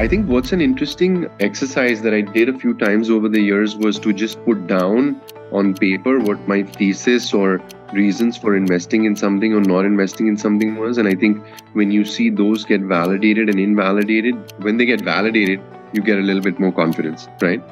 I 0.00 0.08
think 0.08 0.30
what's 0.30 0.52
an 0.52 0.62
interesting 0.62 1.28
exercise 1.40 2.00
that 2.00 2.14
I 2.14 2.22
did 2.22 2.48
a 2.48 2.58
few 2.58 2.72
times 2.72 3.10
over 3.10 3.28
the 3.28 3.38
years 3.42 3.76
was 3.76 3.98
to 3.98 4.14
just 4.14 4.42
put 4.46 4.66
down 4.66 5.20
on 5.52 5.74
paper 5.74 6.18
what 6.18 6.48
my 6.48 6.62
thesis 6.62 7.34
or 7.34 7.60
reasons 7.92 8.38
for 8.38 8.56
investing 8.56 9.04
in 9.04 9.14
something 9.14 9.52
or 9.52 9.60
not 9.60 9.84
investing 9.84 10.26
in 10.26 10.38
something 10.38 10.76
was. 10.76 10.96
And 10.96 11.06
I 11.06 11.14
think 11.14 11.44
when 11.74 11.90
you 11.90 12.06
see 12.06 12.30
those 12.30 12.64
get 12.64 12.80
validated 12.80 13.50
and 13.50 13.60
invalidated, 13.60 14.36
when 14.62 14.78
they 14.78 14.86
get 14.86 15.02
validated, 15.02 15.60
you 15.92 16.00
get 16.00 16.18
a 16.18 16.22
little 16.22 16.40
bit 16.40 16.58
more 16.58 16.72
confidence, 16.72 17.28
right? 17.42 17.62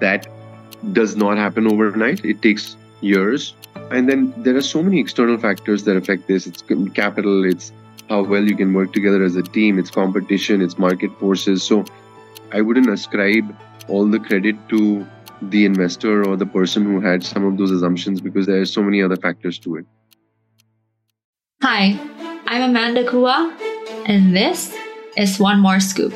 That 0.00 0.26
does 0.92 1.14
not 1.14 1.36
happen 1.36 1.72
overnight. 1.72 2.24
It 2.24 2.42
takes 2.42 2.76
years. 3.00 3.54
And 3.92 4.08
then 4.08 4.34
there 4.38 4.56
are 4.56 4.68
so 4.74 4.82
many 4.82 4.98
external 4.98 5.38
factors 5.38 5.84
that 5.84 5.96
affect 5.96 6.26
this. 6.26 6.48
It's 6.48 6.64
capital, 6.94 7.44
it's 7.44 7.70
how 8.08 8.22
well 8.22 8.44
you 8.44 8.56
can 8.56 8.72
work 8.72 8.92
together 8.92 9.22
as 9.24 9.36
a 9.36 9.42
team, 9.42 9.78
it's 9.78 9.90
competition, 9.90 10.62
it's 10.62 10.78
market 10.78 11.10
forces. 11.18 11.62
So 11.62 11.84
I 12.52 12.60
wouldn't 12.60 12.88
ascribe 12.88 13.54
all 13.88 14.06
the 14.06 14.20
credit 14.20 14.56
to 14.68 15.06
the 15.42 15.64
investor 15.64 16.26
or 16.26 16.36
the 16.36 16.46
person 16.46 16.84
who 16.84 17.00
had 17.00 17.22
some 17.22 17.44
of 17.44 17.58
those 17.58 17.70
assumptions 17.70 18.20
because 18.20 18.46
there 18.46 18.60
are 18.60 18.66
so 18.66 18.82
many 18.82 19.02
other 19.02 19.16
factors 19.16 19.58
to 19.60 19.76
it. 19.76 19.86
Hi, 21.62 21.98
I'm 22.46 22.62
Amanda 22.62 23.08
Cua, 23.08 23.56
and 24.06 24.34
this 24.36 24.76
is 25.16 25.38
One 25.38 25.60
More 25.60 25.80
Scoop. 25.80 26.14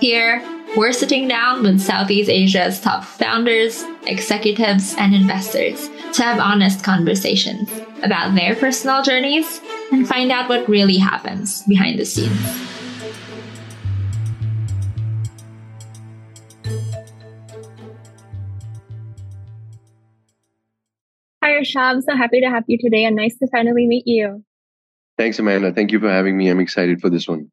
Here, 0.00 0.42
we're 0.76 0.92
sitting 0.92 1.26
down 1.26 1.62
with 1.62 1.80
Southeast 1.80 2.28
Asia's 2.28 2.78
top 2.78 3.02
founders, 3.02 3.82
executives, 4.06 4.94
and 4.98 5.14
investors 5.14 5.88
to 6.12 6.22
have 6.22 6.38
honest 6.38 6.84
conversations 6.84 7.70
about 8.02 8.34
their 8.34 8.54
personal 8.54 9.02
journeys 9.02 9.60
and 9.90 10.06
find 10.06 10.30
out 10.30 10.50
what 10.50 10.68
really 10.68 10.98
happens 10.98 11.62
behind 11.62 11.98
the 11.98 12.04
scenes. 12.04 12.38
Hi, 21.42 21.52
Rishab. 21.52 21.76
I'm 21.76 22.02
so 22.02 22.14
happy 22.16 22.40
to 22.42 22.50
have 22.50 22.64
you 22.66 22.76
today 22.78 23.04
and 23.04 23.16
nice 23.16 23.38
to 23.38 23.46
finally 23.50 23.86
meet 23.86 24.06
you. 24.06 24.44
Thanks, 25.16 25.38
Amanda. 25.38 25.72
Thank 25.72 25.92
you 25.92 26.00
for 26.00 26.10
having 26.10 26.36
me. 26.36 26.50
I'm 26.50 26.60
excited 26.60 27.00
for 27.00 27.08
this 27.08 27.26
one. 27.26 27.50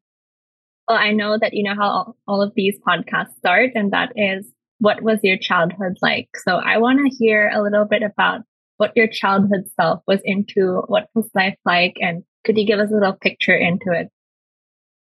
Well, 0.88 0.98
I 0.98 1.12
know 1.12 1.38
that 1.38 1.54
you 1.54 1.62
know 1.62 1.74
how 1.74 2.14
all 2.28 2.42
of 2.42 2.52
these 2.54 2.78
podcasts 2.86 3.36
start, 3.38 3.70
and 3.74 3.92
that 3.92 4.12
is 4.16 4.46
what 4.78 5.02
was 5.02 5.20
your 5.22 5.38
childhood 5.38 5.96
like? 6.02 6.28
So 6.44 6.56
I 6.56 6.78
want 6.78 6.98
to 6.98 7.16
hear 7.16 7.50
a 7.54 7.62
little 7.62 7.86
bit 7.86 8.02
about 8.02 8.42
what 8.76 8.92
your 8.96 9.06
childhood 9.06 9.64
self 9.76 10.02
was 10.06 10.20
into, 10.24 10.82
what 10.88 11.08
was 11.14 11.28
life 11.34 11.56
like, 11.64 11.96
and 12.00 12.22
could 12.44 12.58
you 12.58 12.66
give 12.66 12.80
us 12.80 12.90
a 12.90 12.94
little 12.94 13.14
picture 13.14 13.56
into 13.56 13.92
it? 13.92 14.08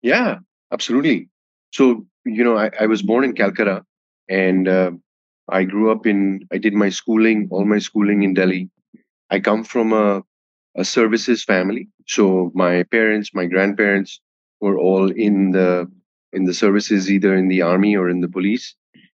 Yeah, 0.01 0.39
absolutely. 0.71 1.29
So, 1.71 2.05
you 2.25 2.43
know, 2.43 2.57
I, 2.57 2.69
I 2.79 2.85
was 2.85 3.01
born 3.01 3.23
in 3.23 3.33
Calcutta 3.33 3.83
and 4.29 4.67
uh, 4.67 4.91
I 5.49 5.63
grew 5.63 5.91
up 5.91 6.05
in, 6.05 6.47
I 6.51 6.57
did 6.57 6.73
my 6.73 6.89
schooling, 6.89 7.47
all 7.51 7.65
my 7.65 7.79
schooling 7.79 8.23
in 8.23 8.33
Delhi. 8.33 8.69
I 9.29 9.39
come 9.39 9.63
from 9.63 9.93
a, 9.93 10.21
a 10.75 10.83
services 10.83 11.43
family. 11.43 11.87
So 12.07 12.51
my 12.53 12.83
parents, 12.83 13.31
my 13.33 13.45
grandparents 13.45 14.19
were 14.61 14.77
all 14.77 15.11
in 15.11 15.51
the 15.51 15.91
in 16.33 16.45
the 16.45 16.53
services, 16.53 17.11
either 17.11 17.35
in 17.35 17.49
the 17.49 17.61
army 17.61 17.95
or 17.95 18.09
in 18.09 18.21
the 18.21 18.29
police. 18.29 18.73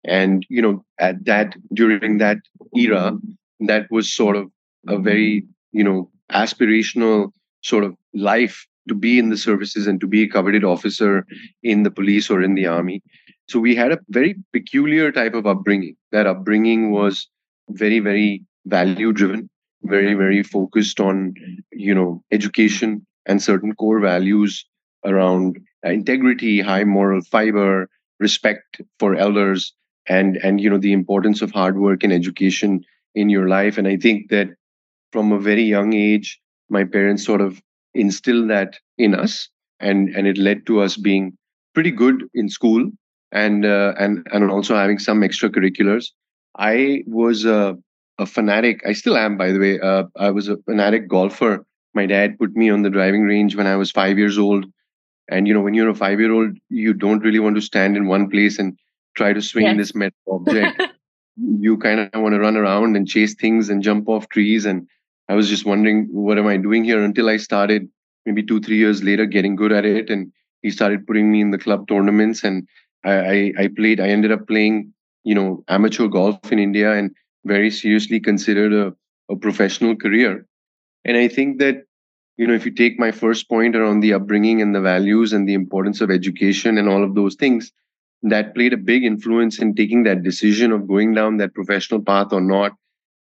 And 0.04 0.46
you 0.48 0.62
know, 0.62 0.84
at 0.98 1.24
that 1.26 1.54
during 1.74 2.18
that 2.18 2.38
era, 2.76 3.12
that 3.60 3.90
was 3.90 4.12
sort 4.12 4.36
of 4.36 4.50
a 4.88 4.98
very 4.98 5.44
you 5.72 5.84
know 5.84 6.10
aspirational 6.32 7.32
sort 7.62 7.84
of 7.84 7.94
life 8.14 8.66
to 8.88 8.94
be 8.94 9.18
in 9.18 9.28
the 9.30 9.36
services 9.36 9.86
and 9.86 10.00
to 10.00 10.06
be 10.06 10.22
a 10.22 10.28
coveted 10.28 10.64
officer 10.64 11.24
in 11.62 11.82
the 11.82 11.90
police 11.90 12.30
or 12.30 12.42
in 12.42 12.54
the 12.54 12.66
army 12.66 13.02
so 13.48 13.60
we 13.60 13.74
had 13.74 13.92
a 13.92 13.98
very 14.08 14.34
peculiar 14.52 15.12
type 15.12 15.34
of 15.34 15.46
upbringing 15.46 15.94
that 16.10 16.26
upbringing 16.26 16.90
was 16.90 17.28
very 17.70 18.00
very 18.00 18.42
value 18.66 19.12
driven 19.12 19.48
very 19.84 20.14
very 20.14 20.42
focused 20.42 21.00
on 21.00 21.34
you 21.72 21.94
know 21.94 22.22
education 22.32 23.06
and 23.26 23.42
certain 23.42 23.74
core 23.74 24.00
values 24.00 24.64
around 25.04 25.58
integrity 25.84 26.60
high 26.60 26.84
moral 26.84 27.20
fiber 27.22 27.88
respect 28.20 28.80
for 28.98 29.14
elders 29.16 29.74
and 30.08 30.36
and 30.38 30.60
you 30.60 30.70
know 30.70 30.78
the 30.78 30.92
importance 30.92 31.42
of 31.42 31.50
hard 31.50 31.78
work 31.78 32.02
and 32.02 32.12
education 32.12 32.84
in 33.14 33.28
your 33.28 33.48
life. 33.48 33.78
And 33.78 33.86
I 33.86 33.96
think 33.96 34.30
that 34.30 34.48
from 35.12 35.32
a 35.32 35.38
very 35.38 35.62
young 35.62 35.92
age, 35.92 36.40
my 36.68 36.84
parents 36.84 37.24
sort 37.24 37.40
of 37.40 37.60
instilled 37.94 38.48
that 38.50 38.78
in 38.98 39.14
us, 39.14 39.48
and 39.80 40.08
and 40.10 40.26
it 40.26 40.38
led 40.38 40.66
to 40.66 40.80
us 40.80 40.96
being 40.96 41.36
pretty 41.74 41.90
good 41.90 42.24
in 42.34 42.48
school 42.48 42.90
and 43.32 43.64
uh, 43.64 43.94
and 43.98 44.26
and 44.32 44.50
also 44.50 44.74
having 44.76 44.98
some 44.98 45.20
extracurriculars. 45.20 46.06
I 46.58 47.02
was 47.06 47.44
a, 47.44 47.78
a 48.18 48.26
fanatic. 48.26 48.82
I 48.86 48.92
still 48.92 49.16
am, 49.16 49.36
by 49.36 49.52
the 49.52 49.58
way. 49.58 49.80
Uh, 49.80 50.04
I 50.16 50.30
was 50.30 50.48
a 50.48 50.58
fanatic 50.58 51.08
golfer. 51.08 51.64
My 51.94 52.06
dad 52.06 52.38
put 52.38 52.54
me 52.54 52.70
on 52.70 52.82
the 52.82 52.90
driving 52.90 53.22
range 53.22 53.56
when 53.56 53.66
I 53.66 53.76
was 53.76 53.90
five 53.90 54.18
years 54.18 54.38
old. 54.38 54.66
And 55.30 55.46
you 55.46 55.54
know, 55.54 55.60
when 55.60 55.74
you're 55.74 55.88
a 55.88 55.94
five-year-old, 55.94 56.56
you 56.68 56.92
don't 56.92 57.20
really 57.20 57.38
want 57.38 57.56
to 57.56 57.62
stand 57.62 57.96
in 57.96 58.06
one 58.06 58.28
place 58.28 58.58
and 58.58 58.76
try 59.16 59.32
to 59.32 59.42
swing 59.42 59.66
yes. 59.66 59.76
this 59.76 59.94
metal 59.94 60.18
object. 60.28 60.82
you 61.36 61.78
kind 61.78 62.00
of 62.00 62.20
want 62.20 62.34
to 62.34 62.40
run 62.40 62.56
around 62.56 62.96
and 62.96 63.08
chase 63.08 63.34
things 63.34 63.68
and 63.68 63.82
jump 63.82 64.08
off 64.08 64.28
trees. 64.28 64.66
And 64.66 64.86
I 65.28 65.34
was 65.34 65.48
just 65.48 65.64
wondering, 65.64 66.08
what 66.10 66.38
am 66.38 66.46
I 66.46 66.56
doing 66.56 66.84
here? 66.84 67.02
Until 67.02 67.28
I 67.28 67.36
started 67.36 67.88
maybe 68.26 68.42
two, 68.42 68.60
three 68.60 68.76
years 68.76 69.02
later 69.02 69.26
getting 69.26 69.56
good 69.56 69.72
at 69.72 69.84
it. 69.84 70.10
And 70.10 70.32
he 70.62 70.70
started 70.70 71.06
putting 71.06 71.30
me 71.30 71.40
in 71.40 71.50
the 71.50 71.58
club 71.58 71.88
tournaments. 71.88 72.44
And 72.44 72.66
I, 73.04 73.12
I, 73.12 73.52
I 73.58 73.68
played, 73.68 74.00
I 74.00 74.08
ended 74.08 74.32
up 74.32 74.46
playing, 74.46 74.92
you 75.24 75.34
know, 75.34 75.64
amateur 75.68 76.08
golf 76.08 76.52
in 76.52 76.58
India 76.58 76.92
and 76.92 77.10
very 77.44 77.70
seriously 77.70 78.20
considered 78.20 78.72
a, 78.72 78.94
a 79.32 79.36
professional 79.36 79.96
career. 79.96 80.46
And 81.04 81.16
I 81.16 81.28
think 81.28 81.58
that, 81.58 81.84
you 82.36 82.46
know, 82.46 82.54
if 82.54 82.64
you 82.64 82.72
take 82.72 82.98
my 82.98 83.12
first 83.12 83.48
point 83.48 83.76
around 83.76 84.00
the 84.00 84.14
upbringing 84.14 84.62
and 84.62 84.74
the 84.74 84.80
values 84.80 85.32
and 85.32 85.48
the 85.48 85.54
importance 85.54 86.00
of 86.00 86.10
education 86.10 86.78
and 86.78 86.88
all 86.88 87.04
of 87.04 87.14
those 87.14 87.34
things, 87.34 87.72
that 88.22 88.54
played 88.54 88.72
a 88.72 88.76
big 88.76 89.04
influence 89.04 89.58
in 89.58 89.74
taking 89.74 90.04
that 90.04 90.22
decision 90.22 90.72
of 90.72 90.86
going 90.86 91.12
down 91.12 91.36
that 91.38 91.54
professional 91.54 92.00
path 92.00 92.32
or 92.32 92.40
not. 92.40 92.72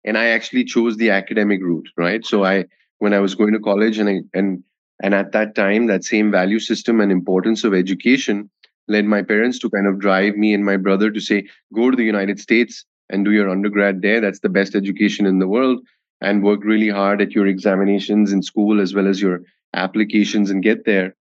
And 0.05 0.19
i 0.19 0.27
actually 0.27 0.65
chose 0.65 0.97
the 0.97 1.11
academic 1.11 1.61
route 1.63 1.89
right? 1.97 2.25
So 2.25 2.45
i 2.45 2.65
when 2.99 3.15
i 3.15 3.19
was 3.19 3.35
going 3.35 3.53
to 3.55 3.61
college 3.61 3.99
and 3.99 4.09
I, 4.09 4.21
and 4.33 4.63
and 5.03 5.15
at 5.15 5.33
that 5.33 5.55
time 5.55 5.87
that 5.87 6.05
same 6.05 6.31
value 6.31 6.59
system 6.61 7.01
and 7.01 7.11
importance 7.11 7.65
of 7.65 7.75
education 7.75 8.51
led 8.87 9.07
my 9.07 9.23
parents 9.23 9.59
to 9.61 9.71
kind 9.71 9.87
of 9.87 9.99
drive 9.99 10.37
me 10.37 10.55
and 10.55 10.65
my 10.65 10.77
brother 10.77 11.11
to 11.11 11.21
say 11.21 11.49
go 11.75 11.91
to 11.91 11.97
the 11.97 12.05
united 12.05 12.39
states 12.39 12.85
and 13.11 13.25
do 13.25 13.33
your 13.33 13.51
undergrad 13.51 14.01
there. 14.01 14.21
That's 14.21 14.41
the 14.41 14.49
best 14.49 14.75
education 14.75 15.27
in 15.27 15.39
the 15.39 15.49
world 15.49 15.81
and 16.21 16.43
work 16.43 16.65
really 16.65 16.89
hard 16.89 17.21
at 17.21 17.33
your 17.33 17.47
examinations 17.47 18.33
in 18.33 18.43
school 18.43 18.81
as 18.81 18.95
well 18.95 19.07
as 19.07 19.21
your 19.21 19.41
applications 19.75 20.51
and 20.51 20.63
get 20.63 20.85
there 20.85 21.15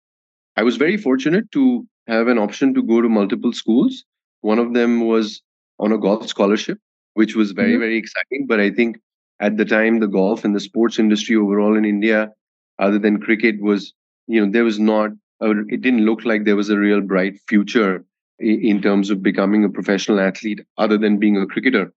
i 0.57 0.63
was 0.63 0.77
very 0.77 0.97
fortunate 0.97 1.51
to 1.51 1.87
have 2.07 2.29
an 2.29 2.39
option 2.39 2.75
to 2.75 2.83
go 2.83 3.01
to 3.01 3.09
multiple 3.09 3.53
schools. 3.53 4.05
One 4.41 4.59
of 4.59 4.75
them 4.75 5.07
was 5.07 5.43
on 5.79 5.93
a 5.93 5.99
golf 5.99 6.27
scholarship, 6.29 6.79
which 7.15 7.37
was 7.37 7.53
very, 7.53 7.73
mm-hmm. 7.73 7.81
very 7.81 7.97
exciting. 7.97 8.47
But 8.49 8.61
I 8.61 8.71
think 8.71 8.99
at 9.41 9.57
the 9.57 9.65
time, 9.65 10.01
the 10.01 10.09
golf 10.09 10.45
and 10.45 10.55
the 10.55 10.61
sports 10.61 10.99
industry 10.99 11.37
overall 11.37 11.77
in 11.77 11.85
India, 11.85 12.31
other 12.79 12.99
than 12.99 13.21
cricket, 13.21 13.61
was, 13.61 13.93
you 14.27 14.45
know, 14.45 14.51
there 14.51 14.65
was 14.65 14.79
not, 14.79 15.11
a, 15.41 15.51
it 15.69 15.81
didn't 15.81 16.05
look 16.05 16.25
like 16.25 16.45
there 16.45 16.57
was 16.57 16.71
a 16.71 16.79
real 16.79 17.01
bright 17.01 17.35
future 17.49 18.05
in 18.39 18.83
terms 18.83 19.11
of 19.11 19.23
becoming 19.23 19.65
a 19.65 19.69
professional 19.69 20.19
athlete 20.19 20.61
other 20.77 20.99
than 20.99 21.19
being 21.19 21.37
a 21.37 21.47
cricketer. 21.47 21.93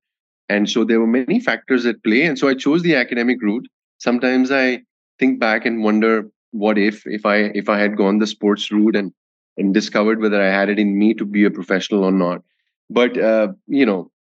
And 0.49 0.69
so 0.69 0.83
there 0.83 0.99
were 0.99 1.07
many 1.07 1.39
factors 1.39 1.85
at 1.85 2.03
play. 2.03 2.23
And 2.23 2.37
so 2.37 2.47
I 2.47 2.53
chose 2.53 2.83
the 2.83 2.95
academic 2.95 3.41
route. 3.41 3.67
Sometimes 3.97 4.51
I 4.51 4.81
think 5.19 5.39
back 5.39 5.65
and 5.65 5.83
wonder 5.83 6.29
what 6.51 6.77
if 6.77 7.05
if 7.05 7.25
I 7.25 7.37
if 7.55 7.69
I 7.69 7.79
had 7.79 7.97
gone 7.97 8.19
the 8.19 8.27
sports 8.27 8.71
route 8.71 8.95
and 8.95 9.11
and 9.57 9.73
discovered 9.73 10.21
whether 10.21 10.41
I 10.41 10.49
had 10.49 10.69
it 10.69 10.79
in 10.79 10.97
me 10.97 11.13
to 11.15 11.25
be 11.25 11.45
a 11.45 11.51
professional 11.51 12.03
or 12.03 12.11
not. 12.11 12.41
But 12.89 13.17
uh, 13.17 13.49
you 13.67 13.85
know, 13.85 14.11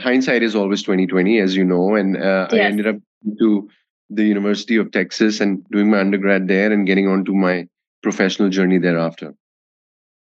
hindsight 0.00 0.42
is 0.42 0.56
always 0.56 0.82
twenty 0.82 1.06
twenty, 1.06 1.38
as 1.38 1.54
you 1.54 1.64
know. 1.64 1.94
And 1.94 2.16
uh, 2.16 2.48
yes. 2.50 2.60
I 2.60 2.64
ended 2.64 2.86
up 2.86 2.96
to 3.38 3.68
the 4.10 4.24
University 4.24 4.76
of 4.76 4.90
Texas 4.90 5.40
and 5.40 5.64
doing 5.70 5.90
my 5.90 6.00
undergrad 6.00 6.48
there 6.48 6.72
and 6.72 6.86
getting 6.86 7.06
on 7.08 7.24
to 7.26 7.34
my 7.34 7.68
professional 8.02 8.48
journey 8.48 8.78
thereafter. 8.78 9.34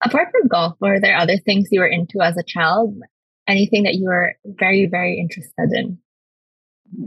Apart 0.04 0.30
from 0.32 0.48
golf, 0.48 0.76
were 0.80 1.00
there 1.00 1.18
other 1.18 1.38
things 1.38 1.70
you 1.72 1.80
were 1.80 1.88
into 1.88 2.22
as 2.22 2.38
a 2.38 2.44
child? 2.44 2.96
Anything 3.52 3.84
that 3.84 3.96
you 3.96 4.06
were 4.06 4.34
very, 4.46 4.86
very 4.86 5.20
interested 5.20 5.70
in? 5.74 5.98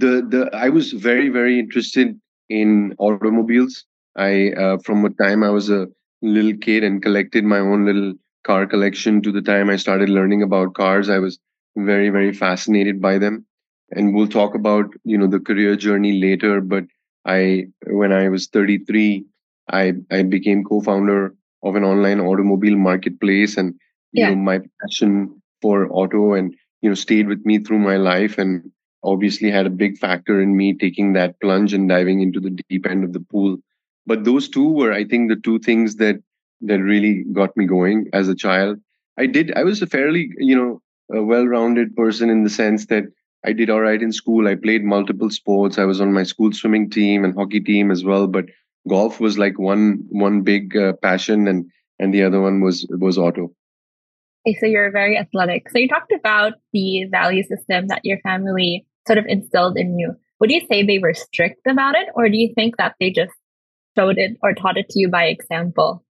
The 0.00 0.12
the 0.32 0.50
I 0.52 0.68
was 0.68 0.92
very, 0.92 1.28
very 1.28 1.58
interested 1.58 2.18
in 2.48 2.94
automobiles. 2.98 3.84
I 4.16 4.52
uh, 4.64 4.78
from 4.84 5.04
a 5.04 5.10
time 5.10 5.42
I 5.42 5.50
was 5.50 5.70
a 5.70 5.88
little 6.22 6.56
kid 6.66 6.84
and 6.84 7.02
collected 7.02 7.44
my 7.44 7.58
own 7.58 7.84
little 7.84 8.14
car 8.44 8.66
collection 8.66 9.22
to 9.22 9.32
the 9.32 9.42
time 9.42 9.70
I 9.70 9.76
started 9.76 10.08
learning 10.08 10.42
about 10.42 10.74
cars. 10.74 11.08
I 11.08 11.18
was 11.18 11.38
very, 11.76 12.10
very 12.10 12.32
fascinated 12.32 13.00
by 13.00 13.18
them. 13.18 13.46
And 13.90 14.14
we'll 14.14 14.28
talk 14.28 14.54
about, 14.54 14.86
you 15.04 15.18
know, 15.18 15.26
the 15.26 15.40
career 15.40 15.76
journey 15.76 16.20
later. 16.20 16.60
But 16.60 16.84
I, 17.24 17.66
when 17.86 18.12
I 18.12 18.28
was 18.28 18.48
33, 18.48 19.24
I, 19.70 19.94
I 20.10 20.22
became 20.22 20.64
co-founder 20.64 21.34
of 21.62 21.76
an 21.76 21.84
online 21.84 22.20
automobile 22.20 22.76
marketplace. 22.76 23.56
And 23.56 23.74
you 24.12 24.26
know 24.26 24.36
my 24.36 24.60
passion 24.80 25.42
for 25.64 25.76
auto 25.90 26.22
and 26.34 26.54
you 26.82 26.90
know 26.90 26.94
stayed 27.02 27.28
with 27.32 27.44
me 27.50 27.58
through 27.58 27.78
my 27.78 27.96
life 27.96 28.36
and 28.36 28.70
obviously 29.02 29.50
had 29.50 29.66
a 29.66 29.78
big 29.82 29.96
factor 29.98 30.40
in 30.42 30.56
me 30.56 30.74
taking 30.74 31.14
that 31.14 31.40
plunge 31.40 31.72
and 31.72 31.88
diving 31.88 32.20
into 32.20 32.40
the 32.40 32.50
deep 32.68 32.86
end 32.86 33.04
of 33.04 33.14
the 33.14 33.24
pool. 33.32 33.56
But 34.06 34.24
those 34.24 34.48
two 34.56 34.68
were 34.80 34.92
i 34.92 35.04
think 35.04 35.30
the 35.30 35.40
two 35.48 35.58
things 35.68 35.96
that 36.02 36.16
that 36.70 36.88
really 36.92 37.14
got 37.40 37.56
me 37.56 37.66
going 37.66 38.08
as 38.12 38.28
a 38.28 38.40
child. 38.44 38.78
I 39.24 39.26
did 39.36 39.54
i 39.62 39.64
was 39.70 39.80
a 39.80 39.92
fairly 39.96 40.24
you 40.50 40.56
know 40.60 40.72
a 41.20 41.22
well-rounded 41.32 41.96
person 41.96 42.28
in 42.36 42.44
the 42.44 42.54
sense 42.58 42.86
that 42.92 43.04
i 43.48 43.52
did 43.54 43.70
all 43.70 43.80
right 43.88 44.06
in 44.08 44.12
school. 44.20 44.46
I 44.52 44.54
played 44.66 44.84
multiple 44.84 45.30
sports. 45.40 45.78
I 45.78 45.90
was 45.92 46.00
on 46.02 46.12
my 46.18 46.24
school 46.34 46.52
swimming 46.52 46.90
team 47.00 47.24
and 47.24 47.34
hockey 47.42 47.60
team 47.72 47.90
as 47.96 48.04
well 48.12 48.26
but 48.36 48.54
golf 48.94 49.20
was 49.26 49.38
like 49.46 49.58
one 49.72 49.84
one 50.26 50.42
big 50.52 50.76
uh, 50.86 50.92
passion 51.08 51.48
and 51.48 51.70
and 51.98 52.12
the 52.12 52.24
other 52.28 52.40
one 52.48 52.60
was 52.68 52.86
was 53.06 53.16
auto 53.26 53.50
so 54.52 54.66
you're 54.66 54.90
very 54.90 55.16
athletic. 55.16 55.70
So 55.70 55.78
you 55.78 55.88
talked 55.88 56.12
about 56.12 56.54
the 56.72 57.04
value 57.10 57.42
system 57.42 57.88
that 57.88 58.04
your 58.04 58.18
family 58.20 58.86
sort 59.06 59.18
of 59.18 59.26
instilled 59.26 59.76
in 59.76 59.98
you. 59.98 60.14
Would 60.40 60.50
you 60.50 60.66
say 60.70 60.82
they 60.82 60.98
were 60.98 61.14
strict 61.14 61.66
about 61.66 61.94
it 61.94 62.08
or 62.14 62.28
do 62.28 62.36
you 62.36 62.52
think 62.54 62.76
that 62.76 62.94
they 63.00 63.10
just 63.10 63.32
showed 63.96 64.18
it 64.18 64.36
or 64.42 64.52
taught 64.52 64.76
it 64.76 64.88
to 64.90 65.00
you 65.00 65.08
by 65.08 65.24
example? 65.24 66.04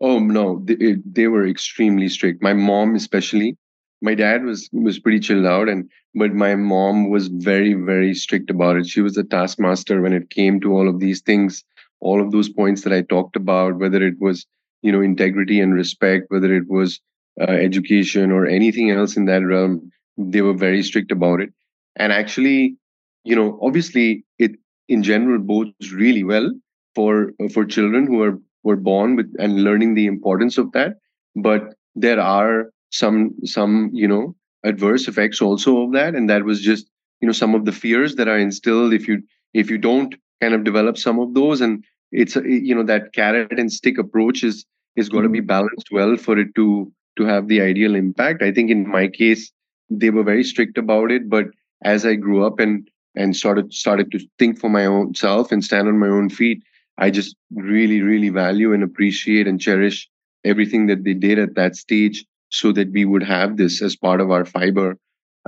Oh 0.00 0.18
no 0.18 0.62
they, 0.64 0.76
eh, 0.80 0.94
they 1.04 1.26
were 1.26 1.46
extremely 1.46 2.08
strict. 2.08 2.42
My 2.42 2.52
mom 2.52 2.94
especially. 2.94 3.56
My 4.02 4.14
dad 4.14 4.44
was 4.44 4.68
was 4.72 4.98
pretty 4.98 5.20
chilled 5.20 5.46
out 5.46 5.68
and 5.68 5.90
but 6.14 6.32
my 6.32 6.54
mom 6.54 7.10
was 7.10 7.28
very 7.28 7.74
very 7.74 8.14
strict 8.14 8.50
about 8.50 8.76
it. 8.76 8.86
She 8.86 9.00
was 9.00 9.16
a 9.16 9.24
taskmaster 9.24 10.00
when 10.00 10.12
it 10.12 10.30
came 10.30 10.60
to 10.60 10.72
all 10.72 10.88
of 10.88 11.00
these 11.00 11.20
things 11.20 11.64
all 12.00 12.20
of 12.20 12.32
those 12.32 12.48
points 12.48 12.82
that 12.82 12.92
i 12.92 13.02
talked 13.02 13.36
about 13.36 13.78
whether 13.78 14.02
it 14.02 14.14
was 14.18 14.46
you 14.82 14.90
know 14.90 15.00
integrity 15.00 15.60
and 15.60 15.74
respect 15.74 16.26
whether 16.28 16.54
it 16.54 16.68
was 16.68 17.00
uh, 17.40 17.52
education 17.52 18.30
or 18.30 18.46
anything 18.46 18.90
else 18.90 19.16
in 19.16 19.24
that 19.24 19.44
realm 19.44 19.90
they 20.16 20.42
were 20.42 20.54
very 20.54 20.82
strict 20.82 21.10
about 21.10 21.40
it. 21.40 21.50
And 21.96 22.12
actually 22.12 22.76
you 23.24 23.36
know 23.36 23.58
obviously 23.62 24.24
it 24.38 24.52
in 24.88 25.02
general 25.02 25.38
bodes 25.38 25.92
really 25.92 26.24
well 26.24 26.52
for 26.94 27.32
for 27.52 27.64
children 27.64 28.06
who 28.06 28.22
are 28.22 28.38
were 28.62 28.76
born 28.76 29.16
with 29.16 29.32
and 29.38 29.64
learning 29.64 29.94
the 29.94 30.06
importance 30.06 30.58
of 30.58 30.72
that. 30.72 30.96
But 31.34 31.74
there 31.94 32.20
are 32.20 32.70
some 32.90 33.34
some 33.44 33.90
you 33.92 34.08
know 34.08 34.34
adverse 34.64 35.08
effects 35.08 35.40
also 35.40 35.82
of 35.82 35.92
that. 35.92 36.14
And 36.14 36.28
that 36.28 36.44
was 36.44 36.60
just 36.60 36.90
you 37.20 37.26
know 37.26 37.32
some 37.32 37.54
of 37.54 37.64
the 37.64 37.72
fears 37.72 38.16
that 38.16 38.28
are 38.28 38.38
instilled 38.38 38.92
if 38.92 39.08
you 39.08 39.22
if 39.54 39.70
you 39.70 39.78
don't 39.78 40.14
kind 40.40 40.54
of 40.54 40.64
develop 40.64 40.98
some 40.98 41.18
of 41.18 41.34
those. 41.34 41.60
And 41.60 41.84
it's 42.12 42.36
you 42.36 42.74
know 42.74 42.84
that 42.84 43.12
carrot 43.12 43.58
and 43.58 43.72
stick 43.72 43.98
approach 43.98 44.42
is 44.44 44.64
is 44.96 45.08
going 45.08 45.22
to 45.22 45.28
be 45.28 45.38
mm-hmm. 45.38 45.46
balanced 45.46 45.88
well 45.90 46.16
for 46.16 46.38
it 46.38 46.54
to 46.56 46.92
to 47.20 47.26
have 47.32 47.48
the 47.48 47.60
ideal 47.60 47.94
impact 48.02 48.42
i 48.42 48.52
think 48.52 48.70
in 48.76 48.86
my 48.96 49.06
case 49.08 49.50
they 49.88 50.10
were 50.10 50.28
very 50.30 50.44
strict 50.52 50.78
about 50.84 51.10
it 51.10 51.28
but 51.28 51.46
as 51.84 52.06
i 52.12 52.14
grew 52.14 52.44
up 52.44 52.58
and 52.58 52.90
and 53.16 53.36
started 53.36 53.72
started 53.72 54.12
to 54.12 54.20
think 54.38 54.58
for 54.58 54.70
my 54.70 54.84
own 54.86 55.14
self 55.14 55.52
and 55.52 55.64
stand 55.64 55.88
on 55.88 55.98
my 56.04 56.12
own 56.18 56.28
feet 56.28 56.62
i 56.98 57.10
just 57.10 57.36
really 57.54 58.00
really 58.02 58.28
value 58.28 58.72
and 58.72 58.82
appreciate 58.82 59.46
and 59.46 59.60
cherish 59.60 60.08
everything 60.44 60.86
that 60.86 61.04
they 61.04 61.14
did 61.14 61.38
at 61.38 61.54
that 61.54 61.76
stage 61.76 62.24
so 62.50 62.72
that 62.72 62.90
we 62.90 63.04
would 63.04 63.22
have 63.22 63.56
this 63.56 63.80
as 63.82 63.96
part 63.96 64.20
of 64.20 64.30
our 64.30 64.44
fiber. 64.44 64.98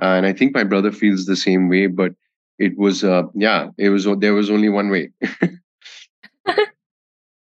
Uh, 0.00 0.14
and 0.16 0.26
I 0.26 0.32
think 0.32 0.54
my 0.54 0.64
brother 0.64 0.92
feels 0.92 1.26
the 1.26 1.36
same 1.36 1.68
way, 1.68 1.86
but 1.86 2.12
it 2.58 2.78
was, 2.78 3.04
uh, 3.04 3.24
yeah, 3.34 3.68
it 3.76 3.90
was, 3.90 4.06
there 4.18 4.34
was 4.34 4.50
only 4.50 4.68
one 4.68 4.90
way. 4.90 5.10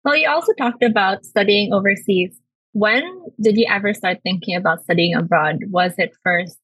well, 0.04 0.16
you 0.16 0.28
also 0.28 0.52
talked 0.54 0.82
about 0.82 1.24
studying 1.24 1.72
overseas. 1.72 2.38
When 2.76 3.22
did 3.40 3.56
you 3.56 3.64
ever 3.70 3.94
start 3.94 4.18
thinking 4.22 4.54
about 4.54 4.82
studying 4.82 5.14
abroad? 5.14 5.60
Was 5.70 5.94
it 5.96 6.12
first 6.22 6.58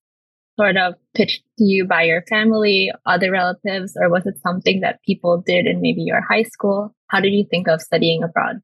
sort 0.60 0.76
of 0.76 0.92
pitched 1.14 1.42
to 1.58 1.64
you 1.64 1.86
by 1.86 2.02
your 2.02 2.20
family, 2.28 2.92
other 3.06 3.30
relatives, 3.30 3.96
or 3.96 4.10
was 4.10 4.26
it 4.26 4.34
something 4.42 4.80
that 4.80 5.00
people 5.06 5.42
did 5.46 5.64
in 5.64 5.80
maybe 5.80 6.02
your 6.02 6.20
high 6.20 6.42
school? 6.42 6.94
How 7.06 7.20
did 7.20 7.32
you 7.32 7.46
think 7.50 7.66
of 7.66 7.80
studying 7.80 8.22
abroad? 8.22 8.56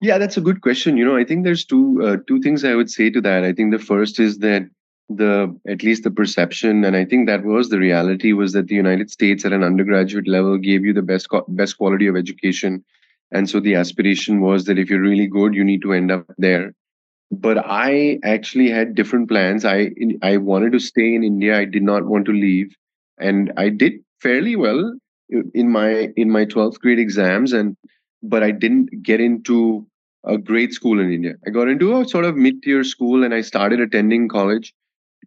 Yeah, 0.00 0.16
that's 0.16 0.38
a 0.38 0.40
good 0.40 0.62
question. 0.62 0.96
You 0.96 1.04
know, 1.04 1.14
I 1.14 1.24
think 1.24 1.44
there's 1.44 1.66
two 1.66 2.00
uh, 2.02 2.16
two 2.26 2.40
things 2.40 2.64
I 2.64 2.74
would 2.74 2.90
say 2.90 3.10
to 3.10 3.20
that. 3.20 3.44
I 3.44 3.52
think 3.52 3.70
the 3.70 3.78
first 3.78 4.18
is 4.18 4.38
that 4.38 4.62
the 5.10 5.54
at 5.68 5.82
least 5.82 6.04
the 6.04 6.10
perception, 6.10 6.84
and 6.84 6.96
I 6.96 7.04
think 7.04 7.26
that 7.26 7.44
was 7.44 7.68
the 7.68 7.78
reality, 7.78 8.32
was 8.32 8.54
that 8.54 8.68
the 8.68 8.74
United 8.76 9.10
States 9.10 9.44
at 9.44 9.52
an 9.52 9.62
undergraduate 9.62 10.26
level 10.26 10.56
gave 10.56 10.86
you 10.86 10.94
the 10.94 11.02
best 11.02 11.28
best 11.48 11.76
quality 11.76 12.06
of 12.06 12.16
education, 12.16 12.82
and 13.32 13.48
so 13.48 13.60
the 13.60 13.74
aspiration 13.74 14.40
was 14.40 14.64
that 14.64 14.78
if 14.78 14.90
you're 14.90 15.00
really 15.00 15.26
good, 15.26 15.54
you 15.54 15.64
need 15.64 15.82
to 15.82 15.92
end 15.92 16.10
up 16.10 16.26
there. 16.38 16.72
But 17.30 17.58
I 17.58 18.18
actually 18.22 18.70
had 18.70 18.94
different 18.94 19.28
plans. 19.28 19.64
I 19.64 19.90
I 20.22 20.36
wanted 20.36 20.72
to 20.72 20.80
stay 20.80 21.14
in 21.14 21.24
India. 21.24 21.58
I 21.58 21.64
did 21.64 21.82
not 21.82 22.06
want 22.06 22.26
to 22.26 22.32
leave, 22.32 22.74
and 23.18 23.52
I 23.56 23.68
did 23.68 23.94
fairly 24.20 24.56
well 24.56 24.94
in 25.54 25.70
my 25.70 26.12
in 26.16 26.30
my 26.30 26.44
12th 26.44 26.78
grade 26.78 27.00
exams 27.00 27.52
and 27.52 27.76
but 28.22 28.42
I 28.42 28.50
didn't 28.50 29.02
get 29.02 29.20
into 29.20 29.86
a 30.24 30.36
great 30.36 30.72
school 30.72 31.00
in 31.00 31.12
India. 31.12 31.34
I 31.46 31.50
got 31.50 31.68
into 31.68 31.98
a 31.98 32.08
sort 32.08 32.24
of 32.24 32.36
mid-tier 32.36 32.82
school, 32.84 33.22
and 33.22 33.32
I 33.32 33.40
started 33.42 33.80
attending 33.80 34.28
college, 34.28 34.74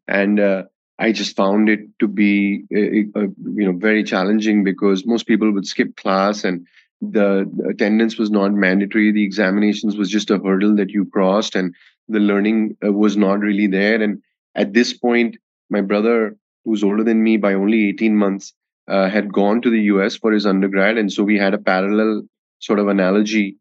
and 0.07 0.39
uh, 0.39 0.63
I 0.97 1.13
just 1.13 1.35
found 1.35 1.69
it 1.69 1.81
to 1.99 2.07
be 2.07 2.63
uh, 2.75 3.19
uh, 3.19 3.27
you 3.55 3.65
know 3.65 3.77
very 3.77 4.03
challenging 4.03 4.63
because 4.63 5.05
most 5.05 5.25
people 5.27 5.51
would 5.51 5.65
skip 5.65 5.95
class 5.95 6.43
and 6.43 6.67
the, 7.01 7.49
attendance 7.69 8.17
was 8.17 8.29
not 8.29 8.53
mandatory. 8.53 9.11
The 9.11 9.23
examinations 9.23 9.95
was 9.95 10.09
just 10.09 10.31
a 10.31 10.39
hurdle 10.39 10.75
that 10.75 10.89
you 10.89 11.05
crossed, 11.05 11.55
and 11.55 11.73
the 12.07 12.19
learning 12.19 12.77
uh, 12.85 12.91
was 12.91 13.17
not 13.17 13.39
really 13.39 13.67
there. 13.67 14.01
And 14.01 14.21
at 14.55 14.73
this 14.73 14.93
point, 14.93 15.37
my 15.69 15.81
brother, 15.81 16.35
who's 16.65 16.83
older 16.83 17.03
than 17.03 17.23
me 17.23 17.37
by 17.37 17.53
only 17.53 17.89
18 17.89 18.15
months, 18.15 18.53
uh, 18.87 19.07
had 19.09 19.31
gone 19.31 19.61
to 19.61 19.69
the 19.69 19.81
US 19.83 20.15
for 20.15 20.31
his 20.31 20.45
undergrad. 20.45 20.97
And 20.97 21.13
so 21.13 21.23
we 21.23 21.37
had 21.37 21.53
a 21.53 21.59
parallel 21.59 22.23
sort 22.59 22.79
of 22.79 22.87
analogy 22.87 23.57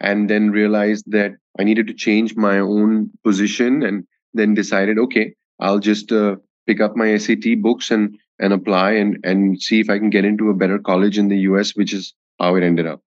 and 0.00 0.28
then 0.28 0.50
realized 0.50 1.04
that 1.12 1.32
I 1.58 1.64
needed 1.64 1.86
to 1.86 1.94
change 1.94 2.34
my 2.34 2.58
own 2.58 3.10
position 3.22 3.82
and 3.84 4.04
then 4.34 4.54
decided, 4.54 4.98
okay, 4.98 5.34
I'll 5.60 5.78
just 5.78 6.10
uh, 6.10 6.36
pick 6.66 6.80
up 6.80 6.96
my 6.96 7.16
SAT 7.16 7.62
books 7.62 7.90
and 7.90 8.18
and 8.38 8.52
apply 8.52 8.92
and 8.92 9.18
and 9.22 9.62
see 9.62 9.78
if 9.78 9.88
I 9.88 9.98
can 9.98 10.10
get 10.10 10.24
into 10.24 10.50
a 10.50 10.54
better 10.54 10.78
college 10.78 11.18
in 11.18 11.28
the 11.28 11.38
US, 11.50 11.76
which 11.76 11.92
is 11.94 12.12
how 12.42 12.54
it 12.56 12.62
ended 12.62 12.86
up. 12.86 13.00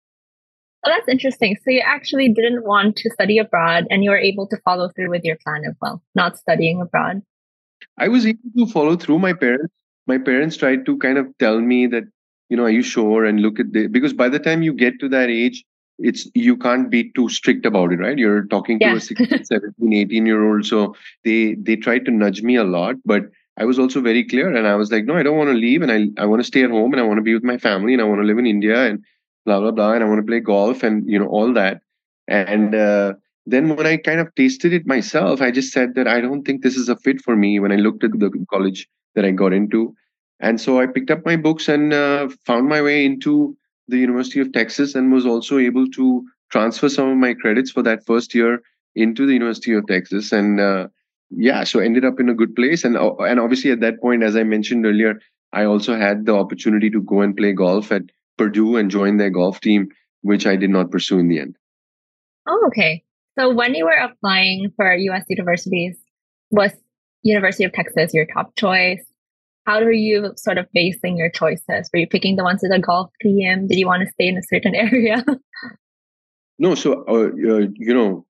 Well, 0.83 0.93
that's 0.95 1.07
interesting. 1.07 1.57
So 1.63 1.71
you 1.71 1.81
actually 1.85 2.29
didn't 2.29 2.65
want 2.65 2.97
to 2.97 3.09
study 3.11 3.37
abroad 3.37 3.87
and 3.89 4.03
you 4.03 4.09
were 4.09 4.17
able 4.17 4.47
to 4.47 4.57
follow 4.65 4.89
through 4.89 5.09
with 5.09 5.23
your 5.23 5.37
plan 5.43 5.63
as 5.67 5.75
well, 5.81 6.01
not 6.13 6.37
studying 6.37 6.81
abroad. 6.81 7.21
I 7.97 8.07
was 8.09 8.25
able 8.25 8.39
to 8.57 8.67
follow 8.67 8.95
through 8.95 9.19
my 9.19 9.33
parents. 9.33 9.73
My 10.07 10.17
parents 10.17 10.57
tried 10.57 10.85
to 10.85 10.97
kind 10.97 11.17
of 11.17 11.27
tell 11.39 11.61
me 11.61 11.87
that 11.87 12.03
you 12.49 12.57
know 12.57 12.63
are 12.63 12.69
you 12.77 12.83
sure 12.83 13.25
and 13.25 13.39
look 13.41 13.59
at 13.59 13.71
the 13.73 13.87
because 13.87 14.13
by 14.13 14.29
the 14.29 14.39
time 14.39 14.61
you 14.61 14.73
get 14.73 14.99
to 14.99 15.09
that 15.09 15.29
age 15.29 15.63
it's 15.99 16.27
you 16.33 16.57
can't 16.57 16.89
be 16.89 17.11
too 17.15 17.29
strict 17.29 17.65
about 17.65 17.93
it 17.93 17.99
right 17.99 18.17
you're 18.17 18.43
talking 18.45 18.79
to 18.79 18.85
yeah. 18.85 18.95
a 18.95 18.99
16 18.99 19.45
17 19.51 19.93
18 19.93 20.25
year 20.25 20.43
old 20.47 20.65
so 20.65 20.95
they 21.23 21.55
they 21.55 21.75
tried 21.75 22.05
to 22.05 22.11
nudge 22.11 22.41
me 22.41 22.55
a 22.55 22.63
lot 22.63 22.95
but 23.05 23.23
i 23.57 23.65
was 23.65 23.79
also 23.79 24.01
very 24.01 24.23
clear 24.23 24.53
and 24.53 24.67
i 24.67 24.75
was 24.75 24.91
like 24.91 25.05
no 25.05 25.15
i 25.15 25.23
don't 25.23 25.37
want 25.37 25.49
to 25.49 25.55
leave 25.55 25.81
and 25.81 25.91
i, 25.91 26.21
I 26.21 26.25
want 26.25 26.41
to 26.41 26.47
stay 26.47 26.63
at 26.63 26.71
home 26.71 26.93
and 26.93 27.01
i 27.01 27.05
want 27.05 27.17
to 27.17 27.23
be 27.29 27.33
with 27.33 27.43
my 27.43 27.57
family 27.57 27.93
and 27.93 28.01
i 28.01 28.05
want 28.05 28.21
to 28.21 28.27
live 28.27 28.37
in 28.37 28.45
india 28.45 28.85
and 28.85 29.03
blah 29.45 29.59
blah 29.59 29.71
blah 29.71 29.93
and 29.93 30.03
i 30.03 30.07
want 30.07 30.19
to 30.19 30.29
play 30.29 30.39
golf 30.39 30.83
and 30.83 31.09
you 31.09 31.19
know 31.19 31.27
all 31.27 31.53
that 31.53 31.81
and 32.27 32.75
uh, 32.75 33.13
then 33.45 33.75
when 33.75 33.85
i 33.85 33.97
kind 33.97 34.19
of 34.19 34.33
tasted 34.35 34.73
it 34.73 34.85
myself 34.85 35.41
i 35.41 35.51
just 35.51 35.73
said 35.73 35.95
that 35.95 36.07
i 36.07 36.21
don't 36.21 36.43
think 36.43 36.61
this 36.61 36.75
is 36.75 36.89
a 36.89 36.95
fit 36.95 37.21
for 37.21 37.35
me 37.35 37.59
when 37.59 37.71
i 37.71 37.75
looked 37.75 38.03
at 38.03 38.11
the 38.11 38.31
college 38.49 38.87
that 39.15 39.25
i 39.25 39.31
got 39.31 39.53
into 39.53 39.93
and 40.43 40.59
so 40.59 40.79
I 40.79 40.87
picked 40.87 41.09
up 41.09 41.25
my 41.25 41.37
books 41.37 41.69
and 41.69 41.93
uh, 41.93 42.27
found 42.45 42.67
my 42.67 42.81
way 42.81 43.05
into 43.05 43.55
the 43.87 43.97
University 43.97 44.41
of 44.41 44.51
Texas 44.51 44.93
and 44.93 45.11
was 45.11 45.25
also 45.25 45.57
able 45.57 45.87
to 45.91 46.25
transfer 46.51 46.89
some 46.89 47.09
of 47.09 47.17
my 47.17 47.33
credits 47.33 47.71
for 47.71 47.81
that 47.83 48.05
first 48.05 48.35
year 48.35 48.61
into 48.93 49.25
the 49.25 49.31
University 49.31 49.73
of 49.73 49.87
Texas. 49.87 50.33
And 50.33 50.59
uh, 50.59 50.87
yeah, 51.29 51.63
so 51.63 51.79
ended 51.79 52.03
up 52.03 52.19
in 52.19 52.27
a 52.27 52.33
good 52.33 52.55
place. 52.57 52.83
And 52.83 52.97
uh, 52.97 53.15
and 53.19 53.39
obviously 53.39 53.71
at 53.71 53.79
that 53.79 54.01
point, 54.01 54.21
as 54.21 54.35
I 54.35 54.43
mentioned 54.43 54.85
earlier, 54.85 55.19
I 55.53 55.63
also 55.63 55.95
had 55.95 56.25
the 56.25 56.35
opportunity 56.35 56.89
to 56.89 57.01
go 57.01 57.21
and 57.21 57.37
play 57.37 57.53
golf 57.53 57.91
at 57.93 58.03
Purdue 58.37 58.77
and 58.77 58.89
join 58.89 59.17
their 59.17 59.29
golf 59.29 59.59
team, 59.61 59.89
which 60.21 60.45
I 60.45 60.55
did 60.55 60.69
not 60.69 60.91
pursue 60.91 61.19
in 61.19 61.27
the 61.27 61.39
end. 61.39 61.55
Oh, 62.47 62.63
okay. 62.67 63.03
So 63.37 63.53
when 63.53 63.73
you 63.73 63.85
were 63.85 63.91
applying 63.91 64.71
for 64.75 64.93
U.S. 64.93 65.23
universities, 65.29 65.97
was 66.51 66.71
University 67.23 67.63
of 67.63 67.73
Texas 67.73 68.13
your 68.13 68.27
top 68.33 68.55
choice? 68.55 69.03
how 69.65 69.81
were 69.81 69.91
you 69.91 70.33
sort 70.35 70.57
of 70.57 70.67
basing 70.73 71.17
your 71.17 71.29
choices? 71.29 71.89
Were 71.93 71.99
you 71.99 72.07
picking 72.07 72.35
the 72.35 72.43
ones 72.43 72.59
with 72.61 72.71
a 72.71 72.79
golf 72.79 73.11
team? 73.21 73.67
Did 73.67 73.77
you 73.77 73.87
want 73.87 74.03
to 74.03 74.11
stay 74.11 74.27
in 74.27 74.37
a 74.37 74.43
certain 74.43 74.75
area? 74.75 75.23
no, 76.59 76.75
so 76.75 77.03
uh, 77.07 77.13
uh, 77.13 77.67
you 77.75 77.93
know, 77.93 78.25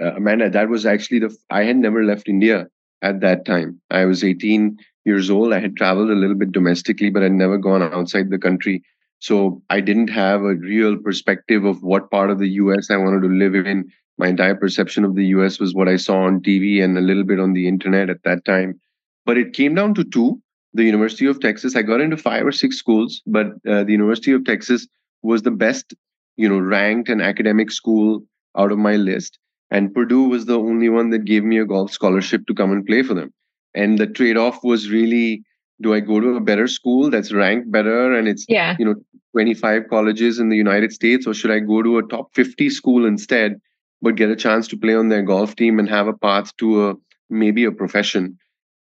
uh, 0.00 0.14
Amanda, 0.16 0.50
that 0.50 0.68
was 0.68 0.86
actually 0.86 1.20
the 1.20 1.36
I 1.50 1.64
had 1.64 1.76
never 1.76 2.04
left 2.04 2.28
India 2.28 2.68
at 3.02 3.20
that 3.20 3.44
time. 3.44 3.80
I 3.90 4.04
was 4.04 4.24
18 4.24 4.78
years 5.04 5.30
old. 5.30 5.52
I 5.52 5.60
had 5.60 5.76
traveled 5.76 6.10
a 6.10 6.14
little 6.14 6.36
bit 6.36 6.52
domestically, 6.52 7.10
but 7.10 7.22
I'd 7.22 7.32
never 7.32 7.58
gone 7.58 7.82
outside 7.82 8.30
the 8.30 8.38
country. 8.38 8.82
So 9.20 9.62
I 9.70 9.80
didn't 9.80 10.08
have 10.08 10.42
a 10.42 10.54
real 10.54 10.96
perspective 10.96 11.64
of 11.64 11.82
what 11.82 12.10
part 12.10 12.30
of 12.30 12.38
the 12.38 12.48
US 12.48 12.90
I 12.90 12.96
wanted 12.96 13.22
to 13.22 13.34
live 13.34 13.54
in 13.54 13.90
my 14.18 14.28
entire 14.28 14.54
perception 14.54 15.04
of 15.04 15.14
the 15.14 15.26
US 15.26 15.58
was 15.58 15.74
what 15.74 15.88
I 15.88 15.96
saw 15.96 16.22
on 16.22 16.40
TV 16.40 16.82
and 16.82 16.96
a 16.98 17.00
little 17.00 17.24
bit 17.24 17.40
on 17.40 17.52
the 17.52 17.68
internet 17.68 18.10
at 18.10 18.22
that 18.24 18.44
time. 18.44 18.80
But 19.24 19.38
it 19.38 19.52
came 19.52 19.74
down 19.74 19.94
to 19.94 20.04
two 20.04 20.40
the 20.72 20.84
University 20.84 21.26
of 21.26 21.40
Texas. 21.40 21.74
I 21.74 21.82
got 21.82 22.00
into 22.00 22.16
five 22.16 22.46
or 22.46 22.52
six 22.52 22.76
schools, 22.76 23.22
but 23.26 23.46
uh, 23.68 23.84
the 23.84 23.92
University 23.92 24.32
of 24.32 24.44
Texas 24.44 24.86
was 25.22 25.42
the 25.42 25.50
best, 25.50 25.94
you 26.36 26.48
know, 26.48 26.58
ranked 26.58 27.08
and 27.08 27.20
academic 27.20 27.70
school 27.70 28.22
out 28.56 28.72
of 28.72 28.78
my 28.78 28.96
list. 28.96 29.38
And 29.70 29.94
Purdue 29.94 30.28
was 30.28 30.46
the 30.46 30.58
only 30.58 30.88
one 30.88 31.10
that 31.10 31.24
gave 31.24 31.44
me 31.44 31.58
a 31.58 31.64
golf 31.64 31.92
scholarship 31.92 32.46
to 32.46 32.54
come 32.54 32.72
and 32.72 32.86
play 32.86 33.02
for 33.02 33.14
them. 33.14 33.32
And 33.74 33.98
the 33.98 34.06
trade 34.06 34.36
off 34.36 34.64
was 34.64 34.90
really 34.90 35.42
do 35.80 35.94
I 35.94 36.00
go 36.00 36.20
to 36.20 36.36
a 36.36 36.40
better 36.40 36.66
school 36.66 37.10
that's 37.10 37.32
ranked 37.32 37.70
better 37.70 38.14
and 38.14 38.28
it's, 38.28 38.44
yeah. 38.48 38.76
you 38.78 38.84
know, 38.84 38.94
25 39.32 39.88
colleges 39.88 40.38
in 40.38 40.48
the 40.48 40.56
United 40.56 40.92
States, 40.92 41.26
or 41.26 41.34
should 41.34 41.50
I 41.50 41.60
go 41.60 41.82
to 41.82 41.98
a 41.98 42.02
top 42.02 42.34
50 42.34 42.68
school 42.70 43.06
instead, 43.06 43.60
but 44.02 44.16
get 44.16 44.30
a 44.30 44.36
chance 44.36 44.66
to 44.68 44.76
play 44.76 44.94
on 44.94 45.08
their 45.08 45.22
golf 45.22 45.56
team 45.56 45.78
and 45.78 45.88
have 45.88 46.08
a 46.08 46.12
path 46.12 46.56
to 46.58 46.90
a 46.90 46.94
maybe 47.28 47.64
a 47.64 47.72
profession? 47.72 48.38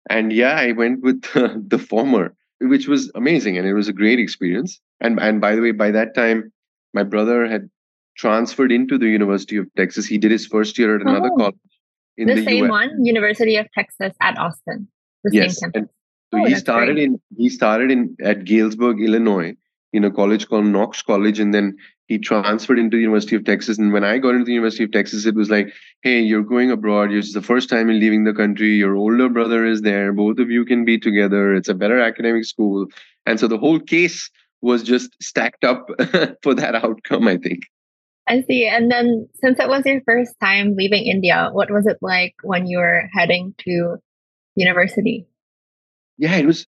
And 0.08 0.32
yeah, 0.32 0.54
I 0.54 0.72
went 0.72 1.02
with 1.02 1.22
the, 1.34 1.62
the 1.66 1.78
former, 1.78 2.34
which 2.60 2.88
was 2.88 3.10
amazing 3.14 3.58
and 3.58 3.66
it 3.66 3.74
was 3.74 3.88
a 3.88 3.92
great 3.92 4.18
experience. 4.18 4.80
And 5.00 5.20
and 5.20 5.40
by 5.40 5.54
the 5.54 5.62
way, 5.62 5.72
by 5.72 5.90
that 5.90 6.14
time, 6.14 6.52
my 6.92 7.02
brother 7.02 7.46
had 7.46 7.70
transferred 8.16 8.72
into 8.72 8.98
the 8.98 9.08
University 9.08 9.56
of 9.56 9.66
Texas. 9.76 10.06
He 10.06 10.18
did 10.18 10.30
his 10.30 10.46
first 10.46 10.78
year 10.78 10.96
at 10.96 11.02
another 11.02 11.30
oh, 11.32 11.36
college 11.36 11.56
in 12.16 12.28
the, 12.28 12.34
the 12.34 12.44
same 12.44 12.64
US. 12.64 12.70
one, 12.70 13.04
University 13.04 13.56
of 13.56 13.66
Texas 13.72 14.14
at 14.20 14.38
Austin. 14.38 14.88
The 15.24 15.30
yes. 15.34 15.58
same 15.58 15.72
campus. 15.72 15.90
So 16.32 16.40
oh, 16.40 16.44
he 16.44 16.54
started 16.54 16.94
great. 16.94 17.04
in 17.04 17.20
he 17.36 17.48
started 17.48 17.90
in 17.90 18.16
at 18.22 18.44
Galesburg, 18.44 19.00
Illinois, 19.00 19.54
in 19.92 20.04
a 20.04 20.10
college 20.10 20.48
called 20.48 20.66
Knox 20.66 21.02
College, 21.02 21.40
and 21.40 21.52
then 21.52 21.76
he 22.06 22.18
transferred 22.18 22.78
into 22.78 22.96
the 22.96 23.00
University 23.00 23.36
of 23.36 23.44
Texas. 23.44 23.78
And 23.78 23.92
when 23.92 24.02
I 24.02 24.18
got 24.18 24.30
into 24.30 24.44
the 24.44 24.52
University 24.52 24.82
of 24.82 24.90
Texas, 24.90 25.26
it 25.26 25.36
was 25.36 25.48
like, 25.48 25.72
hey, 26.02 26.20
you're 26.20 26.42
going 26.42 26.70
abroad. 26.72 27.12
It's 27.12 27.32
the 27.32 27.42
first 27.42 27.68
time 27.68 27.88
you're 27.88 28.00
leaving 28.00 28.24
the 28.24 28.32
country. 28.32 28.70
Your 28.70 28.96
older 28.96 29.28
brother 29.28 29.64
is 29.64 29.82
there. 29.82 30.12
Both 30.12 30.38
of 30.40 30.50
you 30.50 30.64
can 30.64 30.84
be 30.84 30.98
together. 30.98 31.54
It's 31.54 31.68
a 31.68 31.74
better 31.74 32.00
academic 32.00 32.44
school. 32.44 32.86
And 33.26 33.38
so 33.38 33.46
the 33.46 33.58
whole 33.58 33.78
case 33.78 34.28
was 34.60 34.82
just 34.82 35.10
stacked 35.22 35.64
up 35.64 35.88
for 36.42 36.54
that 36.54 36.74
outcome, 36.74 37.28
I 37.28 37.36
think. 37.36 37.60
I 38.26 38.42
see. 38.42 38.66
And 38.66 38.90
then 38.90 39.28
since 39.40 39.58
it 39.58 39.68
was 39.68 39.84
your 39.86 40.00
first 40.04 40.34
time 40.40 40.74
leaving 40.76 41.04
India, 41.04 41.50
what 41.52 41.70
was 41.70 41.86
it 41.86 41.98
like 42.00 42.34
when 42.42 42.66
you 42.66 42.78
were 42.78 43.08
heading 43.12 43.54
to 43.66 43.96
university? 44.56 45.26
Yeah, 46.20 46.36
it 46.36 46.44
was 46.44 46.66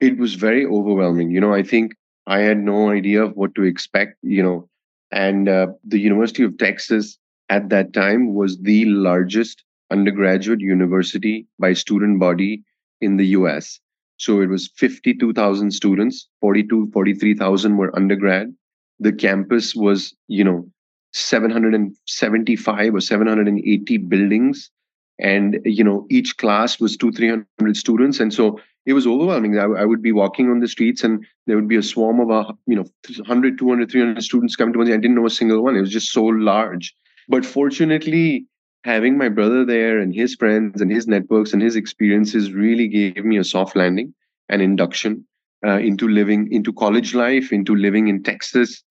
it 0.00 0.16
was 0.16 0.34
very 0.34 0.64
overwhelming. 0.64 1.30
You 1.30 1.40
know, 1.40 1.52
I 1.52 1.62
think 1.62 1.92
I 2.26 2.40
had 2.40 2.58
no 2.58 2.90
idea 2.90 3.24
of 3.24 3.36
what 3.36 3.54
to 3.56 3.62
expect, 3.62 4.16
you 4.22 4.42
know, 4.42 4.68
and 5.12 5.50
uh, 5.50 5.66
the 5.84 6.00
University 6.00 6.44
of 6.44 6.56
Texas 6.56 7.18
at 7.50 7.68
that 7.68 7.92
time 7.92 8.34
was 8.34 8.58
the 8.58 8.86
largest 8.86 9.62
undergraduate 9.90 10.60
university 10.60 11.46
by 11.58 11.74
student 11.74 12.18
body 12.18 12.62
in 13.02 13.18
the 13.18 13.26
US. 13.40 13.78
So 14.16 14.40
it 14.40 14.48
was 14.48 14.70
52,000 14.76 15.70
students, 15.72 16.28
42, 16.40 16.90
43,000 16.90 17.76
were 17.76 17.94
undergrad. 17.94 18.54
The 18.98 19.12
campus 19.12 19.74
was, 19.76 20.16
you 20.26 20.42
know, 20.42 20.66
775 21.12 22.94
or 22.94 23.00
780 23.00 23.98
buildings 23.98 24.70
and 25.18 25.58
you 25.64 25.82
know 25.82 26.06
each 26.10 26.36
class 26.36 26.78
was 26.78 26.96
two 26.96 27.10
300 27.10 27.76
students 27.76 28.20
and 28.20 28.34
so 28.34 28.60
it 28.86 28.92
was 28.92 29.06
overwhelming 29.06 29.58
I, 29.58 29.64
I 29.64 29.84
would 29.84 30.00
be 30.00 30.12
walking 30.12 30.50
on 30.50 30.60
the 30.60 30.68
streets 30.68 31.04
and 31.04 31.26
there 31.46 31.56
would 31.56 31.68
be 31.68 31.76
a 31.76 31.82
swarm 31.82 32.20
of 32.20 32.30
a 32.30 32.54
you 32.66 32.76
know 32.76 32.86
100 33.16 33.58
200 33.58 33.90
300 33.90 34.22
students 34.22 34.56
coming 34.56 34.72
to 34.72 34.78
me. 34.78 34.92
I 34.92 34.96
didn't 34.96 35.16
know 35.16 35.26
a 35.26 35.30
single 35.30 35.62
one. 35.62 35.76
It 35.76 35.80
was 35.80 35.92
just 35.92 36.12
so 36.12 36.24
large. 36.24 36.94
But 37.28 37.44
fortunately 37.44 38.46
having 38.84 39.18
my 39.18 39.28
brother 39.28 39.64
there 39.64 39.98
and 39.98 40.14
his 40.14 40.36
friends 40.36 40.80
and 40.80 40.90
his 40.92 41.08
networks 41.08 41.52
and 41.52 41.60
his 41.60 41.74
experiences 41.74 42.52
really 42.52 42.86
gave 42.86 43.24
me 43.24 43.36
a 43.36 43.44
soft 43.44 43.74
landing 43.74 44.14
an 44.48 44.60
induction 44.60 45.26
uh, 45.66 45.78
into 45.78 46.06
living 46.06 46.50
into 46.52 46.72
college 46.72 47.14
life 47.14 47.52
into 47.52 47.74
living 47.74 48.06
in 48.06 48.22
texas. 48.22 48.82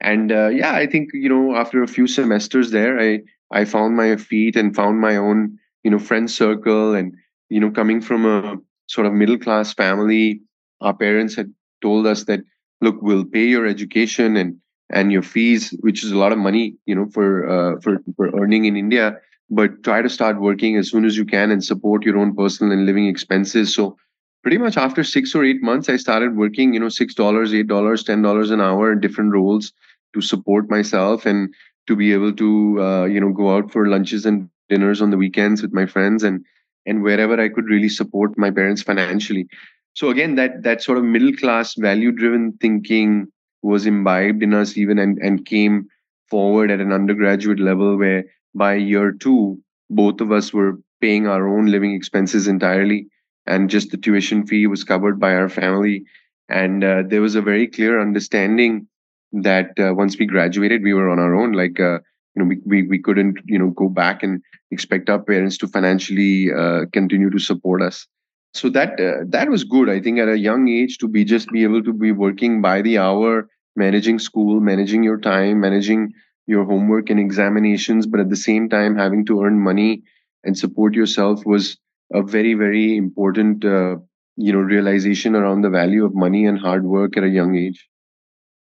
And 0.00 0.32
uh, 0.32 0.48
yeah 0.48 0.72
i 0.72 0.86
think 0.86 1.10
you 1.14 1.28
know 1.28 1.54
after 1.54 1.82
a 1.82 1.86
few 1.86 2.08
semesters 2.08 2.72
there 2.72 2.98
i 2.98 3.20
i 3.52 3.64
found 3.64 3.96
my 3.96 4.16
feet 4.16 4.56
and 4.56 4.74
found 4.74 5.00
my 5.00 5.16
own 5.16 5.56
you 5.84 5.90
know 5.90 6.00
friend 6.00 6.28
circle 6.28 6.94
and 6.94 7.14
you 7.48 7.60
know 7.60 7.70
coming 7.70 8.00
from 8.00 8.26
a 8.26 8.56
sort 8.86 9.06
of 9.06 9.12
middle 9.12 9.38
class 9.38 9.72
family. 9.72 10.40
Our 10.80 10.94
parents 10.94 11.34
had 11.34 11.52
told 11.82 12.06
us 12.06 12.24
that 12.24 12.40
look 12.80 12.96
we'll 13.00 13.24
pay 13.24 13.46
your 13.46 13.66
education 13.66 14.36
and 14.36 14.56
and 14.90 15.10
your 15.10 15.22
fees 15.22 15.74
which 15.80 16.04
is 16.04 16.10
a 16.12 16.18
lot 16.18 16.32
of 16.32 16.38
money 16.38 16.76
you 16.86 16.94
know 16.94 17.06
for 17.12 17.28
uh, 17.48 17.80
for 17.80 17.98
for 18.16 18.30
earning 18.40 18.64
in 18.64 18.76
india. 18.76 19.16
But 19.50 19.82
try 19.84 20.02
to 20.02 20.08
start 20.08 20.40
working 20.40 20.76
as 20.76 20.90
soon 20.90 21.04
as 21.04 21.16
you 21.16 21.24
can 21.24 21.50
and 21.50 21.62
support 21.62 22.04
your 22.04 22.18
own 22.18 22.34
personal 22.34 22.72
and 22.72 22.86
living 22.86 23.06
expenses. 23.06 23.74
So 23.74 23.96
pretty 24.42 24.58
much 24.58 24.76
after 24.76 25.02
6 25.04 25.34
or 25.34 25.44
8 25.44 25.62
months 25.62 25.88
i 25.88 25.96
started 25.96 26.36
working 26.36 26.74
you 26.74 26.80
know 26.80 26.86
$6 26.86 27.14
$8 27.16 28.04
$10 28.04 28.50
an 28.52 28.60
hour 28.60 28.92
in 28.92 29.00
different 29.00 29.32
roles 29.32 29.72
to 30.14 30.20
support 30.20 30.70
myself 30.70 31.26
and 31.26 31.52
to 31.86 31.96
be 31.96 32.12
able 32.12 32.32
to 32.32 32.80
uh, 32.80 33.04
you 33.04 33.20
know 33.20 33.32
go 33.32 33.54
out 33.56 33.72
for 33.72 33.88
lunches 33.88 34.26
and 34.26 34.48
dinners 34.68 35.02
on 35.02 35.10
the 35.10 35.16
weekends 35.16 35.62
with 35.62 35.72
my 35.72 35.86
friends 35.86 36.22
and 36.22 36.44
and 36.86 37.02
wherever 37.02 37.40
I 37.40 37.48
could 37.48 37.66
really 37.66 37.88
support 37.88 38.36
my 38.36 38.50
parents 38.50 38.82
financially. 38.82 39.46
So 39.94 40.10
again, 40.10 40.34
that 40.36 40.62
that 40.62 40.82
sort 40.82 40.98
of 40.98 41.04
middle 41.04 41.32
class 41.32 41.74
value 41.74 42.12
driven 42.12 42.52
thinking 42.60 43.28
was 43.62 43.86
imbibed 43.86 44.42
in 44.42 44.52
us 44.52 44.76
even 44.76 44.98
and, 44.98 45.18
and 45.18 45.46
came 45.46 45.88
forward 46.28 46.70
at 46.70 46.80
an 46.80 46.92
undergraduate 46.92 47.60
level 47.60 47.96
where 47.96 48.24
by 48.54 48.74
year 48.74 49.12
two, 49.12 49.58
both 49.90 50.20
of 50.20 50.32
us 50.32 50.52
were 50.52 50.78
paying 51.00 51.26
our 51.26 51.48
own 51.48 51.66
living 51.66 51.94
expenses 51.94 52.48
entirely 52.48 53.08
and 53.46 53.70
just 53.70 53.90
the 53.90 53.96
tuition 53.96 54.46
fee 54.46 54.66
was 54.66 54.84
covered 54.84 55.20
by 55.20 55.34
our 55.34 55.48
family. 55.48 56.04
And 56.48 56.82
uh, 56.84 57.02
there 57.06 57.20
was 57.20 57.34
a 57.34 57.42
very 57.42 57.66
clear 57.66 58.00
understanding 58.00 58.86
that 59.32 59.78
uh, 59.78 59.92
once 59.94 60.18
we 60.18 60.26
graduated, 60.26 60.82
we 60.82 60.94
were 60.94 61.08
on 61.08 61.18
our 61.18 61.34
own. 61.34 61.52
Like 61.52 61.80
uh, 61.80 61.98
you 62.34 62.42
know 62.42 62.48
we, 62.48 62.60
we, 62.64 62.88
we 62.88 62.98
couldn't 62.98 63.38
you 63.44 63.58
know 63.58 63.70
go 63.70 63.88
back 63.88 64.22
and 64.22 64.42
expect 64.70 65.08
our 65.10 65.20
parents 65.20 65.58
to 65.58 65.68
financially 65.68 66.52
uh, 66.52 66.86
continue 66.92 67.30
to 67.30 67.38
support 67.38 67.82
us. 67.82 68.06
So 68.54 68.68
that 68.70 69.00
uh, 69.00 69.24
that 69.28 69.48
was 69.50 69.64
good. 69.64 69.88
I 69.88 70.00
think 70.00 70.18
at 70.18 70.28
a 70.28 70.38
young 70.38 70.68
age 70.68 70.98
to 70.98 71.08
be 71.08 71.24
just 71.24 71.48
be 71.50 71.62
able 71.64 71.82
to 71.82 71.92
be 71.92 72.12
working 72.12 72.62
by 72.62 72.82
the 72.82 72.98
hour 72.98 73.48
managing 73.76 74.18
school 74.18 74.60
managing 74.60 75.02
your 75.02 75.18
time 75.18 75.60
managing 75.60 76.12
your 76.46 76.64
homework 76.64 77.10
and 77.10 77.18
examinations 77.18 78.06
but 78.06 78.20
at 78.20 78.30
the 78.30 78.36
same 78.36 78.68
time 78.68 78.96
having 78.96 79.24
to 79.26 79.42
earn 79.42 79.58
money 79.58 80.02
and 80.44 80.56
support 80.56 80.94
yourself 80.94 81.44
was 81.44 81.76
a 82.12 82.22
very 82.22 82.54
very 82.54 82.96
important 82.96 83.64
uh, 83.64 83.96
you 84.36 84.52
know 84.52 84.60
realization 84.60 85.34
around 85.34 85.62
the 85.62 85.70
value 85.70 86.04
of 86.04 86.14
money 86.14 86.46
and 86.46 86.58
hard 86.58 86.84
work 86.84 87.16
at 87.16 87.24
a 87.24 87.28
young 87.28 87.56
age 87.56 87.88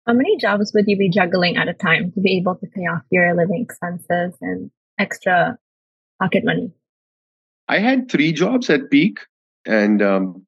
how 0.08 0.14
many 0.14 0.38
jobs 0.38 0.72
would 0.74 0.86
you 0.88 0.98
be 0.98 1.10
juggling 1.10 1.58
at 1.58 1.68
a 1.68 1.74
time 1.74 2.12
to 2.14 2.22
be 2.22 2.38
able 2.38 2.56
to 2.56 2.68
pay 2.68 2.82
off 2.82 3.02
your 3.12 3.36
living 3.36 3.62
expenses 3.62 4.34
and 4.42 4.72
extra 5.00 5.58
pocket 6.22 6.44
money? 6.44 6.72
I 7.68 7.80
had 7.80 8.10
three 8.10 8.34
jobs 8.34 8.70
at 8.70 8.90
peak, 8.90 9.20
and 9.66 10.02
um, 10.02 10.46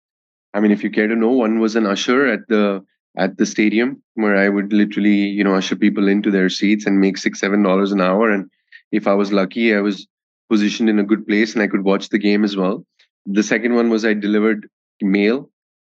I 0.54 0.60
mean, 0.60 0.72
if 0.72 0.84
you 0.84 0.90
care 0.90 1.08
to 1.08 1.16
know, 1.16 1.30
one 1.30 1.60
was 1.60 1.76
an 1.76 1.86
usher 1.86 2.26
at 2.28 2.48
the 2.50 2.84
at 3.16 3.38
the 3.38 3.46
stadium 3.46 4.02
where 4.16 4.36
I 4.36 4.50
would 4.50 4.74
literally, 4.74 5.28
you 5.28 5.44
know, 5.44 5.54
usher 5.54 5.76
people 5.76 6.08
into 6.08 6.32
their 6.32 6.50
seats 6.50 6.88
and 6.88 7.00
make 7.00 7.18
six, 7.18 7.40
seven 7.40 7.62
dollars 7.62 7.92
an 7.92 8.02
hour. 8.02 8.32
And 8.32 8.50
if 8.92 9.08
I 9.08 9.14
was 9.14 9.32
lucky, 9.32 9.76
I 9.76 9.82
was 9.82 10.08
positioned 10.50 10.90
in 10.90 11.00
a 11.00 11.04
good 11.04 11.28
place 11.28 11.54
and 11.54 11.62
I 11.62 11.68
could 11.68 11.84
watch 11.84 12.10
the 12.10 12.18
game 12.18 12.44
as 12.44 12.58
well. 12.58 12.86
The 13.26 13.44
second 13.44 13.76
one 13.76 13.90
was 13.90 14.04
I 14.04 14.14
delivered 14.14 14.68
mail 15.02 15.50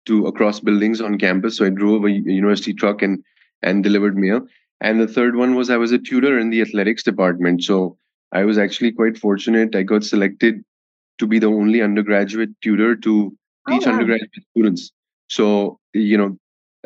to 0.07 0.25
across 0.25 0.59
buildings 0.59 0.99
on 0.99 1.19
campus. 1.19 1.57
So 1.57 1.65
I 1.65 1.69
drove 1.69 2.05
a 2.05 2.11
university 2.11 2.73
truck 2.73 3.01
and 3.01 3.23
and 3.61 3.83
delivered 3.83 4.17
mail. 4.17 4.41
And 4.79 4.99
the 4.99 5.07
third 5.07 5.35
one 5.35 5.55
was 5.55 5.69
I 5.69 5.77
was 5.77 5.91
a 5.91 5.99
tutor 5.99 6.39
in 6.39 6.49
the 6.49 6.61
athletics 6.61 7.03
department. 7.03 7.63
So 7.63 7.97
I 8.31 8.45
was 8.45 8.57
actually 8.57 8.91
quite 8.91 9.17
fortunate. 9.17 9.75
I 9.75 9.83
got 9.83 10.03
selected 10.03 10.63
to 11.19 11.27
be 11.27 11.37
the 11.37 11.47
only 11.47 11.81
undergraduate 11.81 12.49
tutor 12.61 12.95
to 12.95 13.37
oh, 13.67 13.71
teach 13.71 13.85
oh, 13.85 13.91
wow. 13.91 13.93
undergraduate 13.93 14.43
students. 14.51 14.91
So, 15.27 15.79
you 15.93 16.17
know, 16.17 16.37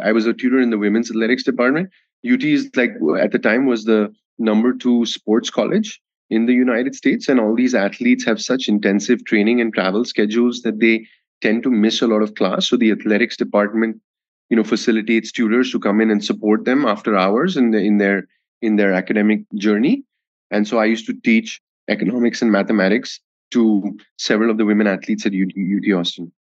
I 0.03 0.11
was 0.11 0.25
a 0.25 0.33
tutor 0.33 0.59
in 0.59 0.71
the 0.71 0.77
women's 0.77 1.09
athletics 1.09 1.43
department. 1.43 1.89
UT 2.29 2.43
is 2.43 2.69
like 2.75 2.91
at 3.19 3.31
the 3.31 3.39
time 3.39 3.65
was 3.65 3.85
the 3.85 4.13
number 4.37 4.73
two 4.73 5.05
sports 5.05 5.49
college 5.49 6.01
in 6.29 6.47
the 6.47 6.53
United 6.53 6.95
States. 6.95 7.29
And 7.29 7.39
all 7.39 7.55
these 7.55 7.75
athletes 7.75 8.25
have 8.25 8.41
such 8.41 8.67
intensive 8.67 9.23
training 9.25 9.61
and 9.61 9.73
travel 9.73 10.03
schedules 10.03 10.61
that 10.61 10.79
they 10.79 11.07
tend 11.41 11.63
to 11.63 11.71
miss 11.71 12.01
a 12.01 12.07
lot 12.07 12.21
of 12.21 12.35
class. 12.35 12.67
So 12.67 12.77
the 12.77 12.91
athletics 12.91 13.37
department 13.37 14.01
you 14.49 14.57
know 14.57 14.63
facilitates 14.63 15.31
tutors 15.31 15.71
to 15.71 15.79
come 15.79 16.01
in 16.01 16.11
and 16.11 16.23
support 16.23 16.65
them 16.65 16.85
after 16.85 17.17
hours 17.17 17.57
in, 17.57 17.71
the, 17.71 17.79
in 17.79 17.97
their 17.97 18.27
in 18.61 18.75
their 18.75 18.93
academic 18.93 19.41
journey 19.55 20.03
and 20.51 20.67
so 20.67 20.77
i 20.77 20.85
used 20.85 21.05
to 21.05 21.13
teach 21.23 21.61
economics 21.89 22.41
and 22.41 22.51
mathematics 22.51 23.19
to 23.51 23.97
several 24.17 24.49
of 24.49 24.57
the 24.57 24.65
women 24.65 24.87
athletes 24.87 25.25
at 25.25 25.33
UT, 25.33 25.51
UT 25.55 25.97
austin 25.97 26.31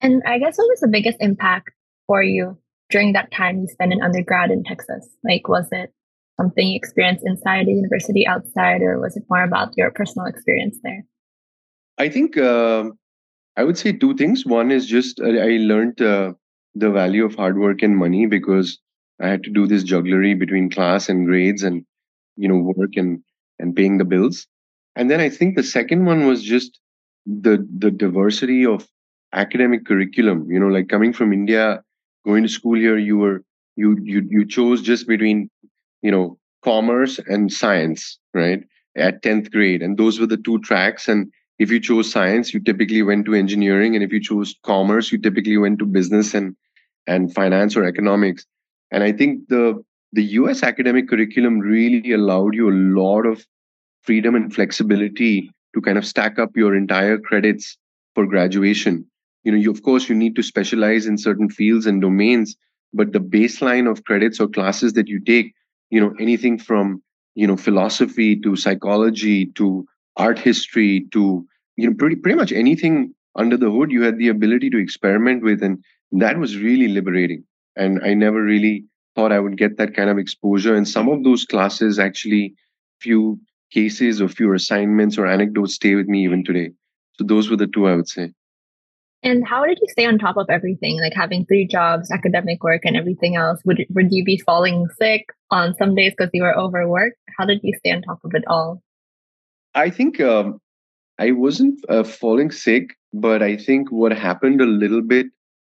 and 0.00 0.22
i 0.26 0.38
guess 0.38 0.58
what 0.58 0.68
was 0.68 0.80
the 0.80 0.88
biggest 0.88 1.18
impact 1.20 1.70
for 2.06 2.22
you 2.22 2.56
during 2.90 3.12
that 3.12 3.30
time 3.32 3.60
you 3.60 3.66
spent 3.68 3.92
in 3.92 4.02
undergrad 4.02 4.50
in 4.50 4.62
texas 4.64 5.08
like 5.24 5.48
was 5.48 5.66
it 5.72 5.92
something 6.42 6.66
you 6.66 6.76
experienced 6.76 7.24
inside 7.24 7.66
the 7.66 7.72
university, 7.72 8.26
outside, 8.26 8.82
or 8.82 8.98
was 8.98 9.16
it 9.16 9.24
more 9.30 9.44
about 9.44 9.72
your 9.76 9.90
personal 9.90 10.26
experience 10.26 10.76
there? 10.82 11.04
I 11.98 12.08
think 12.08 12.36
uh, 12.36 12.90
I 13.56 13.64
would 13.64 13.78
say 13.78 13.92
two 13.92 14.14
things. 14.14 14.46
One 14.46 14.70
is 14.70 14.86
just 14.86 15.20
uh, 15.20 15.26
I 15.26 15.58
learned 15.60 16.00
uh, 16.00 16.32
the 16.74 16.90
value 16.90 17.24
of 17.24 17.34
hard 17.34 17.58
work 17.58 17.82
and 17.82 17.96
money 17.96 18.26
because 18.26 18.78
I 19.20 19.28
had 19.28 19.44
to 19.44 19.50
do 19.50 19.66
this 19.66 19.82
jugglery 19.84 20.34
between 20.34 20.70
class 20.70 21.08
and 21.08 21.26
grades 21.26 21.62
and 21.62 21.84
you 22.36 22.48
know 22.48 22.58
work 22.58 22.96
and 22.96 23.22
and 23.58 23.74
paying 23.76 23.98
the 23.98 24.04
bills. 24.04 24.46
And 24.96 25.10
then 25.10 25.20
I 25.20 25.28
think 25.28 25.56
the 25.56 25.62
second 25.62 26.04
one 26.04 26.26
was 26.26 26.42
just 26.42 26.78
the 27.26 27.66
the 27.78 27.90
diversity 27.90 28.66
of 28.66 28.86
academic 29.32 29.86
curriculum. 29.86 30.50
You 30.50 30.60
know, 30.60 30.68
like 30.68 30.88
coming 30.88 31.12
from 31.12 31.32
India, 31.32 31.82
going 32.24 32.42
to 32.42 32.48
school 32.48 32.76
here, 32.76 32.98
you 32.98 33.18
were 33.18 33.44
you 33.76 33.98
you 34.02 34.26
you 34.28 34.46
chose 34.46 34.82
just 34.82 35.06
between 35.06 35.50
you 36.02 36.10
know 36.10 36.38
commerce 36.64 37.18
and 37.18 37.52
science, 37.52 38.18
right? 38.34 38.62
At 38.96 39.22
tenth 39.22 39.50
grade, 39.50 39.82
and 39.82 39.96
those 39.96 40.20
were 40.20 40.26
the 40.26 40.36
two 40.36 40.58
tracks. 40.60 41.08
And 41.08 41.32
if 41.58 41.70
you 41.70 41.80
chose 41.80 42.10
science, 42.10 42.52
you 42.52 42.60
typically 42.60 43.02
went 43.02 43.26
to 43.26 43.34
engineering, 43.34 43.94
and 43.94 44.02
if 44.04 44.12
you 44.12 44.20
chose 44.20 44.54
commerce, 44.62 45.12
you 45.12 45.18
typically 45.18 45.58
went 45.58 45.78
to 45.78 45.86
business 45.86 46.34
and 46.34 46.56
and 47.06 47.34
finance 47.34 47.76
or 47.76 47.84
economics. 47.84 48.46
And 48.90 49.02
I 49.02 49.12
think 49.12 49.48
the 49.48 49.82
the 50.12 50.24
US 50.40 50.62
academic 50.62 51.08
curriculum 51.08 51.58
really 51.60 52.12
allowed 52.12 52.54
you 52.54 52.68
a 52.68 52.78
lot 53.00 53.26
of 53.26 53.46
freedom 54.02 54.34
and 54.34 54.52
flexibility 54.52 55.50
to 55.74 55.80
kind 55.80 55.96
of 55.96 56.06
stack 56.06 56.38
up 56.38 56.56
your 56.56 56.76
entire 56.76 57.18
credits 57.18 57.78
for 58.14 58.26
graduation 58.26 59.06
you 59.44 59.52
know 59.52 59.58
you, 59.58 59.70
of 59.70 59.82
course 59.82 60.08
you 60.08 60.14
need 60.14 60.36
to 60.36 60.42
specialize 60.42 61.06
in 61.06 61.18
certain 61.18 61.48
fields 61.48 61.86
and 61.86 62.00
domains 62.00 62.56
but 62.92 63.12
the 63.12 63.20
baseline 63.20 63.90
of 63.90 64.04
credits 64.04 64.40
or 64.40 64.48
classes 64.48 64.92
that 64.94 65.08
you 65.08 65.20
take 65.20 65.54
you 65.90 66.00
know 66.00 66.14
anything 66.18 66.58
from 66.58 67.02
you 67.34 67.46
know 67.46 67.56
philosophy 67.56 68.36
to 68.36 68.56
psychology 68.56 69.46
to 69.46 69.86
art 70.16 70.38
history 70.38 71.06
to 71.12 71.46
you 71.76 71.88
know 71.88 71.94
pretty 71.96 72.16
pretty 72.16 72.36
much 72.36 72.52
anything 72.52 73.14
under 73.36 73.56
the 73.56 73.70
hood 73.70 73.90
you 73.90 74.02
had 74.02 74.18
the 74.18 74.28
ability 74.28 74.68
to 74.70 74.78
experiment 74.78 75.42
with 75.42 75.62
and 75.62 75.82
that 76.12 76.38
was 76.38 76.56
really 76.56 76.88
liberating 76.88 77.44
and 77.76 78.00
i 78.04 78.12
never 78.12 78.42
really 78.42 78.84
thought 79.14 79.32
i 79.32 79.40
would 79.40 79.56
get 79.56 79.76
that 79.78 79.94
kind 79.94 80.10
of 80.10 80.18
exposure 80.18 80.74
and 80.74 80.88
some 80.88 81.08
of 81.08 81.24
those 81.24 81.44
classes 81.44 81.98
actually 81.98 82.54
few 83.00 83.40
cases 83.72 84.20
or 84.20 84.28
few 84.28 84.52
assignments 84.54 85.16
or 85.16 85.26
anecdotes 85.26 85.74
stay 85.74 85.94
with 85.94 86.06
me 86.06 86.24
even 86.24 86.44
today 86.44 86.70
so 87.18 87.24
those 87.24 87.48
were 87.48 87.56
the 87.56 87.66
two 87.66 87.86
i 87.86 87.96
would 87.96 88.08
say 88.08 88.30
and 89.24 89.46
how 89.46 89.64
did 89.64 89.78
you 89.80 89.86
stay 89.88 90.04
on 90.04 90.18
top 90.18 90.36
of 90.36 90.46
everything, 90.50 91.00
like 91.00 91.12
having 91.14 91.46
three 91.46 91.64
jobs, 91.64 92.10
academic 92.10 92.64
work, 92.64 92.82
and 92.84 92.96
everything 92.96 93.36
else? 93.36 93.60
Would 93.64 93.86
would 93.90 94.08
you 94.10 94.24
be 94.24 94.42
falling 94.44 94.88
sick 95.00 95.26
on 95.50 95.76
some 95.76 95.94
days 95.94 96.12
because 96.16 96.30
you 96.32 96.42
were 96.42 96.58
overworked? 96.58 97.18
How 97.38 97.46
did 97.46 97.60
you 97.62 97.72
stay 97.78 97.92
on 97.92 98.02
top 98.02 98.18
of 98.24 98.32
it 98.34 98.42
all? 98.48 98.82
I 99.74 99.90
think 99.90 100.20
um, 100.20 100.60
I 101.18 101.32
wasn't 101.32 101.80
uh, 101.88 102.04
falling 102.04 102.50
sick, 102.50 102.96
but 103.12 103.42
I 103.42 103.56
think 103.56 103.90
what 103.90 104.12
happened 104.12 104.60
a 104.60 104.66
little 104.66 105.02
bit 105.02 105.26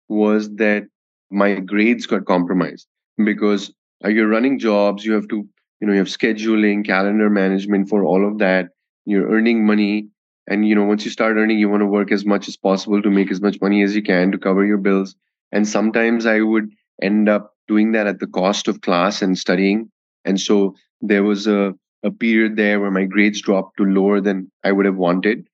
was 0.09 0.49
that 0.57 0.85
my 1.31 1.55
grades 1.59 2.05
got 2.05 2.25
compromised 2.25 2.87
because 3.23 3.73
uh, 4.05 4.09
you're 4.09 4.27
running 4.27 4.59
jobs, 4.59 5.05
you 5.05 5.13
have 5.13 5.27
to, 5.29 5.47
you 5.79 5.87
know, 5.87 5.93
you 5.93 5.99
have 5.99 6.07
scheduling, 6.07 6.85
calendar 6.85 7.29
management 7.29 7.89
for 7.89 8.03
all 8.05 8.27
of 8.27 8.39
that. 8.39 8.69
You're 9.05 9.29
earning 9.29 9.65
money, 9.65 10.09
and 10.47 10.67
you 10.67 10.75
know 10.75 10.83
once 10.83 11.05
you 11.05 11.11
start 11.11 11.37
earning 11.37 11.59
you 11.59 11.69
want 11.69 11.81
to 11.81 11.87
work 11.87 12.11
as 12.11 12.25
much 12.25 12.47
as 12.47 12.57
possible 12.57 13.01
to 13.01 13.09
make 13.09 13.31
as 13.31 13.41
much 13.41 13.59
money 13.61 13.81
as 13.83 13.95
you 13.95 14.03
can 14.03 14.31
to 14.31 14.37
cover 14.37 14.65
your 14.65 14.77
bills 14.77 15.15
and 15.53 15.67
sometimes 15.67 16.25
i 16.25 16.41
would 16.41 16.69
end 17.01 17.29
up 17.29 17.53
doing 17.67 17.93
that 17.93 18.07
at 18.07 18.19
the 18.19 18.27
cost 18.27 18.67
of 18.67 18.81
class 18.81 19.21
and 19.21 19.37
studying 19.37 19.89
and 20.25 20.39
so 20.39 20.75
there 21.01 21.23
was 21.23 21.47
a, 21.47 21.73
a 22.03 22.11
period 22.11 22.55
there 22.55 22.79
where 22.79 22.91
my 22.91 23.05
grades 23.05 23.41
dropped 23.41 23.77
to 23.77 23.83
lower 23.85 24.19
than 24.21 24.51
i 24.63 24.71
would 24.71 24.85
have 24.85 24.95
wanted 24.95 25.45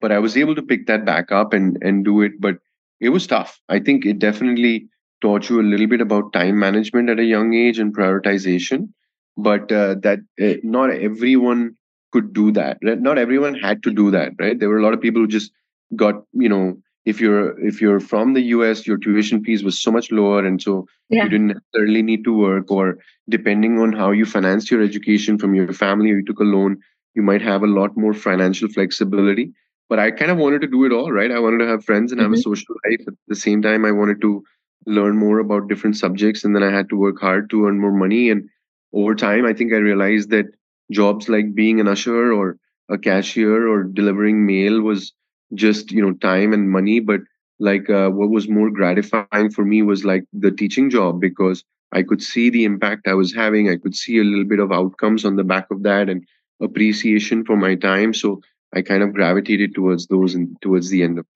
but 0.00 0.12
i 0.12 0.18
was 0.18 0.36
able 0.36 0.54
to 0.54 0.62
pick 0.62 0.86
that 0.86 1.04
back 1.04 1.32
up 1.32 1.52
and 1.52 1.78
and 1.82 2.04
do 2.04 2.20
it 2.22 2.32
but 2.40 2.56
it 3.00 3.10
was 3.10 3.26
tough 3.26 3.60
i 3.68 3.78
think 3.78 4.06
it 4.06 4.18
definitely 4.18 4.88
taught 5.20 5.48
you 5.48 5.60
a 5.60 5.68
little 5.70 5.86
bit 5.86 6.00
about 6.00 6.32
time 6.32 6.58
management 6.58 7.08
at 7.10 7.18
a 7.18 7.24
young 7.24 7.54
age 7.54 7.78
and 7.78 7.96
prioritization 7.96 8.88
but 9.36 9.70
uh, 9.72 9.94
that 10.02 10.20
uh, 10.40 10.54
not 10.62 10.90
everyone 10.90 11.76
could 12.12 12.32
do 12.32 12.50
that. 12.52 12.78
Right? 12.82 13.00
Not 13.00 13.18
everyone 13.18 13.54
had 13.54 13.82
to 13.82 13.90
do 13.90 14.10
that, 14.12 14.32
right? 14.38 14.58
There 14.58 14.68
were 14.68 14.78
a 14.78 14.82
lot 14.82 14.94
of 14.94 15.00
people 15.00 15.20
who 15.20 15.28
just 15.28 15.52
got, 15.94 16.22
you 16.32 16.48
know, 16.48 16.76
if 17.06 17.20
you're 17.20 17.58
if 17.64 17.80
you're 17.80 18.00
from 18.00 18.34
the 18.34 18.42
US, 18.56 18.86
your 18.86 18.98
tuition 18.98 19.42
fees 19.42 19.62
was 19.62 19.80
so 19.80 19.92
much 19.92 20.10
lower, 20.10 20.44
and 20.44 20.60
so 20.60 20.86
yeah. 21.08 21.22
you 21.22 21.30
didn't 21.30 21.46
necessarily 21.46 22.02
need 22.02 22.24
to 22.24 22.36
work. 22.36 22.70
Or 22.70 22.98
depending 23.30 23.78
on 23.78 23.92
how 23.92 24.10
you 24.10 24.26
financed 24.26 24.70
your 24.70 24.82
education 24.82 25.38
from 25.38 25.54
your 25.54 25.72
family, 25.72 26.10
or 26.10 26.16
you 26.18 26.24
took 26.24 26.40
a 26.40 26.44
loan, 26.44 26.78
you 27.14 27.22
might 27.22 27.42
have 27.42 27.62
a 27.62 27.68
lot 27.68 27.96
more 27.96 28.12
financial 28.12 28.68
flexibility. 28.68 29.52
But 29.88 30.00
I 30.00 30.10
kind 30.10 30.32
of 30.32 30.38
wanted 30.38 30.62
to 30.62 30.66
do 30.66 30.84
it 30.84 30.92
all, 30.92 31.12
right? 31.12 31.30
I 31.30 31.38
wanted 31.38 31.58
to 31.58 31.68
have 31.68 31.84
friends 31.84 32.10
and 32.10 32.20
mm-hmm. 32.20 32.32
have 32.32 32.38
a 32.38 32.42
mm-hmm. 32.42 32.50
social 32.50 32.74
life. 32.84 33.04
At 33.06 33.14
the 33.28 33.36
same 33.36 33.62
time, 33.62 33.84
I 33.84 33.92
wanted 33.92 34.20
to 34.22 34.42
learn 34.84 35.16
more 35.16 35.38
about 35.38 35.68
different 35.68 35.96
subjects, 35.96 36.44
and 36.44 36.56
then 36.56 36.64
I 36.64 36.72
had 36.72 36.88
to 36.88 36.96
work 36.96 37.20
hard 37.20 37.48
to 37.50 37.66
earn 37.66 37.80
more 37.80 37.92
money. 37.92 38.30
And 38.30 38.48
over 38.92 39.14
time, 39.14 39.46
I 39.46 39.52
think 39.52 39.72
I 39.72 39.76
realized 39.76 40.30
that 40.30 40.46
jobs 40.90 41.28
like 41.28 41.54
being 41.54 41.78
an 41.78 41.86
usher 41.86 42.32
or 42.32 42.58
a 42.88 42.98
cashier 42.98 43.68
or 43.68 43.84
delivering 43.84 44.44
mail 44.44 44.80
was 44.80 45.12
just 45.54 45.92
you 45.92 46.02
know 46.02 46.12
time 46.14 46.52
and 46.52 46.70
money 46.70 47.00
but 47.00 47.20
like 47.58 47.88
uh, 47.88 48.10
what 48.10 48.30
was 48.30 48.48
more 48.48 48.70
gratifying 48.70 49.50
for 49.50 49.64
me 49.64 49.82
was 49.82 50.04
like 50.04 50.24
the 50.32 50.50
teaching 50.50 50.90
job 50.90 51.20
because 51.20 51.64
i 51.92 52.02
could 52.02 52.22
see 52.22 52.50
the 52.50 52.64
impact 52.64 53.06
i 53.06 53.14
was 53.14 53.34
having 53.34 53.70
i 53.70 53.76
could 53.76 53.94
see 53.94 54.18
a 54.18 54.24
little 54.24 54.44
bit 54.44 54.58
of 54.58 54.72
outcomes 54.72 55.24
on 55.24 55.36
the 55.36 55.44
back 55.44 55.66
of 55.70 55.82
that 55.82 56.08
and 56.08 56.26
appreciation 56.60 57.44
for 57.44 57.56
my 57.56 57.74
time 57.74 58.12
so 58.12 58.40
i 58.74 58.82
kind 58.82 59.02
of 59.02 59.12
gravitated 59.12 59.74
towards 59.74 60.06
those 60.08 60.34
and 60.34 60.56
towards 60.60 60.90
the 60.90 61.02
end 61.02 61.18
of 61.18 61.26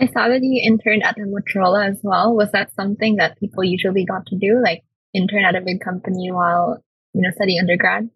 I 0.00 0.06
saw 0.08 0.28
that 0.28 0.42
you 0.42 0.60
interned 0.62 1.04
at 1.04 1.14
the 1.14 1.22
Motorola 1.22 1.88
as 1.88 2.00
well. 2.02 2.34
Was 2.34 2.50
that 2.50 2.74
something 2.74 3.14
that 3.16 3.38
people 3.38 3.62
usually 3.62 4.04
got 4.04 4.26
to 4.26 4.36
do, 4.36 4.60
like 4.60 4.82
intern 5.14 5.44
at 5.44 5.54
a 5.54 5.60
big 5.60 5.80
company 5.80 6.32
while 6.32 6.82
you 7.12 7.22
know 7.22 7.30
studying 7.30 7.60
undergrad? 7.60 8.10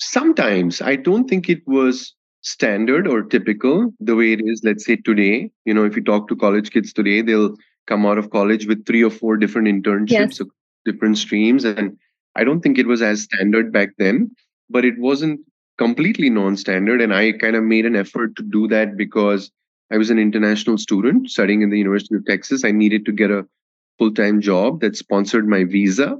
Sometimes 0.00 0.82
I 0.82 0.96
don't 0.96 1.26
think 1.26 1.48
it 1.48 1.66
was 1.66 2.14
standard 2.42 3.06
or 3.06 3.22
typical 3.22 3.92
the 4.00 4.14
way 4.14 4.32
it 4.32 4.40
is, 4.44 4.62
let's 4.64 4.84
say 4.84 4.96
today. 4.96 5.50
You 5.64 5.74
know, 5.74 5.84
if 5.84 5.96
you 5.96 6.02
talk 6.02 6.28
to 6.28 6.36
college 6.36 6.70
kids 6.70 6.92
today, 6.92 7.22
they'll 7.22 7.56
come 7.86 8.06
out 8.06 8.18
of 8.18 8.30
college 8.30 8.66
with 8.66 8.86
three 8.86 9.02
or 9.02 9.10
four 9.10 9.36
different 9.36 9.68
internships, 9.68 10.38
yes. 10.38 10.42
different 10.84 11.18
streams. 11.18 11.64
And 11.64 11.96
I 12.36 12.44
don't 12.44 12.60
think 12.60 12.78
it 12.78 12.86
was 12.86 13.02
as 13.02 13.22
standard 13.22 13.72
back 13.72 13.90
then, 13.98 14.30
but 14.70 14.84
it 14.84 14.98
wasn't 14.98 15.40
completely 15.78 16.30
non 16.30 16.56
standard. 16.56 17.00
And 17.00 17.14
I 17.14 17.32
kind 17.32 17.56
of 17.56 17.64
made 17.64 17.86
an 17.86 17.96
effort 17.96 18.36
to 18.36 18.42
do 18.42 18.68
that 18.68 18.96
because 18.96 19.50
I 19.90 19.96
was 19.96 20.10
an 20.10 20.18
international 20.18 20.78
student 20.78 21.30
studying 21.30 21.62
in 21.62 21.70
the 21.70 21.78
University 21.78 22.14
of 22.14 22.26
Texas. 22.26 22.64
I 22.64 22.72
needed 22.72 23.06
to 23.06 23.12
get 23.12 23.30
a 23.30 23.46
full 23.98 24.12
time 24.12 24.40
job 24.40 24.80
that 24.80 24.96
sponsored 24.96 25.48
my 25.48 25.64
visa. 25.64 26.16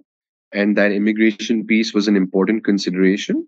And 0.53 0.79
that 0.79 0.93
immigration 0.93 1.67
piece 1.67 1.93
was 1.93 2.09
an 2.09 2.17
important 2.17 2.65
consideration. 2.65 3.47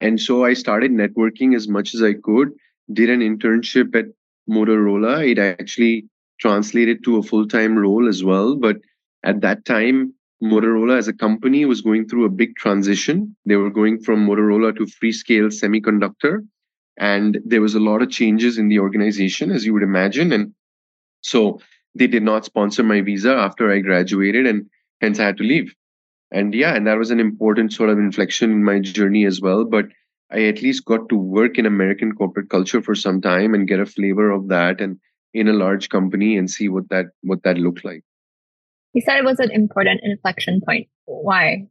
And 0.00 0.20
so 0.20 0.44
I 0.44 0.54
started 0.54 0.92
networking 0.92 1.54
as 1.56 1.68
much 1.68 1.94
as 1.94 2.02
I 2.02 2.14
could, 2.14 2.52
did 2.92 3.10
an 3.10 3.20
internship 3.20 3.94
at 3.94 4.06
Motorola. 4.48 5.28
It 5.28 5.38
actually 5.38 6.06
translated 6.40 7.04
to 7.04 7.18
a 7.18 7.22
full 7.22 7.46
time 7.46 7.76
role 7.76 8.08
as 8.08 8.22
well. 8.22 8.56
But 8.56 8.76
at 9.24 9.40
that 9.40 9.64
time, 9.64 10.14
Motorola 10.42 10.96
as 10.96 11.08
a 11.08 11.12
company 11.12 11.64
was 11.64 11.80
going 11.80 12.08
through 12.08 12.24
a 12.24 12.30
big 12.30 12.54
transition. 12.56 13.36
They 13.44 13.56
were 13.56 13.70
going 13.70 14.00
from 14.00 14.26
Motorola 14.26 14.76
to 14.76 14.86
Freescale 14.86 15.50
Semiconductor. 15.50 16.46
And 16.96 17.38
there 17.44 17.60
was 17.60 17.74
a 17.74 17.80
lot 17.80 18.02
of 18.02 18.10
changes 18.10 18.58
in 18.58 18.68
the 18.68 18.78
organization, 18.78 19.50
as 19.50 19.64
you 19.64 19.72
would 19.72 19.82
imagine. 19.82 20.32
And 20.32 20.52
so 21.22 21.60
they 21.94 22.06
did 22.06 22.22
not 22.22 22.44
sponsor 22.44 22.82
my 22.82 23.00
visa 23.00 23.32
after 23.34 23.70
I 23.70 23.80
graduated, 23.80 24.46
and 24.46 24.66
hence 25.00 25.18
I 25.18 25.24
had 25.24 25.36
to 25.38 25.44
leave 25.44 25.74
and 26.30 26.54
yeah 26.54 26.74
and 26.74 26.86
that 26.86 26.98
was 26.98 27.10
an 27.10 27.20
important 27.20 27.72
sort 27.72 27.90
of 27.90 27.98
inflection 27.98 28.50
in 28.50 28.64
my 28.64 28.78
journey 28.80 29.24
as 29.24 29.40
well. 29.40 29.64
But 29.64 29.86
i 30.30 30.42
at 30.44 30.62
least 30.62 30.84
got 30.84 31.08
to 31.08 31.16
work 31.16 31.58
in 31.58 31.64
american 31.64 32.14
corporate 32.14 32.50
culture 32.50 32.82
for 32.82 32.94
some 32.94 33.18
time 33.22 33.54
and 33.54 33.66
get 33.66 33.80
a 33.80 33.86
flavor 33.86 34.30
of 34.30 34.48
that 34.48 34.78
and 34.78 34.98
in 35.32 35.48
a 35.48 35.54
large 35.54 35.88
company 35.88 36.36
and 36.36 36.50
see 36.50 36.68
what 36.68 36.88
that 36.90 37.06
what 37.22 37.42
that 37.44 37.58
looked 37.58 37.84
like. 37.84 38.02
You 38.94 39.02
said 39.02 39.18
it 39.18 39.24
was 39.24 39.38
an 39.38 39.50
important 39.50 40.00
inflection 40.02 40.60
point. 40.64 40.88
Why? 41.04 41.66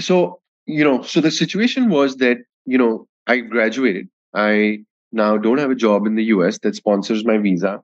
So 0.00 0.40
you 0.66 0.84
know 0.84 1.02
so 1.02 1.20
the 1.20 1.30
situation 1.30 1.88
was 1.88 2.16
that 2.16 2.38
you 2.64 2.78
know 2.78 3.08
i 3.26 3.38
graduated. 3.38 4.08
I 4.34 4.84
now 5.12 5.38
don't 5.38 5.58
have 5.58 5.70
a 5.70 5.82
job 5.86 6.06
in 6.06 6.14
the 6.14 6.24
us 6.24 6.58
that 6.58 6.76
sponsors 6.76 7.24
my 7.24 7.38
visa. 7.38 7.82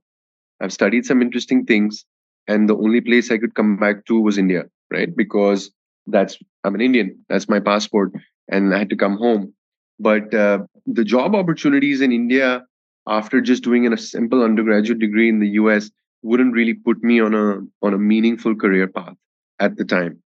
I've 0.61 0.73
studied 0.73 1.07
some 1.07 1.23
interesting 1.23 1.65
things 1.65 2.05
and 2.49 2.69
the 2.69 2.77
only 2.77 3.01
place 3.01 3.31
i 3.31 3.39
could 3.39 3.55
come 3.55 3.77
back 3.77 4.05
to 4.07 4.21
was 4.21 4.39
india 4.39 4.65
right? 4.93 5.15
Because 5.15 5.71
that's 6.07 6.39
I'm 6.65 6.75
an 6.75 6.81
Indian. 6.81 7.25
That's 7.29 7.49
my 7.49 7.61
passport, 7.61 8.13
and 8.49 8.75
I 8.75 8.79
had 8.79 8.91
to 8.91 8.97
come 8.97 9.17
home. 9.17 9.55
But 9.99 10.35
uh, 10.35 10.61
the 10.87 11.05
job 11.05 11.35
opportunities 11.35 12.01
in 12.01 12.13
India 12.13 12.65
after 13.07 13.41
just 13.41 13.65
doing 13.65 13.91
a 13.93 13.97
simple 13.97 14.43
undergraduate 14.43 14.99
degree 14.99 15.29
in 15.29 15.41
the 15.41 15.51
US 15.63 15.91
wouldn't 16.23 16.55
really 16.55 16.75
put 16.75 17.03
me 17.03 17.21
on 17.21 17.35
a 17.35 17.59
on 17.85 17.95
a 17.95 17.99
meaningful 17.99 18.55
career 18.55 18.87
path 18.87 19.17
at 19.59 19.77
the 19.77 19.85
time. 19.85 20.23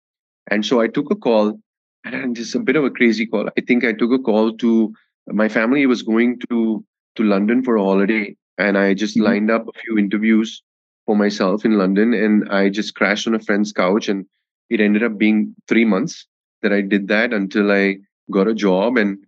And 0.51 0.65
so 0.65 0.81
I 0.81 0.89
took 0.89 1.11
a 1.11 1.17
call 1.17 1.59
and 2.05 2.39
it's 2.39 2.55
a 2.55 2.61
bit 2.61 2.77
of 2.77 2.85
a 2.85 2.91
crazy 2.91 3.27
call. 3.27 3.49
I 3.57 3.61
think 3.61 3.85
I 3.85 3.93
took 3.93 4.13
a 4.13 4.19
call 4.19 4.57
to 4.59 4.93
my 5.29 5.49
family 5.49 5.87
was 5.87 6.03
going 6.03 6.39
to 6.49 6.85
to 7.17 7.23
London 7.23 7.65
for 7.65 7.77
a 7.77 7.83
holiday, 7.83 8.37
and 8.59 8.79
I 8.79 8.95
just 8.95 9.17
mm-hmm. 9.17 9.27
lined 9.27 9.51
up 9.51 9.67
a 9.67 9.79
few 9.81 9.99
interviews 9.99 10.63
for 11.07 11.17
myself 11.17 11.65
in 11.65 11.79
London, 11.79 12.15
and 12.15 12.49
I 12.51 12.69
just 12.69 12.95
crashed 12.95 13.27
on 13.27 13.35
a 13.35 13.41
friend's 13.41 13.73
couch, 13.73 14.09
and 14.09 14.27
it 14.71 14.81
ended 14.81 15.03
up 15.03 15.19
being 15.19 15.55
three 15.69 15.85
months 15.85 16.27
that 16.63 16.73
I 16.73 16.81
did 16.81 17.09
that 17.09 17.33
until 17.33 17.71
I 17.71 17.99
got 18.31 18.49
a 18.49 18.55
job 18.55 18.97
and 18.97 19.19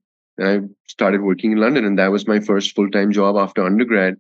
I 0.41 0.61
started 0.87 1.23
working 1.23 1.53
in 1.53 1.59
London, 1.59 1.85
and 1.85 1.99
that 1.99 2.13
was 2.13 2.29
my 2.29 2.41
first 2.41 2.75
full 2.75 2.91
time 2.91 3.13
job 3.13 3.37
after 3.37 3.65
undergrad. 3.65 4.17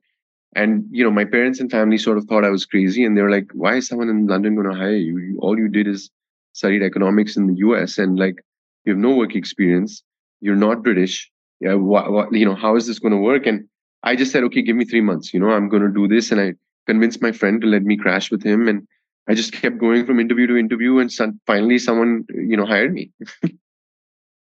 And 0.54 0.84
you 0.90 1.04
know, 1.04 1.10
my 1.10 1.24
parents 1.24 1.60
and 1.60 1.70
family 1.70 1.98
sort 1.98 2.18
of 2.18 2.24
thought 2.24 2.44
I 2.44 2.50
was 2.50 2.66
crazy, 2.66 3.04
and 3.04 3.16
they 3.16 3.22
were 3.22 3.30
like, 3.30 3.50
"Why 3.52 3.76
is 3.76 3.86
someone 3.86 4.08
in 4.08 4.26
London 4.26 4.54
going 4.54 4.70
to 4.70 4.76
hire 4.76 4.96
you? 4.96 5.38
All 5.40 5.58
you 5.58 5.68
did 5.68 5.86
is 5.86 6.10
studied 6.52 6.82
economics 6.82 7.36
in 7.36 7.46
the 7.46 7.54
U.S. 7.58 7.98
and 7.98 8.18
like 8.18 8.36
you 8.84 8.92
have 8.92 8.98
no 9.00 9.14
work 9.14 9.36
experience. 9.36 10.02
You're 10.40 10.56
not 10.56 10.82
British. 10.82 11.30
Yeah, 11.60 11.74
what, 11.74 12.32
you 12.32 12.46
know, 12.46 12.54
how 12.54 12.76
is 12.76 12.86
this 12.86 12.98
going 12.98 13.12
to 13.12 13.18
work?" 13.18 13.46
And 13.46 13.68
I 14.02 14.16
just 14.16 14.32
said, 14.32 14.42
"Okay, 14.44 14.62
give 14.62 14.76
me 14.76 14.84
three 14.84 15.00
months. 15.02 15.32
You 15.32 15.40
know, 15.40 15.50
I'm 15.50 15.68
going 15.68 15.82
to 15.82 15.92
do 15.92 16.08
this." 16.08 16.32
And 16.32 16.40
I 16.40 16.54
convinced 16.86 17.22
my 17.22 17.32
friend 17.32 17.60
to 17.60 17.66
let 17.66 17.82
me 17.82 17.96
crash 17.96 18.30
with 18.30 18.42
him, 18.42 18.66
and 18.66 18.86
I 19.28 19.34
just 19.34 19.52
kept 19.52 19.78
going 19.78 20.06
from 20.06 20.20
interview 20.20 20.46
to 20.46 20.56
interview, 20.56 20.98
and 20.98 21.12
some, 21.12 21.40
finally, 21.46 21.78
someone 21.78 22.24
you 22.30 22.56
know 22.56 22.66
hired 22.66 22.94
me. 22.94 23.12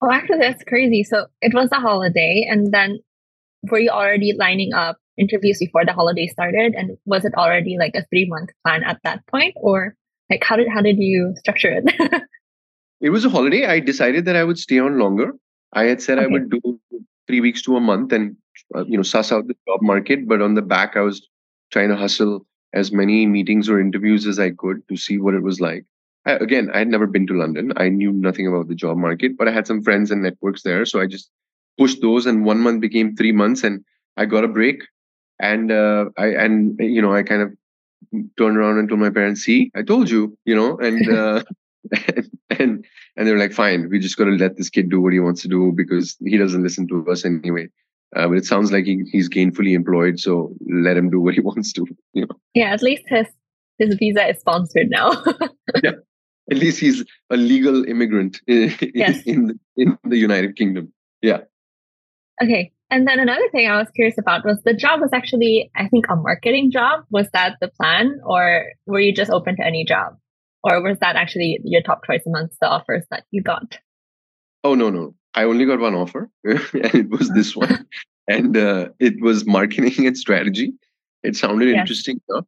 oh, 0.02 0.10
actually, 0.10 0.38
that's 0.38 0.62
crazy. 0.64 1.02
So 1.04 1.26
it 1.42 1.52
was 1.54 1.70
a 1.72 1.80
holiday, 1.80 2.46
and 2.48 2.72
then 2.72 2.98
were 3.70 3.80
you 3.80 3.90
already 3.90 4.34
lining 4.38 4.72
up 4.72 4.98
interviews 5.18 5.58
before 5.58 5.84
the 5.84 5.92
holiday 5.92 6.26
started 6.26 6.74
and 6.74 6.96
was 7.04 7.24
it 7.24 7.34
already 7.34 7.76
like 7.78 7.94
a 7.94 8.04
three 8.06 8.26
month 8.26 8.50
plan 8.64 8.84
at 8.84 9.00
that 9.02 9.26
point 9.26 9.54
or 9.56 9.94
like 10.30 10.44
how 10.44 10.56
did 10.56 10.68
how 10.68 10.80
did 10.80 10.96
you 10.98 11.34
structure 11.36 11.70
it 11.70 12.22
it 13.00 13.10
was 13.10 13.24
a 13.24 13.28
holiday 13.28 13.66
i 13.66 13.80
decided 13.80 14.24
that 14.24 14.36
i 14.36 14.44
would 14.44 14.58
stay 14.58 14.78
on 14.78 14.98
longer 14.98 15.32
i 15.72 15.84
had 15.84 16.00
said 16.00 16.18
okay. 16.18 16.24
i 16.24 16.28
would 16.28 16.48
do 16.50 16.80
three 17.26 17.40
weeks 17.40 17.62
to 17.62 17.76
a 17.76 17.80
month 17.80 18.12
and 18.12 18.36
uh, 18.76 18.84
you 18.86 18.96
know 18.96 19.02
suss 19.02 19.32
out 19.32 19.46
the 19.48 19.56
job 19.66 19.82
market 19.82 20.28
but 20.28 20.40
on 20.40 20.54
the 20.54 20.62
back 20.62 20.96
i 20.96 21.00
was 21.00 21.26
trying 21.72 21.88
to 21.88 21.96
hustle 21.96 22.46
as 22.74 22.92
many 22.92 23.26
meetings 23.26 23.68
or 23.68 23.80
interviews 23.80 24.26
as 24.26 24.38
i 24.38 24.50
could 24.50 24.86
to 24.88 24.96
see 24.96 25.18
what 25.18 25.34
it 25.34 25.42
was 25.42 25.60
like 25.60 25.84
I, 26.26 26.32
again 26.32 26.70
i 26.72 26.78
had 26.78 26.88
never 26.88 27.06
been 27.06 27.26
to 27.28 27.38
london 27.38 27.72
i 27.76 27.88
knew 27.88 28.12
nothing 28.12 28.46
about 28.46 28.68
the 28.68 28.74
job 28.74 28.96
market 28.96 29.36
but 29.36 29.48
i 29.48 29.52
had 29.52 29.66
some 29.66 29.82
friends 29.82 30.10
and 30.10 30.22
networks 30.22 30.62
there 30.62 30.84
so 30.84 31.00
i 31.00 31.06
just 31.06 31.30
pushed 31.78 32.00
those 32.02 32.26
and 32.26 32.44
one 32.44 32.60
month 32.60 32.80
became 32.80 33.14
three 33.14 33.32
months 33.32 33.64
and 33.64 33.84
i 34.16 34.24
got 34.24 34.44
a 34.44 34.48
break 34.48 34.82
and 35.40 35.70
uh, 35.70 36.06
I 36.16 36.26
and 36.28 36.78
you 36.78 37.02
know 37.02 37.14
I 37.14 37.22
kind 37.22 37.42
of 37.42 37.52
turned 38.36 38.56
around 38.56 38.78
and 38.78 38.88
told 38.88 39.00
my 39.00 39.10
parents, 39.10 39.42
"See, 39.42 39.70
I 39.74 39.82
told 39.82 40.10
you," 40.10 40.36
you 40.44 40.54
know, 40.54 40.76
and 40.78 41.08
uh, 41.16 41.42
and 42.50 42.84
and 43.16 43.28
they're 43.28 43.38
like, 43.38 43.52
"Fine, 43.52 43.88
we 43.90 43.98
just 43.98 44.16
got 44.16 44.24
to 44.24 44.32
let 44.32 44.56
this 44.56 44.70
kid 44.70 44.90
do 44.90 45.00
what 45.00 45.12
he 45.12 45.20
wants 45.20 45.42
to 45.42 45.48
do 45.48 45.72
because 45.72 46.16
he 46.24 46.36
doesn't 46.36 46.62
listen 46.62 46.88
to 46.88 47.08
us 47.10 47.24
anyway." 47.24 47.68
Uh, 48.16 48.26
but 48.26 48.38
it 48.38 48.46
sounds 48.46 48.72
like 48.72 48.86
he, 48.86 49.04
he's 49.10 49.28
gainfully 49.28 49.74
employed, 49.74 50.18
so 50.18 50.54
let 50.66 50.96
him 50.96 51.10
do 51.10 51.20
what 51.20 51.34
he 51.34 51.40
wants 51.48 51.72
to. 51.74 51.86
You 52.14 52.22
know? 52.22 52.36
Yeah, 52.54 52.72
at 52.72 52.82
least 52.82 53.02
his 53.06 53.26
his 53.78 53.94
visa 53.94 54.28
is 54.28 54.40
sponsored 54.40 54.88
now. 54.90 55.10
yeah, 55.82 55.92
at 56.50 56.56
least 56.56 56.80
he's 56.80 57.04
a 57.30 57.36
legal 57.36 57.84
immigrant 57.84 58.40
in, 58.46 58.74
yes. 58.94 59.22
in, 59.24 59.58
in 59.76 59.96
the 60.04 60.16
United 60.16 60.56
Kingdom. 60.56 60.92
Yeah. 61.22 61.40
Okay, 62.42 62.72
and 62.90 63.06
then 63.06 63.20
another 63.20 63.48
thing 63.50 63.68
I 63.68 63.78
was 63.78 63.88
curious 63.94 64.16
about 64.18 64.44
was 64.44 64.58
the 64.64 64.74
job 64.74 65.00
was 65.00 65.10
actually, 65.12 65.70
I 65.76 65.88
think, 65.88 66.06
a 66.08 66.16
marketing 66.16 66.70
job. 66.70 67.04
Was 67.10 67.28
that 67.32 67.56
the 67.60 67.68
plan, 67.68 68.20
or 68.24 68.64
were 68.86 69.00
you 69.00 69.12
just 69.12 69.30
open 69.30 69.56
to 69.56 69.64
any 69.64 69.84
job, 69.84 70.16
or 70.64 70.82
was 70.82 70.98
that 71.00 71.16
actually 71.16 71.60
your 71.64 71.82
top 71.82 72.04
choice 72.04 72.22
amongst 72.26 72.58
the 72.60 72.68
offers 72.68 73.04
that 73.10 73.24
you 73.30 73.42
got? 73.42 73.78
Oh 74.64 74.74
no, 74.74 74.90
no, 74.90 75.14
I 75.38 75.44
only 75.44 75.66
got 75.66 75.78
one 75.78 75.94
offer, 75.94 76.28
and 76.44 76.94
it 76.94 77.10
was 77.10 77.30
this 77.30 77.54
one, 77.54 77.86
and 78.26 78.56
uh, 78.56 78.88
it 78.98 79.20
was 79.20 79.46
marketing 79.46 80.04
and 80.08 80.18
strategy. 80.18 80.72
It 81.22 81.36
sounded 81.36 81.68
interesting 81.68 82.20
enough. 82.28 82.44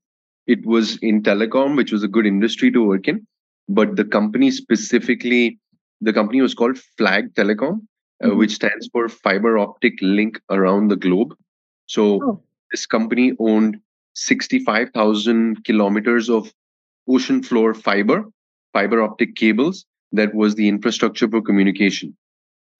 It 0.48 0.66
was 0.66 0.96
in 0.96 1.22
telecom, 1.22 1.76
which 1.76 1.92
was 1.92 2.03
a 2.03 2.09
good 2.09 2.26
industry 2.26 2.72
to 2.72 2.85
work 2.85 3.07
in, 3.07 3.24
but 3.68 3.94
the 3.94 4.05
company 4.05 4.50
specifically, 4.50 5.61
the 6.00 6.12
company 6.12 6.40
was 6.40 6.53
called 6.53 6.79
Flag 6.98 7.33
Telecom, 7.35 7.81
uh, 8.24 8.26
mm-hmm. 8.26 8.38
which 8.38 8.57
stands 8.57 8.88
for 8.92 9.09
Fiber 9.09 9.57
Optic 9.57 9.94
Link 10.03 10.40
Around 10.50 10.88
the 10.88 10.96
Globe. 10.96 11.37
So 11.87 12.20
oh. 12.24 12.42
this 12.72 12.87
company 12.87 13.35
owned 13.38 13.76
65,000 14.14 15.64
kilometers 15.64 16.29
of 16.29 16.53
ocean 17.09 17.44
floor 17.44 17.72
fiber, 17.72 18.24
fiber 18.72 19.00
optic 19.00 19.37
cables. 19.37 19.87
That 20.11 20.35
was 20.35 20.57
the 20.57 20.66
infrastructure 20.66 21.29
for 21.29 21.40
communication. 21.40 22.16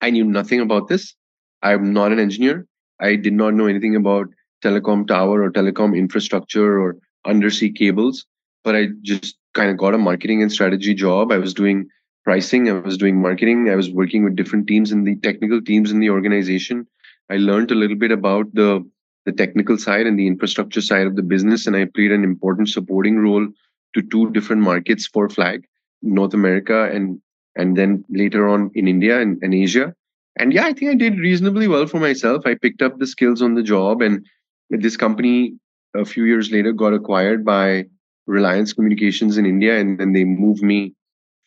I 0.01 0.09
knew 0.09 0.25
nothing 0.25 0.59
about 0.59 0.87
this. 0.87 1.15
I'm 1.61 1.93
not 1.93 2.11
an 2.11 2.19
engineer. 2.19 2.65
I 2.99 3.15
did 3.15 3.33
not 3.33 3.53
know 3.53 3.67
anything 3.67 3.95
about 3.95 4.27
telecom 4.63 5.07
tower 5.07 5.43
or 5.43 5.51
telecom 5.51 5.97
infrastructure 5.97 6.79
or 6.79 6.97
undersea 7.25 7.71
cables, 7.71 8.25
but 8.63 8.75
I 8.75 8.89
just 9.01 9.37
kind 9.53 9.69
of 9.69 9.77
got 9.77 9.93
a 9.93 9.97
marketing 9.97 10.41
and 10.41 10.51
strategy 10.51 10.93
job. 10.93 11.31
I 11.31 11.37
was 11.37 11.53
doing 11.53 11.89
pricing 12.23 12.69
i 12.69 12.73
was 12.73 12.97
doing 12.97 13.21
marketing 13.21 13.69
i 13.69 13.75
was 13.75 13.89
working 13.89 14.23
with 14.23 14.35
different 14.35 14.67
teams 14.67 14.91
in 14.91 15.03
the 15.03 15.15
technical 15.17 15.61
teams 15.61 15.91
in 15.91 15.99
the 15.99 16.09
organization 16.09 16.85
i 17.29 17.37
learned 17.37 17.71
a 17.71 17.75
little 17.75 17.97
bit 17.97 18.11
about 18.11 18.53
the 18.53 18.83
the 19.25 19.31
technical 19.31 19.77
side 19.77 20.07
and 20.07 20.17
the 20.17 20.27
infrastructure 20.27 20.81
side 20.81 21.07
of 21.07 21.15
the 21.15 21.23
business 21.23 21.67
and 21.67 21.75
i 21.75 21.85
played 21.85 22.11
an 22.11 22.23
important 22.23 22.69
supporting 22.69 23.17
role 23.17 23.47
to 23.95 24.01
two 24.11 24.29
different 24.31 24.61
markets 24.61 25.07
for 25.07 25.29
flag 25.29 25.65
north 26.01 26.33
america 26.33 26.89
and 26.91 27.19
and 27.55 27.77
then 27.77 28.03
later 28.09 28.47
on 28.47 28.71
in 28.73 28.87
india 28.87 29.19
and, 29.19 29.37
and 29.41 29.53
asia 29.53 29.93
and 30.37 30.53
yeah 30.53 30.65
i 30.65 30.73
think 30.73 30.91
i 30.91 30.95
did 30.95 31.19
reasonably 31.19 31.67
well 31.67 31.87
for 31.87 31.99
myself 31.99 32.45
i 32.45 32.55
picked 32.55 32.81
up 32.81 32.97
the 32.97 33.07
skills 33.07 33.41
on 33.41 33.55
the 33.55 33.63
job 33.63 34.01
and 34.01 34.25
this 34.69 34.97
company 34.97 35.53
a 35.95 36.05
few 36.05 36.23
years 36.23 36.51
later 36.51 36.71
got 36.71 36.93
acquired 36.93 37.43
by 37.43 37.85
reliance 38.27 38.73
communications 38.73 39.37
in 39.37 39.45
india 39.45 39.77
and 39.77 39.99
then 39.99 40.13
they 40.13 40.23
moved 40.23 40.63
me 40.63 40.93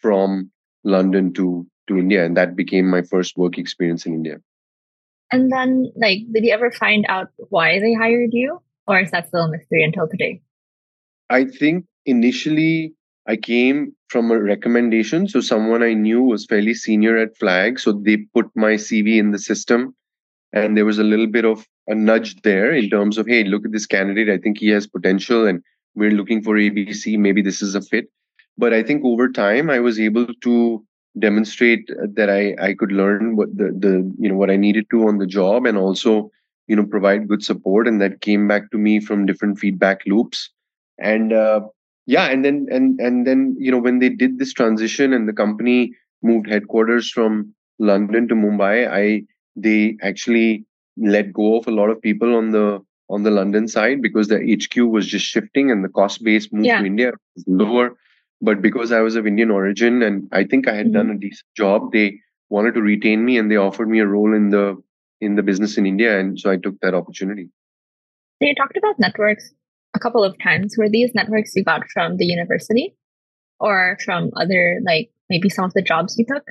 from 0.01 0.51
London 0.85 1.33
to 1.33 1.67
to 1.88 1.99
India, 1.99 2.25
and 2.25 2.37
that 2.37 2.57
became 2.57 2.88
my 2.88 3.03
first 3.03 3.37
work 3.37 3.59
experience 3.59 4.07
in 4.07 4.14
India. 4.14 4.37
And 5.31 5.51
then, 5.53 5.93
like, 5.97 6.19
did 6.33 6.45
you 6.45 6.53
ever 6.53 6.71
find 6.71 7.05
out 7.09 7.29
why 7.49 7.81
they 7.81 7.93
hired 7.93 8.31
you, 8.33 8.61
or 8.87 9.01
is 9.01 9.11
that 9.11 9.29
still 9.29 9.45
a 9.45 9.51
mystery 9.51 9.83
until 9.83 10.09
today? 10.09 10.40
I 11.29 11.45
think 11.45 11.87
initially 12.07 12.95
I 13.26 13.37
came 13.37 13.94
from 14.08 14.30
a 14.30 14.38
recommendation. 14.38 15.28
So 15.28 15.40
someone 15.40 15.82
I 15.82 15.94
knew 15.94 16.22
was 16.22 16.46
fairly 16.46 16.74
senior 16.74 17.16
at 17.16 17.37
Flag, 17.37 17.80
so 17.80 17.92
they 17.92 18.18
put 18.34 18.50
my 18.54 18.74
CV 18.74 19.18
in 19.18 19.30
the 19.30 19.38
system, 19.38 19.94
and 20.52 20.76
there 20.76 20.84
was 20.84 20.98
a 20.98 21.04
little 21.04 21.26
bit 21.26 21.44
of 21.44 21.66
a 21.87 21.94
nudge 21.94 22.40
there 22.42 22.72
in 22.72 22.90
terms 22.90 23.18
of, 23.18 23.26
hey, 23.26 23.44
look 23.44 23.64
at 23.64 23.72
this 23.72 23.87
candidate. 23.87 24.28
I 24.28 24.38
think 24.38 24.58
he 24.58 24.68
has 24.68 24.87
potential, 24.87 25.46
and 25.46 25.62
we're 25.94 26.10
looking 26.10 26.42
for 26.42 26.54
ABC. 26.54 27.18
Maybe 27.18 27.42
this 27.42 27.62
is 27.62 27.74
a 27.74 27.82
fit 27.82 28.08
but 28.56 28.72
i 28.72 28.82
think 28.82 29.04
over 29.04 29.28
time 29.28 29.70
i 29.70 29.78
was 29.78 29.98
able 29.98 30.26
to 30.40 30.84
demonstrate 31.18 31.88
that 32.14 32.30
i 32.30 32.54
i 32.60 32.74
could 32.74 32.92
learn 32.92 33.37
what 33.37 33.56
the 33.56 33.72
the 33.78 34.12
you 34.18 34.28
know 34.28 34.37
what 34.37 34.50
i 34.50 34.56
needed 34.56 34.87
to 34.90 35.06
on 35.08 35.18
the 35.18 35.26
job 35.26 35.66
and 35.66 35.78
also 35.78 36.30
you 36.66 36.76
know 36.76 36.84
provide 36.84 37.28
good 37.28 37.44
support 37.44 37.87
and 37.87 38.00
that 38.00 38.20
came 38.20 38.48
back 38.48 38.70
to 38.70 38.78
me 38.78 39.00
from 39.00 39.26
different 39.26 39.58
feedback 39.58 40.00
loops 40.06 40.50
and 40.98 41.32
uh, 41.32 41.60
yeah 42.07 42.27
and 42.27 42.45
then 42.45 42.67
and 42.71 43.01
and 43.01 43.27
then 43.27 43.57
you 43.59 43.71
know 43.71 43.79
when 43.79 43.99
they 43.99 44.09
did 44.09 44.38
this 44.38 44.53
transition 44.53 45.12
and 45.12 45.29
the 45.29 45.33
company 45.33 45.93
moved 46.23 46.49
headquarters 46.49 47.11
from 47.11 47.55
london 47.79 48.29
to 48.29 48.35
mumbai 48.35 48.88
i 48.90 49.23
they 49.57 49.97
actually 50.03 50.64
let 50.97 51.33
go 51.33 51.59
of 51.59 51.67
a 51.67 51.71
lot 51.71 51.90
of 51.90 52.01
people 52.01 52.37
on 52.37 52.51
the 52.51 52.81
on 53.11 53.23
the 53.23 53.31
london 53.31 53.67
side 53.67 54.01
because 54.01 54.29
the 54.29 54.38
hq 54.57 54.88
was 54.88 55.07
just 55.07 55.25
shifting 55.25 55.71
and 55.71 55.85
the 55.85 55.88
cost 55.88 56.23
base 56.23 56.53
moved 56.53 56.67
yeah. 56.67 56.81
to 56.81 56.87
india 56.87 57.12
lower 57.47 57.97
but 58.45 58.61
because 58.61 58.93
I 58.93 59.01
was 59.01 59.17
of 59.17 59.27
Indian 59.27 59.51
origin 59.51 60.03
and 60.03 60.29
I 60.31 60.45
think 60.45 60.69
I 60.69 60.75
had 60.75 60.87
mm-hmm. 60.87 61.09
done 61.09 61.11
a 61.11 61.19
decent 61.19 61.47
job, 61.57 61.93
they 61.93 62.21
wanted 62.51 62.75
to 62.75 62.83
retain 62.83 63.25
me 63.25 63.38
and 63.38 63.51
they 63.51 63.57
offered 63.57 63.88
me 63.88 64.01
a 64.01 64.07
role 64.07 64.35
in 64.35 64.51
the 64.51 64.83
in 65.21 65.37
the 65.37 65.43
business 65.43 65.79
in 65.79 65.87
India, 65.87 66.19
and 66.19 66.38
so 66.38 66.51
I 66.51 66.59
took 66.59 66.79
that 66.81 66.93
opportunity. 66.93 67.49
So 68.38 68.49
you 68.49 68.55
talked 68.55 68.77
about 68.77 68.99
networks 68.99 69.55
a 69.94 69.98
couple 69.98 70.24
of 70.24 70.37
times. 70.42 70.76
Were 70.76 70.88
these 70.88 71.14
networks 71.14 71.54
you 71.54 71.64
got 71.64 71.83
from 71.92 72.16
the 72.16 72.26
university, 72.26 72.94
or 73.61 73.98
from 74.04 74.30
other 74.37 74.80
like 74.85 75.11
maybe 75.30 75.48
some 75.48 75.64
of 75.64 75.72
the 75.74 75.83
jobs 75.83 76.16
you 76.18 76.26
took? 76.26 76.44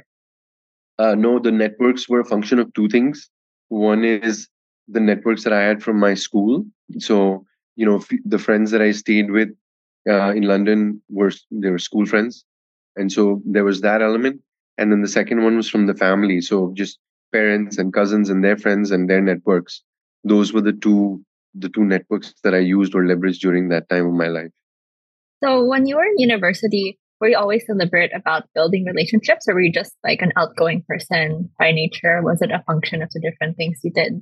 Uh, 0.97 1.15
no, 1.15 1.39
the 1.39 1.51
networks 1.51 2.07
were 2.07 2.21
a 2.21 2.25
function 2.25 2.59
of 2.59 2.73
two 2.73 2.87
things. 2.87 3.29
One 3.69 4.03
is 4.03 4.47
the 4.87 4.99
networks 4.99 5.43
that 5.43 5.53
I 5.53 5.61
had 5.61 5.81
from 5.81 5.99
my 5.99 6.13
school. 6.13 6.65
So 6.99 7.45
you 7.75 7.85
know, 7.85 7.97
f- 7.97 8.19
the 8.25 8.39
friends 8.39 8.71
that 8.71 8.81
I 8.81 8.91
stayed 8.91 9.31
with 9.31 9.49
uh, 10.07 10.31
in 10.31 10.43
London 10.43 11.01
were 11.09 11.31
they 11.51 11.69
were 11.69 11.79
school 11.79 12.05
friends, 12.05 12.45
and 12.95 13.11
so 13.11 13.41
there 13.45 13.65
was 13.65 13.81
that 13.81 14.01
element. 14.01 14.41
And 14.77 14.91
then 14.91 15.01
the 15.01 15.07
second 15.07 15.43
one 15.43 15.55
was 15.55 15.69
from 15.69 15.85
the 15.85 15.93
family, 15.93 16.41
so 16.41 16.73
just 16.73 16.97
parents 17.31 17.77
and 17.77 17.93
cousins 17.93 18.29
and 18.29 18.43
their 18.43 18.57
friends 18.57 18.91
and 18.91 19.09
their 19.09 19.21
networks. 19.21 19.83
Those 20.23 20.53
were 20.53 20.61
the 20.61 20.73
two 20.73 21.23
the 21.53 21.69
two 21.69 21.83
networks 21.83 22.33
that 22.43 22.53
I 22.53 22.59
used 22.59 22.95
or 22.95 23.03
leveraged 23.03 23.39
during 23.39 23.69
that 23.69 23.89
time 23.89 24.07
of 24.07 24.13
my 24.13 24.27
life. 24.27 24.51
So 25.43 25.65
when 25.65 25.85
you 25.85 25.95
were 25.97 26.05
in 26.05 26.17
university, 26.17 26.99
were 27.19 27.29
you 27.29 27.37
always 27.37 27.65
deliberate 27.65 28.11
about 28.15 28.43
building 28.55 28.85
relationships 28.85 29.47
or 29.47 29.53
were 29.53 29.61
you 29.61 29.71
just 29.71 29.93
like 30.03 30.21
an 30.21 30.31
outgoing 30.35 30.83
person 30.87 31.49
by 31.59 31.71
nature? 31.71 32.21
Was 32.21 32.41
it 32.41 32.51
a 32.51 32.63
function 32.65 33.01
of 33.01 33.09
the 33.11 33.19
different 33.19 33.57
things 33.57 33.79
you 33.83 33.91
did? 33.91 34.21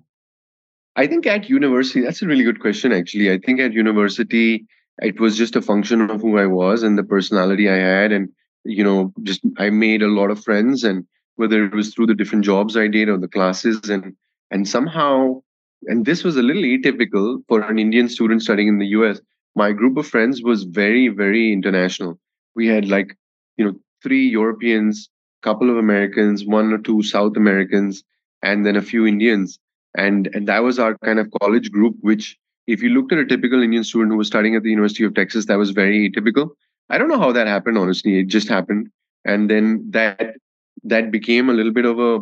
I 0.95 1.07
think 1.07 1.25
at 1.25 1.49
university, 1.49 2.01
that's 2.01 2.21
a 2.21 2.27
really 2.27 2.43
good 2.43 2.59
question, 2.59 2.91
actually. 2.91 3.31
I 3.31 3.37
think 3.37 3.59
at 3.59 3.71
university, 3.71 4.65
it 5.01 5.19
was 5.19 5.37
just 5.37 5.55
a 5.55 5.61
function 5.61 6.01
of 6.09 6.21
who 6.21 6.37
I 6.37 6.47
was 6.47 6.83
and 6.83 6.97
the 6.97 7.03
personality 7.03 7.69
I 7.69 7.77
had. 7.77 8.11
And, 8.11 8.29
you 8.65 8.83
know, 8.83 9.13
just 9.23 9.41
I 9.57 9.69
made 9.69 10.01
a 10.01 10.07
lot 10.07 10.31
of 10.31 10.43
friends 10.43 10.83
and 10.83 11.05
whether 11.37 11.65
it 11.65 11.73
was 11.73 11.93
through 11.93 12.07
the 12.07 12.15
different 12.15 12.45
jobs 12.45 12.75
I 12.75 12.87
did 12.87 13.09
or 13.09 13.17
the 13.17 13.27
classes 13.27 13.89
and 13.89 14.15
and 14.51 14.67
somehow 14.67 15.41
and 15.87 16.05
this 16.05 16.23
was 16.23 16.37
a 16.37 16.41
little 16.41 16.63
atypical 16.63 17.41
for 17.47 17.61
an 17.61 17.79
Indian 17.79 18.07
student 18.09 18.41
studying 18.41 18.67
in 18.67 18.77
the 18.77 18.87
US. 18.87 19.19
My 19.55 19.71
group 19.71 19.97
of 19.97 20.07
friends 20.07 20.41
was 20.41 20.63
very, 20.63 21.07
very 21.07 21.51
international. 21.51 22.19
We 22.55 22.67
had 22.67 22.87
like, 22.87 23.17
you 23.57 23.65
know, 23.65 23.73
three 24.03 24.27
Europeans, 24.27 25.09
couple 25.41 25.69
of 25.69 25.77
Americans, 25.77 26.45
one 26.45 26.71
or 26.71 26.77
two 26.77 27.03
South 27.03 27.35
Americans, 27.35 28.03
and 28.41 28.65
then 28.65 28.75
a 28.75 28.81
few 28.81 29.05
Indians. 29.05 29.59
And 29.95 30.29
and 30.33 30.47
that 30.47 30.63
was 30.63 30.79
our 30.79 30.97
kind 30.99 31.19
of 31.19 31.29
college 31.41 31.71
group, 31.71 31.95
which 31.99 32.37
if 32.67 32.81
you 32.81 32.89
looked 32.89 33.11
at 33.11 33.19
a 33.19 33.25
typical 33.25 33.61
Indian 33.61 33.83
student 33.83 34.11
who 34.11 34.17
was 34.17 34.27
studying 34.27 34.55
at 34.55 34.63
the 34.63 34.69
University 34.69 35.03
of 35.03 35.13
Texas, 35.13 35.45
that 35.45 35.57
was 35.57 35.71
very 35.71 36.09
atypical. 36.09 36.51
I 36.89 36.97
don't 36.97 37.09
know 37.09 37.19
how 37.19 37.31
that 37.31 37.47
happened, 37.47 37.77
honestly. 37.77 38.19
It 38.19 38.27
just 38.27 38.47
happened. 38.47 38.89
And 39.25 39.49
then 39.49 39.85
that 39.91 40.35
that 40.83 41.11
became 41.11 41.49
a 41.49 41.53
little 41.53 41.73
bit 41.73 41.85
of 41.85 41.99
a 41.99 42.19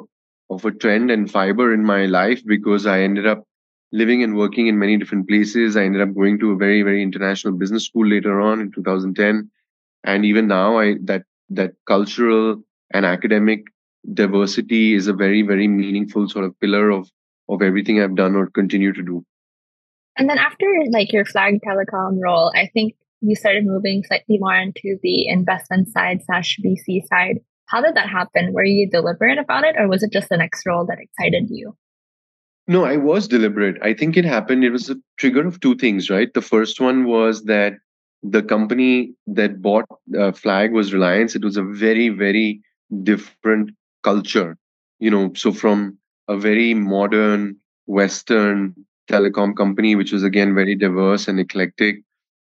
of 0.49 0.65
a 0.65 0.71
trend 0.71 1.11
and 1.11 1.29
fiber 1.29 1.73
in 1.73 1.83
my 1.85 2.05
life 2.05 2.41
because 2.45 2.87
I 2.87 3.01
ended 3.01 3.27
up 3.27 3.43
living 3.91 4.23
and 4.23 4.35
working 4.35 4.67
in 4.67 4.77
many 4.77 4.97
different 4.97 5.27
places. 5.27 5.75
I 5.75 5.83
ended 5.83 6.01
up 6.01 6.13
going 6.13 6.39
to 6.39 6.51
a 6.51 6.55
very, 6.55 6.81
very 6.81 7.01
international 7.01 7.53
business 7.53 7.85
school 7.85 8.07
later 8.07 8.39
on 8.39 8.59
in 8.59 8.71
2010. 8.71 9.49
And 10.03 10.25
even 10.25 10.47
now, 10.47 10.79
I 10.79 10.95
that 11.03 11.23
that 11.49 11.73
cultural 11.85 12.63
and 12.91 13.05
academic 13.05 13.63
diversity 14.13 14.93
is 14.93 15.07
a 15.07 15.13
very, 15.13 15.41
very 15.41 15.67
meaningful 15.67 16.29
sort 16.29 16.45
of 16.45 16.59
pillar 16.59 16.89
of 16.89 17.09
of 17.49 17.61
everything 17.61 18.01
I've 18.01 18.15
done 18.15 18.35
or 18.35 18.49
continue 18.49 18.93
to 18.93 19.01
do. 19.01 19.25
And 20.17 20.29
then 20.29 20.37
after 20.37 20.65
like 20.91 21.11
your 21.11 21.25
flag 21.25 21.59
telecom 21.65 22.19
role, 22.21 22.51
I 22.55 22.69
think 22.73 22.93
you 23.21 23.35
started 23.35 23.65
moving 23.65 24.03
slightly 24.03 24.37
more 24.37 24.55
into 24.55 24.97
the 25.01 25.27
investment 25.27 25.89
side 25.89 26.19
slash 26.25 26.57
VC 26.63 27.01
side. 27.07 27.39
How 27.65 27.81
did 27.81 27.95
that 27.95 28.09
happen? 28.09 28.53
Were 28.53 28.63
you 28.63 28.89
deliberate 28.89 29.37
about 29.37 29.63
it 29.63 29.75
or 29.77 29.87
was 29.87 30.03
it 30.03 30.11
just 30.11 30.29
the 30.29 30.37
next 30.37 30.65
role 30.65 30.85
that 30.85 30.99
excited 30.99 31.49
you? 31.49 31.75
No, 32.69 32.85
I 32.85 32.97
was 32.97 33.27
deliberate. 33.27 33.77
I 33.81 33.93
think 33.93 34.15
it 34.15 34.25
happened. 34.25 34.63
It 34.63 34.71
was 34.71 34.89
a 34.89 34.97
trigger 35.17 35.45
of 35.47 35.59
two 35.59 35.75
things, 35.75 36.09
right? 36.09 36.33
The 36.33 36.41
first 36.41 36.79
one 36.79 37.05
was 37.05 37.43
that 37.45 37.73
the 38.23 38.43
company 38.43 39.13
that 39.27 39.61
bought 39.61 39.85
uh, 40.17 40.31
Flag 40.33 40.71
was 40.71 40.93
Reliance. 40.93 41.35
It 41.35 41.43
was 41.43 41.57
a 41.57 41.63
very, 41.63 42.09
very 42.09 42.61
different 43.03 43.71
culture, 44.03 44.57
you 44.99 45.11
know. 45.11 45.33
So 45.35 45.51
from 45.51 45.97
a 46.29 46.37
very 46.37 46.73
modern 46.75 47.57
Western 47.87 48.75
telecom 49.09 49.55
company, 49.57 49.95
which 49.95 50.13
was 50.13 50.23
again 50.23 50.55
very 50.55 50.75
diverse 50.75 51.27
and 51.27 51.39
eclectic, 51.39 52.03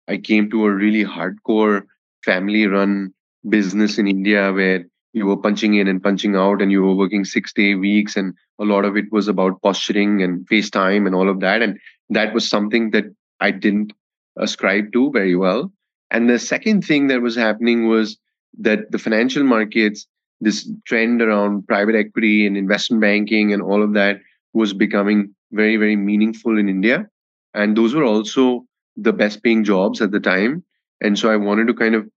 I 0.07 0.17
came 0.17 0.51
to 0.51 0.65
a 0.65 0.71
really 0.73 1.05
hardcore 1.05 1.83
family-run 2.25 3.13
business 3.49 3.97
in 3.97 4.07
India 4.07 4.53
where 4.53 4.86
you 5.13 5.28
were 5.28 5.38
punching 5.38 5.76
in 5.76 5.88
and 5.88 6.02
punching 6.02 6.36
out 6.36 6.62
and 6.62 6.71
you 6.71 6.82
were 6.82 6.95
working 6.95 7.23
six 7.23 7.54
day 7.54 7.76
weeks 7.76 8.17
and 8.17 8.34
a 8.60 8.65
lot 8.65 8.84
of 8.84 8.97
it 8.97 9.12
was 9.12 9.28
about 9.28 9.62
posturing 9.62 10.23
and 10.23 10.47
face 10.47 10.69
time 10.69 11.06
and 11.06 11.15
all 11.15 11.30
of 11.30 11.39
that. 11.39 11.62
And 11.62 11.80
that 12.10 12.34
was 12.34 12.47
something 12.47 12.91
that 12.91 13.06
I 13.39 13.52
didn't 13.52 13.93
ascribe 14.38 14.91
to 14.93 15.12
very 15.12 15.36
well. 15.36 15.71
And 16.10 16.30
the 16.30 16.39
second 16.39 16.84
thing 16.84 17.08
that 17.08 17.21
was 17.21 17.36
happening 17.36 17.88
was 17.88 18.17
that 18.60 18.91
the 18.91 18.97
financial 18.97 19.43
markets, 19.43 20.08
this 20.41 20.69
trend 20.86 21.21
around 21.21 21.67
private 21.67 21.95
equity 21.95 22.45
and 22.47 22.58
investment 22.58 23.02
banking 23.02 23.54
and 23.54 23.62
all 23.62 23.84
of 23.84 23.93
that 23.93 24.19
was 24.54 24.73
becoming 24.73 25.34
very, 25.52 25.78
very 25.78 25.95
meaningful 25.95 26.58
in 26.58 26.69
India. 26.69 27.08
And 27.54 27.78
those 27.78 27.93
were 27.93 28.04
also 28.04 28.65
the 28.97 29.13
best 29.13 29.43
paying 29.43 29.63
jobs 29.63 30.02
at 30.02 30.12
the 30.12 30.19
time. 30.19 30.63
And 31.02 31.17
so 31.17 31.32
I 31.32 31.36
wanted 31.36 31.67
to 31.67 31.73
kind 31.73 31.93
of 31.93 32.08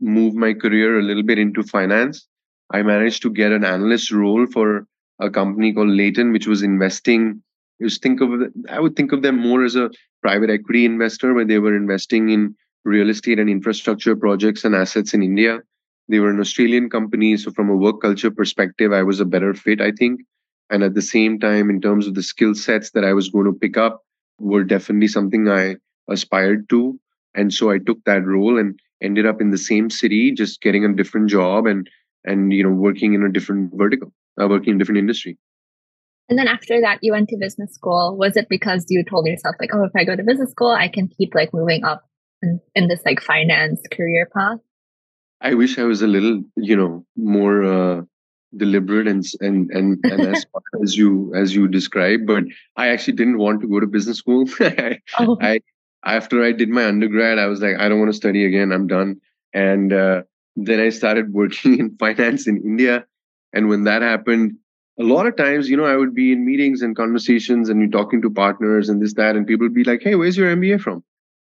move 0.00 0.34
my 0.34 0.52
career 0.52 0.98
a 0.98 1.02
little 1.02 1.22
bit 1.22 1.38
into 1.38 1.62
finance 1.62 2.26
I 2.72 2.82
managed 2.82 3.22
to 3.22 3.30
get 3.30 3.52
an 3.52 3.64
analyst 3.64 4.10
role 4.10 4.46
for 4.46 4.86
a 5.20 5.30
company 5.30 5.72
called 5.72 5.88
Leighton, 5.88 6.32
which 6.32 6.46
was 6.46 6.62
investing. 6.62 7.42
Just 7.80 8.02
think 8.02 8.20
of 8.20 8.30
I 8.68 8.80
would 8.80 8.96
think 8.96 9.12
of 9.12 9.22
them 9.22 9.38
more 9.38 9.62
as 9.62 9.76
a 9.76 9.90
private 10.22 10.50
equity 10.50 10.84
investor, 10.84 11.34
where 11.34 11.44
they 11.44 11.58
were 11.58 11.76
investing 11.76 12.30
in 12.30 12.54
real 12.84 13.10
estate 13.10 13.38
and 13.38 13.50
infrastructure 13.50 14.16
projects 14.16 14.64
and 14.64 14.74
assets 14.74 15.14
in 15.14 15.22
India. 15.22 15.60
They 16.08 16.18
were 16.18 16.30
an 16.30 16.40
Australian 16.40 16.90
company, 16.90 17.36
so 17.36 17.52
from 17.52 17.68
a 17.68 17.76
work 17.76 18.00
culture 18.00 18.30
perspective, 18.30 18.92
I 18.92 19.02
was 19.02 19.20
a 19.20 19.24
better 19.24 19.54
fit, 19.54 19.80
I 19.80 19.92
think. 19.92 20.20
And 20.70 20.82
at 20.82 20.94
the 20.94 21.02
same 21.02 21.38
time, 21.38 21.70
in 21.70 21.80
terms 21.80 22.06
of 22.06 22.14
the 22.14 22.22
skill 22.22 22.54
sets 22.54 22.90
that 22.92 23.04
I 23.04 23.12
was 23.12 23.28
going 23.28 23.46
to 23.46 23.52
pick 23.52 23.76
up, 23.76 24.02
were 24.38 24.64
definitely 24.64 25.08
something 25.08 25.48
I 25.48 25.76
aspired 26.08 26.68
to. 26.70 26.98
And 27.34 27.52
so 27.52 27.70
I 27.70 27.78
took 27.78 28.02
that 28.04 28.26
role 28.26 28.58
and 28.58 28.78
ended 29.02 29.26
up 29.26 29.40
in 29.40 29.50
the 29.50 29.58
same 29.58 29.90
city, 29.90 30.32
just 30.32 30.60
getting 30.60 30.84
a 30.84 30.94
different 30.94 31.28
job 31.28 31.66
and 31.66 31.88
and 32.24 32.52
you 32.52 32.62
know 32.62 32.70
working 32.70 33.14
in 33.14 33.22
a 33.22 33.30
different 33.30 33.72
vertical 33.74 34.12
uh, 34.40 34.48
working 34.48 34.72
in 34.72 34.78
different 34.78 34.98
industry. 34.98 35.38
And 36.28 36.38
then 36.38 36.48
after 36.48 36.80
that 36.80 36.98
you 37.02 37.12
went 37.12 37.28
to 37.30 37.36
business 37.36 37.74
school. 37.74 38.16
Was 38.16 38.36
it 38.36 38.48
because 38.48 38.86
you 38.88 39.04
told 39.04 39.26
yourself 39.26 39.56
like 39.60 39.70
oh 39.74 39.84
if 39.84 39.92
i 39.96 40.04
go 40.04 40.16
to 40.16 40.22
business 40.22 40.50
school 40.50 40.70
i 40.70 40.88
can 40.88 41.08
keep 41.08 41.34
like 41.34 41.52
moving 41.52 41.84
up 41.84 42.04
in, 42.42 42.60
in 42.74 42.88
this 42.88 43.00
like 43.04 43.20
finance 43.20 43.80
career 43.92 44.28
path 44.34 44.58
i 45.40 45.54
wish 45.54 45.78
i 45.78 45.84
was 45.84 46.02
a 46.02 46.06
little 46.06 46.42
you 46.56 46.76
know 46.76 47.04
more 47.16 47.64
uh, 47.64 48.02
deliberate 48.56 49.06
and 49.06 49.24
and 49.40 49.70
and, 49.70 49.98
and 50.04 50.20
as 50.34 50.46
as 50.82 50.96
you 50.96 51.32
as 51.34 51.54
you 51.54 51.68
described 51.68 52.26
but 52.26 52.44
i 52.76 52.88
actually 52.88 53.14
didn't 53.14 53.38
want 53.38 53.60
to 53.60 53.68
go 53.68 53.80
to 53.80 53.86
business 53.86 54.18
school. 54.18 54.46
I, 54.60 54.98
oh. 55.18 55.38
I 55.40 55.60
after 56.04 56.42
i 56.42 56.52
did 56.52 56.68
my 56.68 56.86
undergrad 56.86 57.38
i 57.38 57.46
was 57.46 57.60
like 57.60 57.76
i 57.78 57.88
don't 57.88 57.98
want 57.98 58.10
to 58.10 58.16
study 58.16 58.44
again. 58.46 58.72
I'm 58.72 58.86
done. 58.86 59.20
And 59.54 59.92
uh, 59.92 60.22
then 60.56 60.80
I 60.80 60.90
started 60.90 61.32
working 61.32 61.78
in 61.80 61.96
finance 61.96 62.46
in 62.46 62.58
India. 62.58 63.06
And 63.52 63.68
when 63.68 63.84
that 63.84 64.02
happened, 64.02 64.56
a 64.98 65.02
lot 65.02 65.26
of 65.26 65.36
times, 65.36 65.68
you 65.68 65.76
know, 65.76 65.84
I 65.84 65.96
would 65.96 66.14
be 66.14 66.32
in 66.32 66.44
meetings 66.44 66.82
and 66.82 66.94
conversations 66.94 67.68
and 67.68 67.80
you're 67.80 67.90
talking 67.90 68.20
to 68.22 68.30
partners 68.30 68.88
and 68.88 69.00
this, 69.00 69.14
that, 69.14 69.36
and 69.36 69.46
people 69.46 69.64
would 69.64 69.74
be 69.74 69.84
like, 69.84 70.02
hey, 70.02 70.14
where's 70.14 70.36
your 70.36 70.54
MBA 70.54 70.80
from? 70.80 71.02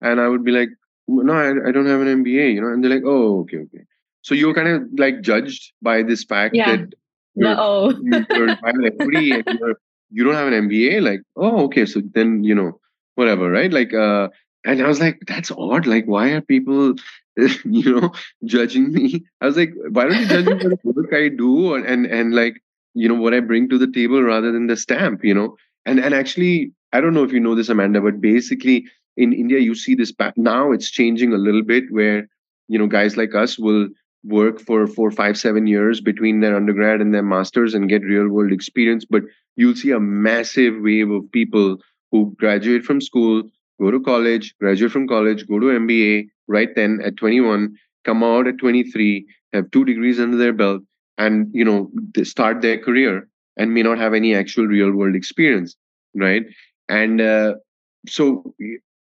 And 0.00 0.20
I 0.20 0.28
would 0.28 0.44
be 0.44 0.52
like, 0.52 0.70
no, 1.06 1.32
I, 1.32 1.68
I 1.68 1.72
don't 1.72 1.86
have 1.86 2.00
an 2.00 2.24
MBA, 2.24 2.54
you 2.54 2.60
know, 2.60 2.68
and 2.68 2.82
they're 2.82 2.90
like, 2.90 3.04
oh, 3.06 3.40
okay, 3.40 3.58
okay. 3.58 3.84
So 4.22 4.34
you're 4.34 4.54
kind 4.54 4.68
of 4.68 4.82
like 4.98 5.22
judged 5.22 5.72
by 5.80 6.02
this 6.02 6.24
fact 6.24 6.54
yeah. 6.54 6.76
that 6.76 6.92
you're, 7.34 7.54
no. 7.54 7.94
you're 8.00 8.48
in 8.48 8.56
private 8.58 8.84
equity 9.00 9.30
and 9.30 9.44
you're, 9.58 9.80
you 10.10 10.24
don't 10.24 10.34
have 10.34 10.48
an 10.48 10.68
MBA. 10.68 11.02
Like, 11.02 11.22
oh, 11.36 11.64
okay. 11.66 11.86
So 11.86 12.02
then, 12.12 12.44
you 12.44 12.54
know, 12.54 12.80
whatever, 13.14 13.50
right? 13.50 13.72
Like, 13.72 13.94
uh, 13.94 14.28
and 14.64 14.82
I 14.82 14.88
was 14.88 15.00
like, 15.00 15.20
that's 15.26 15.50
odd. 15.50 15.86
Like, 15.86 16.04
why 16.06 16.30
are 16.30 16.40
people 16.40 16.94
you 17.64 18.00
know, 18.00 18.12
judging 18.44 18.92
me. 18.92 19.24
I 19.40 19.46
was 19.46 19.56
like, 19.56 19.72
why 19.90 20.04
don't 20.06 20.20
you 20.20 20.26
judge 20.26 20.46
me 20.46 20.58
for 20.60 20.68
the 20.70 20.78
work 20.84 21.12
I 21.14 21.28
do 21.28 21.74
and, 21.74 21.86
and 21.86 22.06
and 22.06 22.34
like, 22.34 22.60
you 22.94 23.08
know, 23.08 23.14
what 23.14 23.34
I 23.34 23.40
bring 23.40 23.68
to 23.68 23.78
the 23.78 23.90
table 23.90 24.22
rather 24.22 24.50
than 24.52 24.66
the 24.66 24.76
stamp, 24.76 25.24
you 25.24 25.34
know? 25.34 25.56
And 25.86 26.00
and 26.00 26.14
actually, 26.14 26.72
I 26.92 27.00
don't 27.00 27.14
know 27.14 27.24
if 27.24 27.32
you 27.32 27.40
know 27.40 27.54
this, 27.54 27.68
Amanda, 27.68 28.00
but 28.00 28.20
basically 28.20 28.86
in 29.16 29.32
India, 29.32 29.58
you 29.58 29.74
see 29.74 29.94
this 29.94 30.12
now 30.36 30.72
it's 30.72 30.90
changing 30.90 31.32
a 31.32 31.38
little 31.38 31.62
bit 31.62 31.84
where, 31.90 32.28
you 32.68 32.78
know, 32.78 32.86
guys 32.86 33.16
like 33.16 33.34
us 33.34 33.58
will 33.58 33.88
work 34.24 34.60
for 34.60 34.86
four, 34.86 35.10
five, 35.10 35.38
seven 35.38 35.66
years 35.66 36.00
between 36.00 36.40
their 36.40 36.56
undergrad 36.56 37.00
and 37.00 37.14
their 37.14 37.22
masters 37.22 37.74
and 37.74 37.88
get 37.88 38.02
real 38.02 38.28
world 38.28 38.52
experience. 38.52 39.04
But 39.04 39.22
you'll 39.56 39.76
see 39.76 39.92
a 39.92 40.00
massive 40.00 40.74
wave 40.80 41.10
of 41.10 41.30
people 41.32 41.78
who 42.10 42.34
graduate 42.38 42.84
from 42.84 43.00
school, 43.00 43.44
go 43.80 43.90
to 43.90 44.00
college, 44.00 44.54
graduate 44.60 44.92
from 44.92 45.06
college, 45.08 45.46
go 45.46 45.58
to 45.60 45.66
MBA, 45.66 46.28
right 46.48 46.74
then 46.74 47.00
at 47.04 47.16
21, 47.16 47.76
come 48.04 48.24
out 48.24 48.46
at 48.46 48.58
23, 48.58 49.26
have 49.52 49.70
two 49.70 49.84
degrees 49.84 50.18
under 50.18 50.36
their 50.36 50.52
belt, 50.52 50.82
and 51.16 51.48
you 51.52 51.64
know 51.64 51.90
start 52.22 52.62
their 52.62 52.78
career 52.78 53.28
and 53.56 53.74
may 53.74 53.82
not 53.82 53.98
have 53.98 54.14
any 54.14 54.34
actual 54.34 54.66
real 54.66 54.92
world 54.92 55.16
experience, 55.16 55.76
right? 56.14 56.44
And 56.88 57.20
uh, 57.20 57.54
so 58.06 58.54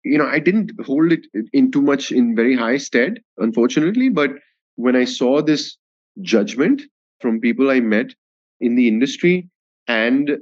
you 0.05 0.19
know, 0.19 0.27
I 0.27 0.39
didn't 0.39 0.71
hold 0.85 1.11
it 1.11 1.25
in 1.51 1.71
too 1.71 1.81
much 1.81 2.11
in 2.11 2.35
very 2.35 2.55
high 2.55 2.77
stead, 2.77 3.19
unfortunately. 3.39 4.09
But 4.09 4.31
when 4.75 4.95
I 4.95 5.03
saw 5.03 5.41
this 5.41 5.77
judgment 6.21 6.83
from 7.19 7.41
people 7.41 7.71
I 7.71 7.79
met 7.79 8.13
in 8.61 8.75
the 8.75 8.87
industry, 8.87 9.49
and 9.87 10.37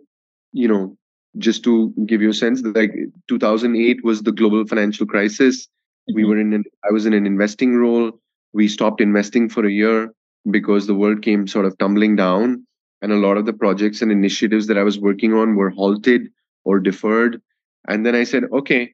you 0.52 0.68
know, 0.68 0.98
just 1.38 1.64
to 1.64 1.94
give 2.06 2.22
you 2.22 2.30
a 2.30 2.34
sense, 2.34 2.62
like 2.62 2.94
2008 3.30 4.04
was 4.04 4.22
the 4.22 4.34
global 4.34 4.68
financial 4.68 5.08
crisis. 5.08 5.68
Mm-hmm. 6.10 6.16
We 6.16 6.26
were 6.26 6.40
in 6.40 6.54
an, 6.54 6.64
I 6.88 6.92
was 6.92 7.06
in 7.06 7.14
an 7.14 7.26
investing 7.26 7.76
role. 7.76 8.12
We 8.54 8.68
stopped 8.68 9.02
investing 9.02 9.50
for 9.50 9.66
a 9.66 9.72
year 9.72 10.14
because 10.52 10.88
the 10.88 10.96
world 10.96 11.22
came 11.22 11.48
sort 11.48 11.66
of 11.66 11.78
tumbling 11.78 12.16
down. 12.16 12.66
And 13.02 13.12
a 13.12 13.18
lot 13.18 13.38
of 13.38 13.46
the 13.46 13.54
projects 13.54 14.02
and 14.02 14.12
initiatives 14.12 14.68
that 14.68 14.78
I 14.78 14.84
was 14.84 14.98
working 14.98 15.34
on 15.34 15.56
were 15.56 15.70
halted 15.70 16.30
or 16.64 16.80
deferred. 16.80 17.42
And 17.88 18.06
then 18.06 18.16
I 18.16 18.24
said, 18.24 18.46
okay, 18.54 18.94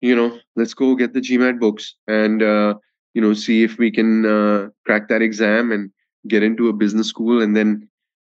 you 0.00 0.16
know, 0.16 0.38
let's 0.56 0.72
go 0.72 0.94
get 0.94 1.12
the 1.12 1.20
GMAT 1.20 1.60
books 1.60 1.94
and, 2.06 2.42
uh, 2.42 2.74
you 3.16 3.22
know 3.22 3.32
see 3.32 3.64
if 3.64 3.78
we 3.78 3.90
can 3.90 4.26
uh, 4.26 4.68
crack 4.84 5.08
that 5.08 5.22
exam 5.22 5.72
and 5.72 5.90
get 6.28 6.42
into 6.42 6.68
a 6.68 6.72
business 6.72 7.08
school 7.08 7.42
and 7.42 7.56
then 7.56 7.88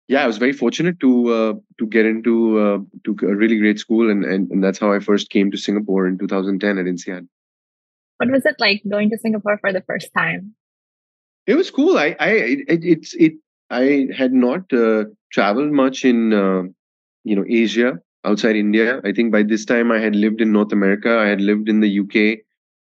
yeah 0.08 0.24
i 0.24 0.26
was 0.26 0.38
very 0.38 0.52
fortunate 0.52 0.98
to 0.98 1.10
uh, 1.38 1.52
to 1.78 1.86
get 1.86 2.04
into 2.04 2.34
uh, 2.64 2.78
to 3.04 3.16
a 3.32 3.36
really 3.42 3.58
great 3.58 3.78
school 3.78 4.10
and, 4.10 4.24
and 4.24 4.50
and 4.50 4.64
that's 4.64 4.80
how 4.80 4.92
i 4.92 4.98
first 4.98 5.30
came 5.30 5.52
to 5.52 5.56
singapore 5.66 6.06
in 6.08 6.18
2010 6.18 6.78
at 6.78 6.86
INSEAD 6.86 7.28
what 8.22 8.30
was 8.30 8.46
it 8.46 8.54
like 8.64 8.82
going 8.88 9.10
to 9.10 9.18
singapore 9.18 9.58
for 9.58 9.72
the 9.72 9.82
first 9.82 10.08
time 10.16 10.54
it 11.46 11.54
was 11.54 11.70
cool 11.70 11.98
i 11.98 12.14
i 12.20 12.30
it, 12.54 12.84
it's 12.94 13.14
it 13.14 13.34
i 13.70 14.06
had 14.16 14.32
not 14.32 14.72
uh, 14.72 15.04
traveled 15.32 15.72
much 15.72 16.04
in 16.04 16.32
uh, 16.32 16.62
you 17.24 17.36
know 17.36 17.44
asia 17.48 17.92
outside 18.24 18.56
india 18.56 19.00
i 19.10 19.12
think 19.12 19.32
by 19.36 19.42
this 19.42 19.64
time 19.72 19.90
i 19.90 20.00
had 20.06 20.14
lived 20.24 20.40
in 20.46 20.52
north 20.52 20.72
america 20.78 21.18
i 21.18 21.28
had 21.34 21.40
lived 21.50 21.68
in 21.74 21.80
the 21.84 21.92
uk 22.02 22.24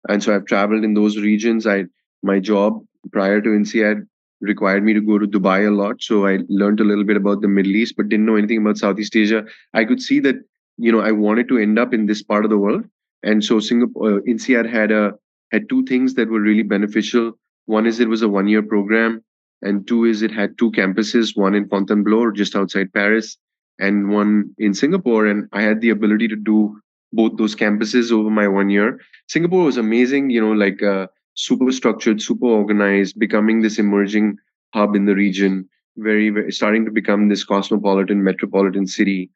and 0.08 0.22
so 0.22 0.34
i've 0.34 0.46
traveled 0.52 0.88
in 0.90 0.94
those 1.00 1.18
regions 1.28 1.66
i 1.66 1.78
my 2.22 2.38
job 2.38 2.78
prior 3.12 3.40
to 3.40 3.50
INSEAD 3.50 4.06
required 4.40 4.84
me 4.84 4.92
to 4.94 5.00
go 5.00 5.18
to 5.18 5.26
Dubai 5.26 5.66
a 5.66 5.70
lot. 5.70 6.02
So 6.02 6.26
I 6.26 6.38
learned 6.48 6.80
a 6.80 6.84
little 6.84 7.04
bit 7.04 7.16
about 7.16 7.40
the 7.40 7.48
Middle 7.48 7.74
East, 7.76 7.94
but 7.96 8.08
didn't 8.08 8.26
know 8.26 8.36
anything 8.36 8.58
about 8.58 8.78
Southeast 8.78 9.16
Asia. 9.16 9.44
I 9.74 9.84
could 9.84 10.00
see 10.00 10.20
that, 10.20 10.36
you 10.76 10.92
know, 10.92 11.00
I 11.00 11.12
wanted 11.12 11.48
to 11.48 11.58
end 11.58 11.78
up 11.78 11.92
in 11.92 12.06
this 12.06 12.22
part 12.22 12.44
of 12.44 12.50
the 12.50 12.58
world. 12.58 12.84
And 13.22 13.44
so 13.44 13.60
Singapore, 13.60 14.18
uh, 14.18 14.20
INSEAD 14.26 14.70
had 14.70 14.90
a 14.92 15.12
had 15.50 15.68
two 15.68 15.84
things 15.84 16.14
that 16.14 16.28
were 16.28 16.40
really 16.40 16.62
beneficial. 16.62 17.32
One 17.66 17.86
is 17.86 18.00
it 18.00 18.08
was 18.08 18.22
a 18.22 18.28
one 18.28 18.48
year 18.48 18.62
program, 18.62 19.22
and 19.62 19.86
two 19.86 20.04
is 20.04 20.22
it 20.22 20.30
had 20.30 20.58
two 20.58 20.70
campuses, 20.72 21.36
one 21.36 21.54
in 21.54 21.68
Fontainebleau, 21.68 22.32
just 22.32 22.54
outside 22.54 22.92
Paris, 22.92 23.36
and 23.78 24.10
one 24.10 24.54
in 24.58 24.74
Singapore. 24.74 25.26
And 25.26 25.48
I 25.52 25.62
had 25.62 25.80
the 25.80 25.90
ability 25.90 26.28
to 26.28 26.36
do 26.36 26.80
both 27.12 27.36
those 27.36 27.56
campuses 27.56 28.12
over 28.12 28.30
my 28.30 28.46
one 28.48 28.70
year. 28.70 29.00
Singapore 29.28 29.64
was 29.64 29.76
amazing, 29.76 30.30
you 30.30 30.40
know, 30.40 30.52
like 30.52 30.82
uh, 30.82 31.06
super 31.34 31.72
structured, 31.72 32.20
super 32.20 32.46
organized, 32.46 33.18
becoming 33.18 33.62
this 33.62 33.78
emerging 33.78 34.36
hub 34.74 34.94
in 34.94 35.06
the 35.06 35.14
region, 35.14 35.68
very, 35.96 36.30
very 36.30 36.52
starting 36.52 36.84
to 36.84 36.90
become 36.90 37.28
this 37.28 37.44
cosmopolitan, 37.44 38.22
metropolitan 38.22 38.86
city. 38.86 39.30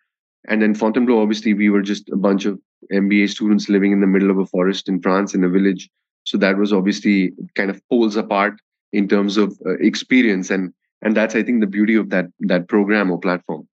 And 0.48 0.60
then 0.60 0.74
Fontainebleau, 0.74 1.22
obviously, 1.22 1.54
we 1.54 1.70
were 1.70 1.82
just 1.82 2.08
a 2.10 2.16
bunch 2.16 2.44
of 2.44 2.58
MBA 2.92 3.30
students 3.30 3.68
living 3.68 3.92
in 3.92 4.00
the 4.00 4.06
middle 4.06 4.30
of 4.30 4.38
a 4.38 4.46
forest 4.46 4.88
in 4.88 5.00
France 5.00 5.34
in 5.34 5.44
a 5.44 5.48
village. 5.48 5.88
So 6.24 6.38
that 6.38 6.56
was 6.56 6.72
obviously 6.72 7.32
kind 7.54 7.70
of 7.70 7.80
poles 7.88 8.16
apart 8.16 8.54
in 8.92 9.08
terms 9.08 9.36
of 9.36 9.58
uh, 9.66 9.78
experience, 9.80 10.50
and 10.50 10.72
and 11.00 11.16
that's 11.16 11.34
I 11.34 11.42
think 11.42 11.60
the 11.60 11.66
beauty 11.66 11.94
of 11.94 12.10
that 12.10 12.26
that 12.40 12.68
program 12.68 13.10
or 13.10 13.18
platform. 13.18 13.68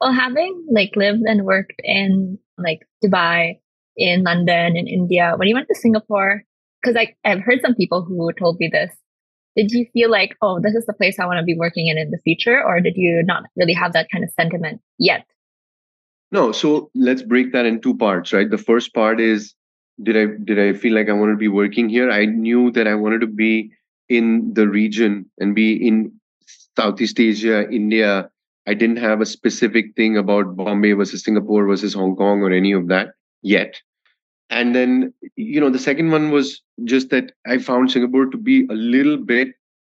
Well, 0.00 0.12
having 0.12 0.66
like 0.70 0.92
lived 0.94 1.22
and 1.24 1.44
worked 1.44 1.80
in 1.82 2.38
like 2.58 2.86
Dubai, 3.04 3.58
in 3.96 4.22
London, 4.22 4.76
in 4.76 4.86
India, 4.86 5.34
when 5.36 5.48
you 5.48 5.54
went 5.54 5.68
to 5.68 5.74
Singapore, 5.74 6.44
because 6.82 6.96
I've 7.24 7.40
heard 7.40 7.60
some 7.62 7.74
people 7.74 8.04
who 8.04 8.30
told 8.38 8.58
me 8.58 8.68
this. 8.70 8.94
Did 9.56 9.70
you 9.70 9.86
feel 9.94 10.10
like, 10.10 10.36
oh, 10.42 10.60
this 10.60 10.74
is 10.74 10.84
the 10.84 10.92
place 10.92 11.18
I 11.18 11.24
want 11.24 11.38
to 11.38 11.44
be 11.44 11.56
working 11.56 11.86
in 11.86 11.96
in 11.96 12.10
the 12.10 12.20
future? 12.22 12.62
Or 12.62 12.78
did 12.78 12.92
you 12.96 13.22
not 13.24 13.44
really 13.56 13.72
have 13.72 13.94
that 13.94 14.08
kind 14.12 14.22
of 14.22 14.30
sentiment 14.38 14.82
yet? 14.98 15.24
No, 16.36 16.52
so 16.52 16.90
let's 16.94 17.22
break 17.22 17.52
that 17.52 17.64
in 17.64 17.80
two 17.80 17.96
parts, 17.96 18.32
right? 18.34 18.50
The 18.50 18.58
first 18.58 18.92
part 18.92 19.20
is 19.20 19.54
did 20.02 20.16
I 20.18 20.26
did 20.44 20.58
I 20.58 20.74
feel 20.78 20.94
like 20.94 21.08
I 21.08 21.14
wanted 21.14 21.32
to 21.32 21.38
be 21.38 21.48
working 21.48 21.88
here? 21.88 22.10
I 22.10 22.26
knew 22.26 22.70
that 22.72 22.86
I 22.86 22.94
wanted 22.94 23.22
to 23.22 23.26
be 23.26 23.70
in 24.10 24.52
the 24.52 24.68
region 24.68 25.30
and 25.38 25.54
be 25.54 25.72
in 25.88 26.12
Southeast 26.76 27.18
Asia, 27.18 27.66
India. 27.70 28.28
I 28.66 28.74
didn't 28.74 28.98
have 28.98 29.22
a 29.22 29.26
specific 29.26 29.94
thing 29.96 30.18
about 30.18 30.56
Bombay 30.56 30.92
versus 30.92 31.24
Singapore 31.24 31.66
versus 31.66 31.94
Hong 31.94 32.14
Kong 32.16 32.42
or 32.42 32.52
any 32.52 32.72
of 32.72 32.88
that 32.88 33.14
yet 33.40 33.80
and 34.50 34.74
then 34.74 35.12
you 35.34 35.60
know 35.60 35.70
the 35.70 35.78
second 35.78 36.10
one 36.10 36.30
was 36.30 36.62
just 36.84 37.10
that 37.10 37.32
i 37.46 37.58
found 37.58 37.90
singapore 37.90 38.26
to 38.26 38.36
be 38.36 38.66
a 38.70 38.74
little 38.74 39.16
bit 39.16 39.48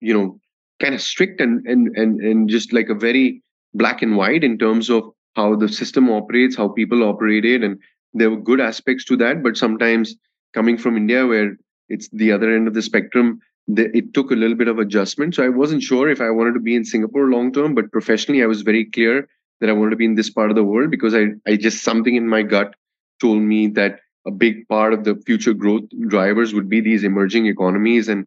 you 0.00 0.14
know 0.14 0.38
kind 0.80 0.94
of 0.94 1.02
strict 1.02 1.40
and 1.40 1.66
and 1.66 1.96
and, 1.96 2.20
and 2.20 2.48
just 2.48 2.72
like 2.72 2.88
a 2.88 2.94
very 2.94 3.42
black 3.74 4.00
and 4.00 4.16
white 4.16 4.42
in 4.42 4.58
terms 4.58 4.88
of 4.88 5.12
how 5.36 5.54
the 5.56 5.68
system 5.68 6.10
operates 6.10 6.56
how 6.56 6.68
people 6.68 7.02
operated 7.02 7.62
and 7.62 7.78
there 8.14 8.30
were 8.30 8.40
good 8.40 8.60
aspects 8.60 9.04
to 9.04 9.16
that 9.16 9.42
but 9.42 9.56
sometimes 9.56 10.16
coming 10.54 10.78
from 10.78 10.96
india 10.96 11.26
where 11.26 11.56
it's 11.88 12.08
the 12.10 12.32
other 12.32 12.54
end 12.54 12.68
of 12.68 12.74
the 12.74 12.82
spectrum 12.82 13.40
it 13.76 14.14
took 14.14 14.30
a 14.30 14.34
little 14.34 14.56
bit 14.56 14.68
of 14.68 14.78
adjustment. 14.78 15.34
So 15.34 15.44
i 15.44 15.48
wasn't 15.48 15.82
sure 15.82 16.08
if 16.08 16.20
i 16.20 16.30
wanted 16.30 16.54
to 16.54 16.60
be 16.60 16.74
in 16.74 16.84
singapore 16.84 17.28
long 17.30 17.52
term 17.52 17.74
but 17.74 17.92
professionally 17.92 18.42
i 18.42 18.46
was 18.46 18.62
very 18.62 18.84
clear 18.84 19.28
that 19.60 19.68
i 19.68 19.72
wanted 19.72 19.90
to 19.90 19.96
be 19.96 20.04
in 20.04 20.14
this 20.14 20.30
part 20.30 20.50
of 20.50 20.56
the 20.56 20.64
world 20.64 20.90
because 20.90 21.14
i 21.14 21.26
i 21.46 21.56
just 21.56 21.82
something 21.84 22.16
in 22.16 22.28
my 22.28 22.42
gut 22.42 22.74
told 23.20 23.42
me 23.42 23.66
that 23.68 24.00
a 24.26 24.30
big 24.30 24.66
part 24.68 24.92
of 24.92 25.04
the 25.04 25.14
future 25.26 25.52
growth 25.52 25.84
drivers 26.08 26.54
would 26.54 26.68
be 26.68 26.80
these 26.80 27.04
emerging 27.04 27.46
economies 27.46 28.08
and 28.08 28.26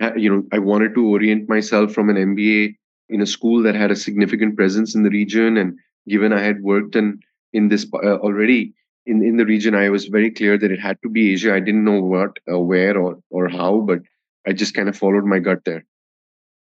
uh, 0.00 0.14
you 0.16 0.30
know 0.30 0.42
i 0.52 0.58
wanted 0.58 0.94
to 0.94 1.06
orient 1.08 1.48
myself 1.48 1.92
from 1.92 2.08
an 2.10 2.16
mba 2.16 2.74
in 3.08 3.20
a 3.20 3.26
school 3.26 3.62
that 3.62 3.74
had 3.74 3.90
a 3.90 3.96
significant 3.96 4.56
presence 4.56 4.94
in 4.94 5.02
the 5.02 5.10
region 5.10 5.56
and 5.56 5.78
given 6.08 6.32
i 6.32 6.40
had 6.40 6.62
worked 6.62 6.96
in 6.96 7.18
in 7.52 7.68
this 7.68 7.86
uh, 7.94 8.16
already 8.28 8.74
in 9.06 9.22
in 9.22 9.36
the 9.36 9.46
region 9.46 9.74
i 9.74 9.88
was 9.88 10.06
very 10.06 10.30
clear 10.30 10.58
that 10.58 10.70
it 10.70 10.80
had 10.80 10.98
to 11.02 11.08
be 11.08 11.32
asia 11.32 11.54
i 11.54 11.60
didn't 11.60 11.84
know 11.84 12.00
what 12.00 12.38
uh, 12.52 12.58
where 12.58 12.98
or 12.98 13.18
or 13.30 13.48
how 13.48 13.80
but 13.80 14.00
i 14.46 14.52
just 14.52 14.74
kind 14.74 14.88
of 14.88 14.96
followed 14.96 15.24
my 15.24 15.38
gut 15.38 15.64
there 15.64 15.84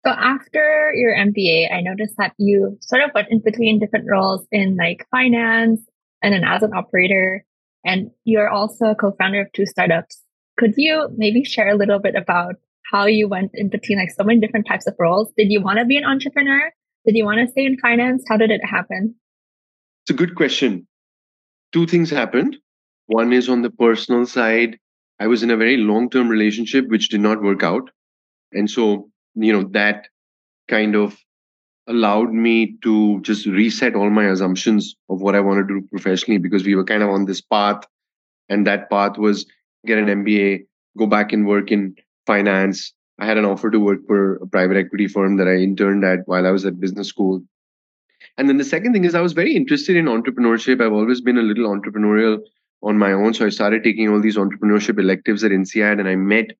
so 0.06 0.10
after 0.10 0.92
your 0.94 1.14
mba 1.16 1.72
i 1.72 1.80
noticed 1.80 2.14
that 2.18 2.32
you 2.38 2.76
sort 2.80 3.02
of 3.02 3.10
went 3.14 3.28
in 3.30 3.40
between 3.40 3.78
different 3.78 4.06
roles 4.10 4.46
in 4.50 4.76
like 4.76 5.06
finance 5.10 5.80
and 6.22 6.32
then 6.32 6.44
as 6.44 6.62
an 6.62 6.72
operator 6.74 7.44
and 7.84 8.10
you're 8.24 8.48
also 8.48 8.86
a 8.86 8.94
co-founder 8.94 9.42
of 9.42 9.52
two 9.52 9.66
startups. 9.66 10.22
Could 10.58 10.74
you 10.76 11.08
maybe 11.16 11.44
share 11.44 11.68
a 11.68 11.76
little 11.76 11.98
bit 11.98 12.14
about 12.14 12.54
how 12.90 13.06
you 13.06 13.28
went 13.28 13.50
in 13.54 13.68
between 13.68 13.98
like 13.98 14.10
so 14.10 14.24
many 14.24 14.40
different 14.40 14.66
types 14.66 14.86
of 14.86 14.94
roles? 14.98 15.30
Did 15.36 15.50
you 15.50 15.60
want 15.60 15.78
to 15.78 15.84
be 15.84 15.96
an 15.96 16.04
entrepreneur? 16.04 16.72
Did 17.06 17.16
you 17.16 17.24
want 17.24 17.40
to 17.40 17.50
stay 17.50 17.66
in 17.66 17.78
finance? 17.78 18.24
How 18.28 18.36
did 18.36 18.50
it 18.50 18.64
happen? 18.64 19.14
It's 20.04 20.10
a 20.10 20.14
good 20.18 20.34
question. 20.34 20.86
Two 21.72 21.86
things 21.86 22.10
happened. 22.10 22.58
One 23.06 23.32
is 23.32 23.48
on 23.48 23.62
the 23.62 23.70
personal 23.70 24.26
side. 24.26 24.78
I 25.18 25.28
was 25.28 25.42
in 25.42 25.50
a 25.50 25.56
very 25.56 25.78
long-term 25.78 26.28
relationship 26.28 26.88
which 26.88 27.08
did 27.08 27.22
not 27.22 27.42
work 27.42 27.62
out. 27.62 27.88
And 28.52 28.68
so, 28.68 29.08
you 29.34 29.50
know, 29.50 29.64
that 29.72 30.08
kind 30.68 30.94
of 30.94 31.18
allowed 31.86 32.34
me 32.34 32.76
to 32.82 33.22
just 33.22 33.46
reset 33.46 33.94
all 33.94 34.10
my 34.10 34.26
assumptions 34.26 34.94
of 35.08 35.22
what 35.22 35.34
I 35.34 35.40
wanted 35.40 35.68
to 35.68 35.80
do 35.80 35.88
professionally 35.90 36.36
because 36.36 36.64
we 36.64 36.74
were 36.74 36.84
kind 36.84 37.02
of 37.02 37.08
on 37.08 37.24
this 37.24 37.40
path. 37.40 37.84
And 38.50 38.66
that 38.66 38.90
path 38.90 39.16
was 39.16 39.46
get 39.86 39.96
an 39.96 40.22
MBA, 40.22 40.66
go 40.98 41.06
back 41.06 41.32
and 41.32 41.46
work 41.46 41.72
in 41.72 41.94
finance. 42.26 42.92
I 43.18 43.24
had 43.24 43.38
an 43.38 43.46
offer 43.46 43.70
to 43.70 43.80
work 43.80 44.00
for 44.06 44.36
a 44.36 44.46
private 44.46 44.76
equity 44.76 45.08
firm 45.08 45.38
that 45.38 45.48
I 45.48 45.54
interned 45.54 46.04
at 46.04 46.20
while 46.26 46.46
I 46.46 46.50
was 46.50 46.66
at 46.66 46.78
business 46.78 47.08
school. 47.08 47.42
And 48.36 48.48
then 48.48 48.56
the 48.56 48.64
second 48.64 48.92
thing 48.92 49.04
is 49.04 49.14
I 49.14 49.20
was 49.20 49.32
very 49.32 49.54
interested 49.54 49.96
in 49.96 50.06
entrepreneurship. 50.06 50.80
I've 50.80 50.92
always 50.92 51.20
been 51.20 51.38
a 51.38 51.42
little 51.42 51.68
entrepreneurial 51.68 52.40
on 52.82 52.98
my 52.98 53.12
own. 53.12 53.32
So 53.32 53.46
I 53.46 53.50
started 53.50 53.84
taking 53.84 54.08
all 54.08 54.20
these 54.20 54.36
entrepreneurship 54.36 54.98
electives 54.98 55.44
at 55.44 55.52
INSEAD 55.52 56.00
and 56.00 56.08
I 56.08 56.16
met 56.16 56.50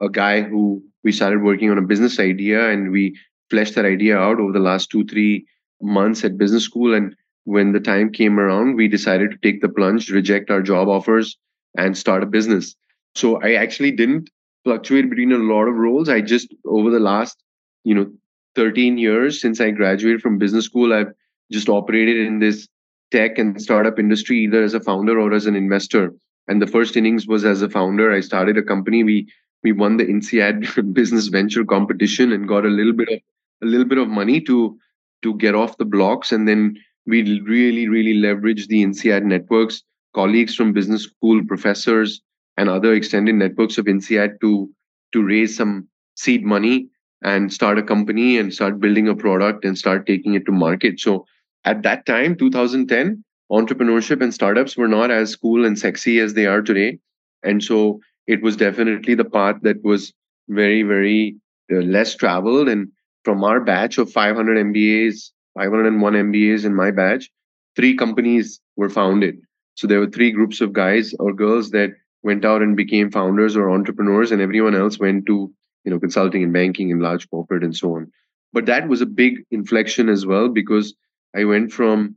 a 0.00 0.08
guy 0.08 0.42
who 0.42 0.82
we 1.04 1.12
started 1.12 1.42
working 1.42 1.70
on 1.70 1.78
a 1.78 1.82
business 1.82 2.20
idea 2.20 2.70
and 2.70 2.90
we 2.90 3.18
fleshed 3.50 3.74
that 3.74 3.84
idea 3.84 4.16
out 4.16 4.40
over 4.40 4.52
the 4.52 4.58
last 4.58 4.90
two, 4.90 5.04
three 5.04 5.46
months 5.80 6.24
at 6.24 6.38
business 6.38 6.64
school. 6.64 6.94
And 6.94 7.16
when 7.44 7.72
the 7.72 7.80
time 7.80 8.12
came 8.12 8.38
around, 8.38 8.76
we 8.76 8.86
decided 8.86 9.30
to 9.30 9.38
take 9.38 9.60
the 9.60 9.68
plunge, 9.68 10.10
reject 10.10 10.50
our 10.50 10.62
job 10.62 10.88
offers, 10.88 11.36
and 11.76 11.96
start 11.96 12.22
a 12.22 12.26
business. 12.26 12.76
So 13.14 13.42
I 13.42 13.54
actually 13.54 13.90
didn't 13.90 14.30
fluctuate 14.64 15.10
between 15.10 15.32
a 15.32 15.38
lot 15.38 15.64
of 15.64 15.74
roles. 15.74 16.08
I 16.08 16.20
just, 16.20 16.54
over 16.64 16.90
the 16.90 17.00
last, 17.00 17.42
you 17.84 17.94
know, 17.94 18.12
13 18.54 18.98
years 18.98 19.40
since 19.40 19.60
I 19.60 19.70
graduated 19.70 20.20
from 20.20 20.38
business 20.38 20.66
school, 20.66 20.92
I've 20.92 21.12
just 21.52 21.68
operated 21.68 22.26
in 22.26 22.38
this 22.38 22.68
tech 23.10 23.38
and 23.38 23.60
startup 23.60 23.98
industry 23.98 24.38
either 24.38 24.62
as 24.62 24.74
a 24.74 24.80
founder 24.80 25.20
or 25.20 25.32
as 25.32 25.46
an 25.46 25.54
investor. 25.54 26.12
And 26.48 26.60
the 26.60 26.66
first 26.66 26.96
innings 26.96 27.26
was 27.26 27.44
as 27.44 27.62
a 27.62 27.70
founder. 27.70 28.10
I 28.12 28.20
started 28.20 28.56
a 28.56 28.62
company. 28.62 29.04
We 29.04 29.28
we 29.62 29.72
won 29.72 29.96
the 29.96 30.04
INSEAD 30.04 30.92
business 30.94 31.28
venture 31.28 31.64
competition 31.64 32.32
and 32.32 32.48
got 32.48 32.64
a 32.64 32.68
little 32.68 32.92
bit 32.92 33.08
of 33.08 33.20
a 33.62 33.66
little 33.66 33.86
bit 33.86 33.98
of 33.98 34.08
money 34.08 34.40
to 34.40 34.76
to 35.22 35.34
get 35.36 35.54
off 35.54 35.78
the 35.78 35.84
blocks 35.84 36.32
and 36.32 36.48
then 36.48 36.76
we 37.06 37.40
really 37.40 37.88
really 37.88 38.14
leveraged 38.14 38.66
the 38.68 38.82
INSEAD 38.82 39.24
networks 39.24 39.82
colleagues 40.14 40.54
from 40.54 40.72
business 40.72 41.04
school 41.04 41.44
professors 41.46 42.20
and 42.56 42.68
other 42.68 42.92
extended 42.92 43.36
networks 43.36 43.78
of 43.78 43.86
INSEAD 43.86 44.40
to 44.40 44.68
to 45.12 45.22
raise 45.22 45.56
some 45.56 45.86
seed 46.16 46.44
money 46.44 46.88
and 47.22 47.52
start 47.52 47.78
a 47.78 47.82
company 47.82 48.36
and 48.36 48.52
start 48.52 48.80
building 48.80 49.08
a 49.08 49.14
product 49.14 49.64
and 49.64 49.78
start 49.78 50.06
taking 50.06 50.34
it 50.34 50.44
to 50.44 50.52
market 50.52 50.98
so 50.98 51.24
at 51.64 51.82
that 51.82 52.06
time 52.06 52.36
2010 52.36 53.24
entrepreneurship 53.50 54.22
and 54.22 54.32
startups 54.32 54.76
were 54.76 54.88
not 54.88 55.10
as 55.10 55.36
cool 55.36 55.64
and 55.64 55.78
sexy 55.78 56.18
as 56.18 56.34
they 56.34 56.46
are 56.46 56.62
today 56.62 56.98
and 57.42 57.62
so 57.62 58.00
it 58.26 58.42
was 58.42 58.56
definitely 58.56 59.14
the 59.14 59.24
path 59.24 59.56
that 59.62 59.82
was 59.84 60.12
very 60.48 60.82
very 60.82 61.36
uh, 61.72 61.76
less 61.76 62.14
traveled 62.14 62.68
and 62.68 62.88
from 63.24 63.44
our 63.44 63.60
batch 63.60 63.98
of 63.98 64.10
500 64.10 64.66
MBAs, 64.66 65.30
501 65.54 66.14
MBAs 66.14 66.64
in 66.64 66.74
my 66.74 66.90
batch, 66.90 67.30
three 67.76 67.96
companies 67.96 68.60
were 68.76 68.90
founded. 68.90 69.38
So 69.74 69.86
there 69.86 70.00
were 70.00 70.10
three 70.10 70.32
groups 70.32 70.60
of 70.60 70.72
guys 70.72 71.14
or 71.18 71.32
girls 71.32 71.70
that 71.70 71.90
went 72.22 72.44
out 72.44 72.62
and 72.62 72.76
became 72.76 73.10
founders 73.10 73.56
or 73.56 73.70
entrepreneurs, 73.70 74.32
and 74.32 74.40
everyone 74.42 74.74
else 74.74 74.98
went 74.98 75.26
to 75.26 75.52
you 75.84 75.90
know 75.90 75.98
consulting 75.98 76.42
and 76.42 76.52
banking 76.52 76.92
and 76.92 77.02
large 77.02 77.28
corporate 77.30 77.64
and 77.64 77.76
so 77.76 77.96
on. 77.96 78.10
But 78.52 78.66
that 78.66 78.88
was 78.88 79.00
a 79.00 79.06
big 79.06 79.44
inflection 79.50 80.08
as 80.08 80.26
well 80.26 80.48
because 80.48 80.94
I 81.34 81.44
went 81.44 81.72
from 81.72 82.16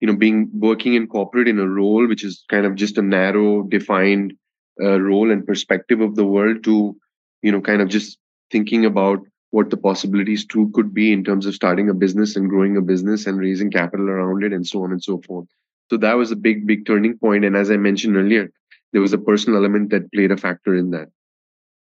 you 0.00 0.06
know 0.06 0.16
being 0.16 0.50
working 0.52 0.94
in 0.94 1.06
corporate 1.06 1.48
in 1.48 1.58
a 1.58 1.68
role 1.68 2.06
which 2.06 2.24
is 2.24 2.44
kind 2.50 2.66
of 2.66 2.74
just 2.74 2.98
a 2.98 3.02
narrow 3.02 3.62
defined 3.62 4.34
uh, 4.80 5.00
role 5.00 5.30
and 5.30 5.46
perspective 5.46 6.00
of 6.00 6.16
the 6.16 6.24
world 6.24 6.64
to 6.64 6.96
you 7.42 7.52
know 7.52 7.60
kind 7.60 7.80
of 7.80 7.88
just 7.88 8.18
thinking 8.50 8.84
about 8.84 9.20
what 9.50 9.70
the 9.70 9.76
possibilities 9.76 10.44
too 10.44 10.70
could 10.74 10.92
be 10.92 11.12
in 11.12 11.24
terms 11.24 11.46
of 11.46 11.54
starting 11.54 11.88
a 11.88 11.94
business 11.94 12.36
and 12.36 12.50
growing 12.50 12.76
a 12.76 12.82
business 12.82 13.26
and 13.26 13.38
raising 13.38 13.70
capital 13.70 14.08
around 14.08 14.44
it 14.44 14.52
and 14.52 14.66
so 14.66 14.82
on 14.82 14.92
and 14.92 15.02
so 15.02 15.20
forth. 15.22 15.46
So 15.88 15.96
that 15.98 16.14
was 16.14 16.30
a 16.30 16.36
big 16.36 16.66
big 16.66 16.84
turning 16.86 17.16
point. 17.18 17.44
and 17.44 17.56
as 17.56 17.70
i 17.70 17.76
mentioned 17.76 18.16
earlier 18.16 18.50
there 18.92 19.02
was 19.02 19.12
a 19.12 19.18
personal 19.18 19.58
element 19.58 19.90
that 19.90 20.12
played 20.12 20.30
a 20.30 20.36
factor 20.36 20.74
in 20.74 20.90
that. 20.90 21.08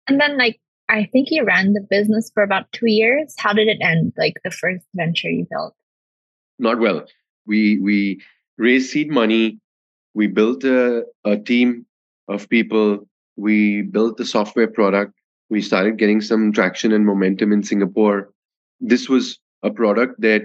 And 0.08 0.20
then 0.20 0.36
like 0.38 0.60
i 0.88 1.08
think 1.12 1.28
you 1.30 1.44
ran 1.44 1.72
the 1.72 1.86
business 1.88 2.30
for 2.34 2.42
about 2.42 2.72
two 2.72 2.90
years. 2.90 3.34
How 3.38 3.52
did 3.52 3.68
it 3.68 3.78
end? 3.80 4.12
Like 4.16 4.34
the 4.44 4.50
first 4.50 4.84
venture 4.94 5.30
you 5.30 5.46
built 5.48 5.74
not 6.62 6.78
well. 6.78 7.04
We 7.46 7.78
we 7.78 8.22
raised 8.58 8.90
seed 8.90 9.10
money. 9.10 9.58
We 10.14 10.26
built 10.28 10.64
a, 10.64 11.04
a 11.24 11.36
team 11.36 11.86
of 12.28 12.48
people. 12.48 13.08
We 13.36 13.82
built 13.82 14.16
the 14.16 14.26
software 14.26 14.68
product. 14.68 15.12
We 15.50 15.60
started 15.60 15.98
getting 15.98 16.20
some 16.20 16.52
traction 16.52 16.92
and 16.92 17.04
momentum 17.04 17.52
in 17.52 17.62
singapore. 17.62 18.30
This 18.80 19.08
was 19.08 19.38
a 19.62 19.70
product 19.70 20.20
that 20.20 20.42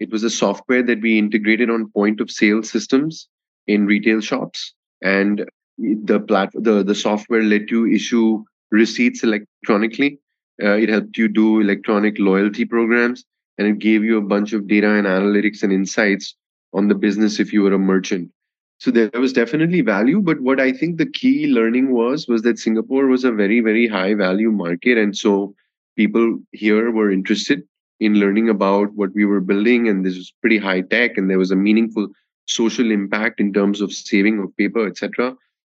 it 0.00 0.10
was 0.10 0.22
a 0.22 0.30
software 0.30 0.82
that 0.82 1.00
we 1.00 1.18
integrated 1.18 1.70
on 1.70 1.90
point 1.90 2.20
of 2.20 2.30
sale 2.30 2.62
systems 2.62 3.28
in 3.66 3.86
retail 3.86 4.20
shops. 4.20 4.74
And 5.02 5.44
the 5.78 6.20
plat- 6.20 6.52
the, 6.54 6.82
the 6.82 6.94
software 6.94 7.42
let 7.42 7.70
you 7.70 7.86
issue 7.86 8.44
receipts 8.70 9.22
electronically. 9.22 10.18
Uh, 10.62 10.76
it 10.76 10.88
helped 10.88 11.16
you 11.16 11.28
do 11.28 11.60
electronic 11.60 12.18
loyalty 12.18 12.64
programs 12.64 13.24
and 13.60 13.68
it 13.68 13.78
gave 13.78 14.02
you 14.02 14.16
a 14.16 14.22
bunch 14.22 14.54
of 14.54 14.66
data 14.66 14.88
and 14.88 15.06
analytics 15.06 15.62
and 15.62 15.70
insights 15.70 16.34
on 16.72 16.88
the 16.88 16.94
business 16.94 17.38
if 17.38 17.52
you 17.52 17.60
were 17.60 17.74
a 17.74 17.78
merchant. 17.78 18.30
So 18.78 18.90
there 18.90 19.10
was 19.14 19.34
definitely 19.34 19.82
value 19.82 20.22
but 20.22 20.40
what 20.40 20.58
i 20.58 20.72
think 20.72 20.96
the 20.96 21.10
key 21.16 21.46
learning 21.46 21.90
was 21.92 22.26
was 22.26 22.40
that 22.44 22.58
singapore 22.58 23.08
was 23.08 23.24
a 23.24 23.32
very 23.40 23.60
very 23.60 23.86
high 23.86 24.14
value 24.14 24.50
market 24.50 24.96
and 24.96 25.14
so 25.14 25.54
people 25.96 26.38
here 26.52 26.90
were 26.90 27.10
interested 27.10 27.62
in 28.08 28.14
learning 28.14 28.48
about 28.48 28.94
what 28.94 29.14
we 29.14 29.26
were 29.26 29.42
building 29.52 29.86
and 29.86 30.06
this 30.06 30.16
was 30.16 30.32
pretty 30.40 30.56
high 30.56 30.80
tech 30.80 31.18
and 31.18 31.28
there 31.28 31.44
was 31.44 31.50
a 31.50 31.62
meaningful 31.66 32.08
social 32.46 32.90
impact 32.90 33.38
in 33.38 33.52
terms 33.52 33.82
of 33.82 33.92
saving 33.92 34.38
of 34.38 34.56
paper 34.56 34.86
etc 34.86 35.34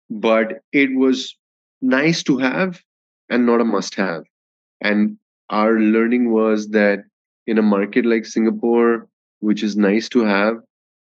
but 0.08 0.60
it 0.72 0.96
was 0.96 1.36
nice 1.82 2.22
to 2.22 2.38
have 2.38 2.82
and 3.28 3.44
not 3.44 3.60
a 3.60 3.70
must 3.76 3.94
have 3.94 4.24
and 4.80 5.18
our 5.50 5.78
learning 5.78 6.30
was 6.32 6.70
that 6.70 7.04
in 7.46 7.58
a 7.58 7.62
market 7.62 8.04
like 8.06 8.24
singapore 8.26 9.06
which 9.40 9.62
is 9.62 9.76
nice 9.76 10.08
to 10.08 10.24
have 10.24 10.56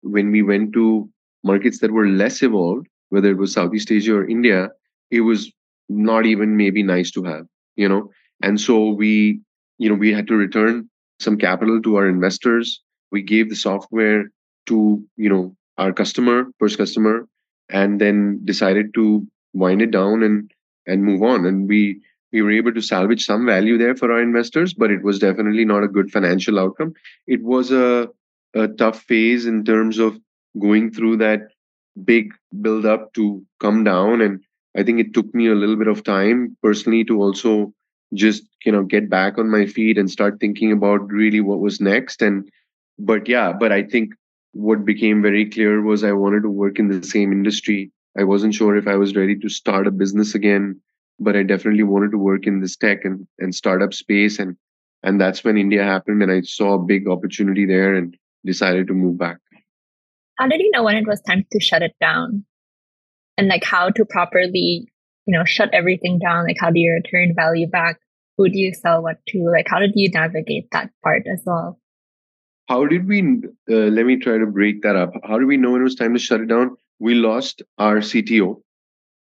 when 0.02 0.32
we 0.32 0.42
went 0.42 0.74
to 0.74 1.10
markets 1.44 1.80
that 1.80 1.92
were 1.92 2.08
less 2.08 2.42
evolved, 2.42 2.88
whether 3.10 3.30
it 3.30 3.38
was 3.38 3.54
Southeast 3.54 3.92
Asia 3.92 4.16
or 4.16 4.28
India, 4.28 4.70
it 5.10 5.22
was 5.22 5.52
not 5.90 6.26
even 6.26 6.56
maybe 6.58 6.84
nice 6.84 7.12
to 7.12 7.24
have, 7.24 7.46
you 7.76 7.88
know. 7.88 8.10
And 8.42 8.60
so 8.60 8.90
we, 8.90 9.42
you 9.78 9.90
know, 9.90 9.96
we 9.96 10.14
had 10.14 10.28
to 10.28 10.36
return 10.36 10.90
some 11.20 11.38
capital 11.38 11.82
to 11.82 11.96
our 11.98 12.08
investors. 12.08 12.82
We 13.12 13.22
gave 13.22 13.50
the 13.50 13.56
software 13.56 14.32
to, 14.68 15.04
you 15.18 15.30
know, 15.30 15.56
our 15.78 15.92
customer, 15.92 16.46
first 16.60 16.78
customer, 16.78 17.28
and 17.70 18.00
then 18.00 18.40
decided 18.46 18.94
to 18.96 19.26
wind 19.54 19.82
it 19.82 19.92
down 19.92 20.24
and 20.24 20.52
and 20.88 21.04
move 21.04 21.22
on. 21.22 21.46
And 21.46 21.68
we 21.68 22.02
we 22.32 22.42
were 22.42 22.52
able 22.52 22.74
to 22.74 22.82
salvage 22.82 23.26
some 23.26 23.46
value 23.46 23.78
there 23.78 23.96
for 23.96 24.12
our 24.12 24.22
investors, 24.22 24.74
but 24.74 24.92
it 24.92 25.04
was 25.04 25.20
definitely 25.20 25.66
not 25.66 25.84
a 25.84 25.88
good 25.88 26.12
financial 26.12 26.60
outcome. 26.60 26.94
It 27.28 27.44
was 27.44 27.72
a 27.72 28.10
a 28.54 28.68
tough 28.68 29.02
phase 29.04 29.46
in 29.46 29.64
terms 29.64 29.98
of 29.98 30.20
going 30.60 30.92
through 30.92 31.18
that 31.18 31.42
big 32.06 32.34
build 32.62 32.86
up 32.86 33.14
to 33.14 33.44
come 33.60 33.84
down 33.84 34.22
and 34.22 34.42
i 34.78 34.84
think 34.84 35.00
it 35.00 35.14
took 35.14 35.34
me 35.34 35.48
a 35.48 35.56
little 35.56 35.76
bit 35.76 35.88
of 35.88 36.04
time 36.04 36.56
personally 36.62 37.04
to 37.04 37.22
also 37.22 37.74
just 38.14 38.44
you 38.66 38.72
know 38.72 38.84
get 38.84 39.10
back 39.10 39.38
on 39.38 39.50
my 39.50 39.66
feet 39.66 39.98
and 39.98 40.10
start 40.10 40.40
thinking 40.40 40.72
about 40.72 41.08
really 41.12 41.42
what 41.42 41.60
was 41.60 41.82
next 41.82 42.22
and 42.22 42.50
but 43.00 43.28
yeah 43.28 43.52
but 43.54 43.72
i 43.72 43.84
think 43.84 44.14
what 44.54 44.86
became 44.86 45.22
very 45.22 45.50
clear 45.50 45.82
was 45.82 46.04
i 46.04 46.12
wanted 46.12 46.44
to 46.44 46.50
work 46.50 46.80
in 46.80 46.88
the 46.88 47.06
same 47.06 47.32
industry 47.32 47.92
i 48.18 48.24
wasn't 48.24 48.54
sure 48.54 48.76
if 48.76 48.88
i 48.88 48.96
was 48.96 49.16
ready 49.16 49.36
to 49.38 49.50
start 49.50 49.88
a 49.88 49.92
business 49.92 50.36
again 50.36 50.80
but 51.22 51.36
i 51.36 51.44
definitely 51.44 51.84
wanted 51.84 52.12
to 52.12 52.18
work 52.18 52.46
in 52.46 52.60
this 52.60 52.76
tech 52.76 53.06
and, 53.06 53.26
and 53.40 53.56
startup 53.56 53.94
space 53.94 54.40
and 54.40 54.58
and 55.04 55.22
that's 55.22 55.44
when 55.44 55.58
india 55.58 55.84
happened 55.84 56.22
and 56.22 56.32
i 56.32 56.42
saw 56.42 56.74
a 56.74 56.86
big 56.94 57.08
opportunity 57.08 57.66
there 57.66 57.96
and 57.96 58.18
decided 58.46 58.88
to 58.88 58.94
move 58.94 59.18
back. 59.18 59.38
How 60.38 60.48
did 60.48 60.60
you 60.60 60.72
know 60.74 60.84
when 60.84 60.96
it 60.96 61.08
was 61.08 61.22
time 61.22 61.46
to 61.52 61.60
shut 61.60 61.82
it 61.82 61.96
down? 62.00 62.46
And 63.38 63.48
like 63.48 63.64
how 63.64 63.90
to 63.90 64.06
properly, 64.06 64.88
you 65.26 65.38
know, 65.38 65.46
shut 65.46 65.70
everything 65.74 66.20
down? 66.20 66.46
Like 66.46 66.58
how 66.60 66.70
do 66.72 66.80
you 66.80 66.92
return 66.94 67.34
value 67.36 67.68
back? 67.68 67.98
Who 68.38 68.50
do 68.50 68.58
you 68.58 68.74
sell 68.74 69.02
what 69.02 69.18
to? 69.30 69.50
Like 69.52 69.68
how 69.70 69.80
did 69.80 69.92
you 69.96 70.10
navigate 70.10 70.70
that 70.72 70.90
part 71.04 71.24
as 71.32 71.42
well? 71.46 71.80
How 72.68 72.86
did 72.86 73.08
we, 73.08 73.22
uh, 73.70 73.74
let 73.74 74.06
me 74.06 74.18
try 74.18 74.38
to 74.38 74.46
break 74.46 74.82
that 74.84 74.96
up. 74.96 75.12
How 75.24 75.38
did 75.38 75.46
we 75.46 75.58
know 75.58 75.72
when 75.72 75.82
it 75.82 75.86
was 75.86 75.96
time 75.96 76.14
to 76.14 76.20
shut 76.20 76.42
it 76.42 76.48
down? 76.48 76.78
We 77.00 77.16
lost 77.16 77.62
our 77.78 77.98
CTO 77.98 78.62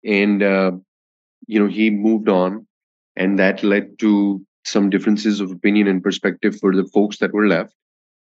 and, 0.05 0.43
uh, 0.43 0.73
you 1.47 1.61
know, 1.61 1.69
he 1.69 1.91
moved 1.91 2.29
on 2.29 2.67
and 3.17 3.39
that 3.39 3.63
led 3.63 3.99
to 4.01 4.45
some 4.65 4.91
differences 4.91 5.41
of 5.41 5.51
opinion 5.51 5.89
and 5.89 6.03
perspective 6.03 6.57
for 6.59 6.75
the 6.75 6.85
folks 6.87 7.19
that 7.19 7.33
were 7.33 7.47
left 7.47 7.75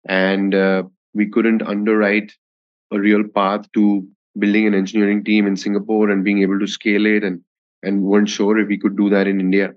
and 0.07 0.55
uh, 0.55 0.83
we 1.13 1.29
couldn't 1.29 1.61
underwrite 1.63 2.33
a 2.91 2.99
real 2.99 3.23
path 3.23 3.71
to 3.73 4.07
building 4.37 4.67
an 4.67 4.73
engineering 4.73 5.23
team 5.23 5.47
in 5.47 5.55
Singapore 5.55 6.09
and 6.09 6.23
being 6.23 6.41
able 6.41 6.59
to 6.59 6.67
scale 6.67 7.05
it 7.05 7.23
and 7.23 7.41
and 7.83 8.03
weren't 8.03 8.29
sure 8.29 8.57
if 8.59 8.67
we 8.67 8.77
could 8.77 8.97
do 8.97 9.09
that 9.09 9.25
in 9.25 9.39
India. 9.39 9.73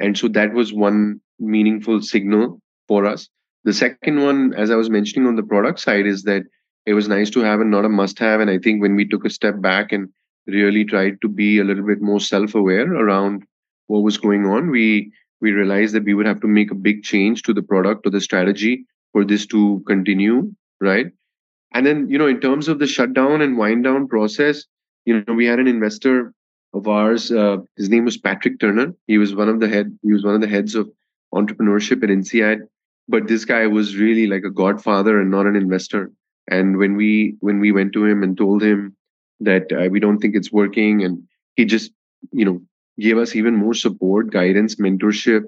And 0.00 0.18
so 0.18 0.26
that 0.28 0.52
was 0.52 0.72
one 0.72 1.20
meaningful 1.38 2.02
signal 2.02 2.60
for 2.88 3.06
us. 3.06 3.28
The 3.62 3.72
second 3.72 4.22
one, 4.22 4.52
as 4.54 4.70
I 4.70 4.74
was 4.74 4.90
mentioning 4.90 5.28
on 5.28 5.36
the 5.36 5.42
product 5.44 5.78
side, 5.78 6.04
is 6.04 6.24
that 6.24 6.42
it 6.84 6.94
was 6.94 7.08
nice 7.08 7.30
to 7.30 7.40
have 7.40 7.60
and 7.60 7.70
not 7.70 7.84
a 7.84 7.88
must 7.88 8.18
have. 8.18 8.40
And 8.40 8.50
I 8.50 8.58
think 8.58 8.82
when 8.82 8.96
we 8.96 9.06
took 9.06 9.24
a 9.24 9.30
step 9.30 9.60
back 9.60 9.92
and 9.92 10.08
really 10.46 10.84
tried 10.84 11.20
to 11.22 11.28
be 11.28 11.58
a 11.58 11.64
little 11.64 11.86
bit 11.86 12.00
more 12.00 12.20
self-aware 12.20 12.92
around 12.92 13.44
what 13.86 14.02
was 14.02 14.18
going 14.18 14.46
on, 14.46 14.70
we 14.70 15.12
we 15.40 15.52
realized 15.52 15.94
that 15.94 16.04
we 16.04 16.14
would 16.14 16.26
have 16.26 16.40
to 16.40 16.46
make 16.46 16.70
a 16.70 16.74
big 16.74 17.02
change 17.02 17.42
to 17.42 17.52
the 17.52 17.62
product 17.62 18.06
or 18.06 18.10
the 18.10 18.20
strategy 18.20 18.86
for 19.12 19.24
this 19.24 19.46
to 19.46 19.82
continue, 19.86 20.50
right? 20.80 21.06
And 21.72 21.84
then, 21.84 22.08
you 22.08 22.18
know, 22.18 22.28
in 22.28 22.40
terms 22.40 22.68
of 22.68 22.78
the 22.78 22.86
shutdown 22.86 23.42
and 23.42 23.58
wind 23.58 23.84
down 23.84 24.08
process, 24.08 24.64
you 25.04 25.22
know, 25.26 25.34
we 25.34 25.44
had 25.44 25.58
an 25.58 25.66
investor 25.66 26.32
of 26.72 26.88
ours. 26.88 27.30
Uh, 27.30 27.58
his 27.76 27.90
name 27.90 28.04
was 28.04 28.16
Patrick 28.16 28.58
Turner. 28.58 28.94
He 29.06 29.18
was 29.18 29.34
one 29.34 29.48
of 29.48 29.60
the 29.60 29.68
head. 29.68 29.96
He 30.02 30.12
was 30.12 30.24
one 30.24 30.34
of 30.34 30.40
the 30.40 30.48
heads 30.48 30.74
of 30.74 30.90
entrepreneurship 31.34 32.02
at 32.02 32.10
INSEAD. 32.10 32.60
But 33.08 33.28
this 33.28 33.44
guy 33.44 33.66
was 33.66 33.96
really 33.96 34.26
like 34.26 34.44
a 34.44 34.50
godfather 34.50 35.20
and 35.20 35.30
not 35.30 35.46
an 35.46 35.56
investor. 35.56 36.10
And 36.48 36.78
when 36.78 36.96
we 36.96 37.36
when 37.40 37.60
we 37.60 37.72
went 37.72 37.92
to 37.94 38.04
him 38.04 38.22
and 38.22 38.36
told 38.36 38.62
him 38.62 38.96
that 39.44 39.72
uh, 39.72 39.88
we 39.90 40.00
don't 40.00 40.18
think 40.18 40.34
it's 40.34 40.52
working, 40.52 41.04
and 41.04 41.22
he 41.56 41.64
just 41.64 41.92
you 42.32 42.44
know 42.44 42.60
gave 42.98 43.18
us 43.18 43.34
even 43.34 43.54
more 43.54 43.74
support, 43.74 44.30
guidance, 44.30 44.76
mentorship, 44.76 45.44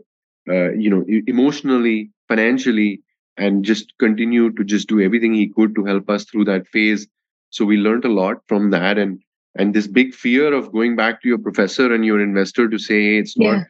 uh, 0.48 0.72
you 0.72 0.90
know, 0.90 1.04
emotionally, 1.26 2.10
financially, 2.28 3.02
and 3.36 3.64
just 3.64 3.92
continued 3.98 4.56
to 4.56 4.64
just 4.64 4.88
do 4.88 5.00
everything 5.00 5.34
he 5.34 5.48
could 5.48 5.74
to 5.74 5.84
help 5.84 6.08
us 6.08 6.24
through 6.24 6.44
that 6.44 6.66
phase. 6.68 7.06
So 7.50 7.64
we 7.64 7.76
learned 7.76 8.04
a 8.04 8.12
lot 8.12 8.38
from 8.48 8.70
that 8.70 8.98
and 8.98 9.20
and 9.58 9.72
this 9.72 9.86
big 9.86 10.14
fear 10.14 10.52
of 10.52 10.70
going 10.72 10.96
back 10.96 11.22
to 11.22 11.28
your 11.28 11.38
professor 11.38 11.92
and 11.92 12.04
your 12.04 12.20
investor 12.20 12.68
to 12.68 12.78
say 12.78 13.00
hey, 13.02 13.18
it's 13.18 13.38
not 13.38 13.56
yeah. 13.56 13.64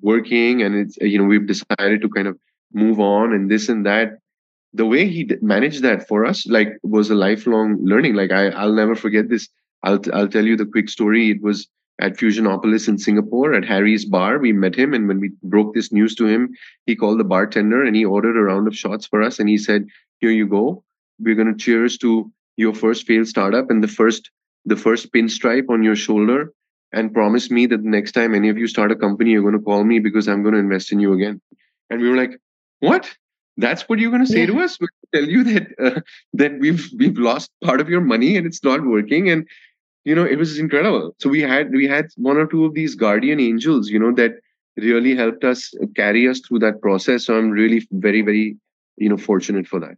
working 0.00 0.62
and 0.62 0.74
it's 0.74 0.96
you 1.00 1.18
know 1.18 1.24
we've 1.24 1.46
decided 1.46 2.00
to 2.02 2.08
kind 2.08 2.26
of 2.26 2.38
move 2.72 3.00
on 3.00 3.32
and 3.32 3.50
this 3.50 3.68
and 3.68 3.86
that. 3.86 4.18
The 4.74 4.86
way 4.86 5.08
he 5.08 5.30
managed 5.40 5.82
that 5.82 6.06
for 6.06 6.26
us 6.26 6.46
like 6.46 6.78
was 6.82 7.10
a 7.10 7.14
lifelong 7.14 7.78
learning. 7.82 8.14
Like 8.14 8.32
I, 8.32 8.48
i'll 8.48 8.74
never 8.74 8.94
forget 8.94 9.28
this 9.28 9.48
i'll 9.82 10.00
i'll 10.12 10.28
tell 10.28 10.44
you 10.44 10.56
the 10.56 10.66
quick 10.66 10.88
story 10.88 11.30
it 11.30 11.42
was 11.42 11.68
at 12.00 12.16
Fusionopolis 12.16 12.88
in 12.88 12.98
Singapore 12.98 13.54
at 13.54 13.64
Harry's 13.64 14.04
bar. 14.04 14.38
We 14.38 14.52
met 14.52 14.74
him, 14.74 14.94
and 14.94 15.08
when 15.08 15.20
we 15.20 15.32
broke 15.42 15.74
this 15.74 15.92
news 15.92 16.14
to 16.16 16.26
him, 16.26 16.54
he 16.86 16.94
called 16.94 17.18
the 17.18 17.24
bartender 17.24 17.82
and 17.82 17.96
he 17.96 18.04
ordered 18.04 18.36
a 18.36 18.42
round 18.42 18.68
of 18.68 18.76
shots 18.76 19.06
for 19.06 19.22
us. 19.22 19.38
And 19.38 19.48
he 19.48 19.58
said, 19.58 19.86
"Here 20.20 20.30
you 20.30 20.46
go. 20.46 20.84
We're 21.18 21.34
going 21.34 21.52
to 21.52 21.58
cheers 21.58 21.98
to 21.98 22.30
your 22.56 22.74
first 22.74 23.06
failed 23.06 23.26
startup 23.26 23.70
and 23.70 23.82
the 23.82 23.88
first 23.88 24.30
the 24.64 24.76
first 24.76 25.12
pinstripe 25.12 25.70
on 25.70 25.82
your 25.82 25.96
shoulder, 25.96 26.52
and 26.92 27.12
promise 27.12 27.50
me 27.50 27.66
that 27.66 27.82
the 27.82 27.88
next 27.88 28.12
time 28.12 28.34
any 28.34 28.48
of 28.48 28.58
you 28.58 28.66
start 28.68 28.92
a 28.92 28.96
company, 28.96 29.30
you're 29.30 29.42
going 29.42 29.58
to 29.58 29.60
call 29.60 29.82
me 29.82 29.98
because 29.98 30.28
I'm 30.28 30.42
going 30.42 30.54
to 30.54 30.60
invest 30.60 30.92
in 30.92 31.00
you 31.00 31.12
again." 31.14 31.40
And 31.90 32.00
we 32.00 32.08
were 32.08 32.16
like, 32.16 32.38
"What?" 32.80 33.14
That's 33.60 33.88
what 33.88 33.98
you're 33.98 34.12
going 34.12 34.24
to 34.24 34.32
say 34.32 34.42
yeah. 34.42 34.52
to 34.52 34.60
us? 34.60 34.78
we 34.80 34.86
tell 35.12 35.28
you 35.28 35.42
that 35.42 35.66
uh, 35.84 36.00
that 36.34 36.60
we've 36.60 36.88
we've 36.96 37.18
lost 37.18 37.50
part 37.64 37.80
of 37.80 37.88
your 37.88 38.00
money 38.00 38.36
and 38.36 38.46
it's 38.46 38.62
not 38.62 38.86
working, 38.86 39.28
and 39.30 39.48
you 40.04 40.14
know, 40.14 40.24
it 40.24 40.36
was 40.36 40.58
incredible. 40.58 41.14
So 41.18 41.28
we 41.28 41.40
had 41.40 41.70
we 41.70 41.86
had 41.86 42.06
one 42.16 42.36
or 42.36 42.46
two 42.46 42.64
of 42.64 42.74
these 42.74 42.94
guardian 42.94 43.40
angels, 43.40 43.88
you 43.88 43.98
know, 43.98 44.12
that 44.14 44.32
really 44.76 45.14
helped 45.16 45.44
us 45.44 45.72
carry 45.96 46.28
us 46.28 46.40
through 46.40 46.60
that 46.60 46.80
process. 46.80 47.26
So 47.26 47.36
I'm 47.36 47.50
really 47.50 47.86
very, 47.90 48.22
very, 48.22 48.56
you 48.96 49.08
know, 49.08 49.16
fortunate 49.16 49.66
for 49.66 49.80
that. 49.80 49.96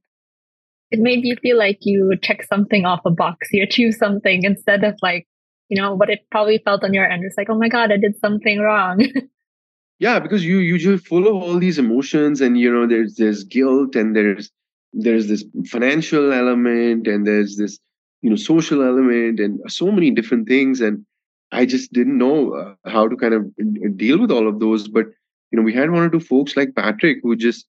It 0.90 0.98
made 0.98 1.24
you 1.24 1.36
feel 1.36 1.56
like 1.56 1.78
you 1.82 2.16
check 2.20 2.42
something 2.44 2.84
off 2.84 3.00
a 3.04 3.10
box, 3.10 3.48
you 3.52 3.62
achieve 3.62 3.94
something 3.94 4.42
instead 4.42 4.82
of 4.82 4.96
like, 5.02 5.28
you 5.68 5.80
know, 5.80 5.94
what 5.94 6.10
it 6.10 6.26
probably 6.30 6.58
felt 6.58 6.82
on 6.82 6.92
your 6.92 7.08
end. 7.08 7.24
It's 7.24 7.36
like, 7.36 7.48
oh 7.48 7.58
my 7.58 7.68
God, 7.68 7.92
I 7.92 7.96
did 7.96 8.18
something 8.18 8.58
wrong. 8.58 9.06
yeah, 10.00 10.18
because 10.18 10.44
you 10.44 10.58
you're 10.58 10.98
full 10.98 11.28
of 11.28 11.34
all 11.34 11.58
these 11.58 11.78
emotions 11.78 12.40
and 12.40 12.58
you 12.58 12.72
know, 12.72 12.88
there's 12.88 13.14
there's 13.14 13.44
guilt 13.44 13.94
and 13.94 14.16
there's 14.16 14.50
there's 14.92 15.28
this 15.28 15.44
financial 15.66 16.32
element 16.32 17.06
and 17.06 17.24
there's 17.24 17.56
this 17.56 17.78
you 18.22 18.30
know 18.30 18.36
social 18.36 18.82
element 18.82 19.40
and 19.40 19.60
so 19.70 19.90
many 19.90 20.10
different 20.10 20.48
things 20.48 20.80
and 20.80 21.04
I 21.52 21.66
just 21.66 21.92
didn't 21.92 22.18
know 22.18 22.54
uh, 22.54 22.74
how 22.90 23.08
to 23.08 23.16
kind 23.16 23.34
of 23.34 23.42
uh, 23.60 23.88
deal 23.96 24.18
with 24.18 24.30
all 24.30 24.48
of 24.48 24.60
those. 24.60 24.88
But 24.88 25.06
you 25.50 25.58
know, 25.58 25.62
we 25.62 25.74
had 25.74 25.90
one 25.90 26.02
or 26.02 26.10
two 26.10 26.20
folks 26.20 26.56
like 26.56 26.74
Patrick 26.76 27.18
who 27.22 27.34
just 27.36 27.66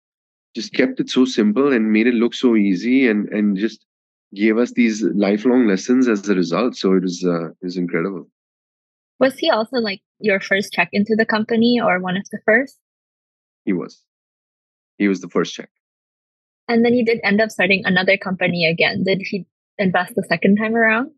just 0.55 0.73
kept 0.73 0.99
it 0.99 1.09
so 1.09 1.25
simple 1.25 1.71
and 1.71 1.91
made 1.91 2.07
it 2.07 2.13
look 2.13 2.33
so 2.33 2.55
easy, 2.55 3.07
and 3.07 3.27
and 3.29 3.57
just 3.57 3.85
gave 4.33 4.57
us 4.57 4.71
these 4.71 5.01
lifelong 5.01 5.67
lessons 5.67 6.07
as 6.07 6.27
a 6.29 6.35
result. 6.35 6.75
So 6.75 6.93
it 6.93 7.03
was 7.03 7.23
uh, 7.25 7.49
it 7.49 7.63
was 7.63 7.77
incredible. 7.77 8.29
Was 9.19 9.37
he 9.37 9.49
also 9.49 9.77
like 9.77 10.01
your 10.19 10.39
first 10.39 10.73
check 10.73 10.89
into 10.91 11.15
the 11.15 11.25
company, 11.25 11.79
or 11.83 11.99
one 11.99 12.17
of 12.17 12.25
the 12.31 12.39
first? 12.45 12.77
He 13.65 13.73
was. 13.73 14.01
He 14.97 15.07
was 15.07 15.21
the 15.21 15.29
first 15.29 15.53
check. 15.53 15.69
And 16.67 16.85
then 16.85 16.93
he 16.93 17.03
did 17.03 17.19
end 17.23 17.41
up 17.41 17.49
starting 17.49 17.81
another 17.85 18.17
company 18.17 18.65
again. 18.65 19.03
Did 19.03 19.21
he 19.21 19.45
invest 19.77 20.15
the 20.15 20.23
second 20.23 20.57
time 20.57 20.75
around? 20.75 21.11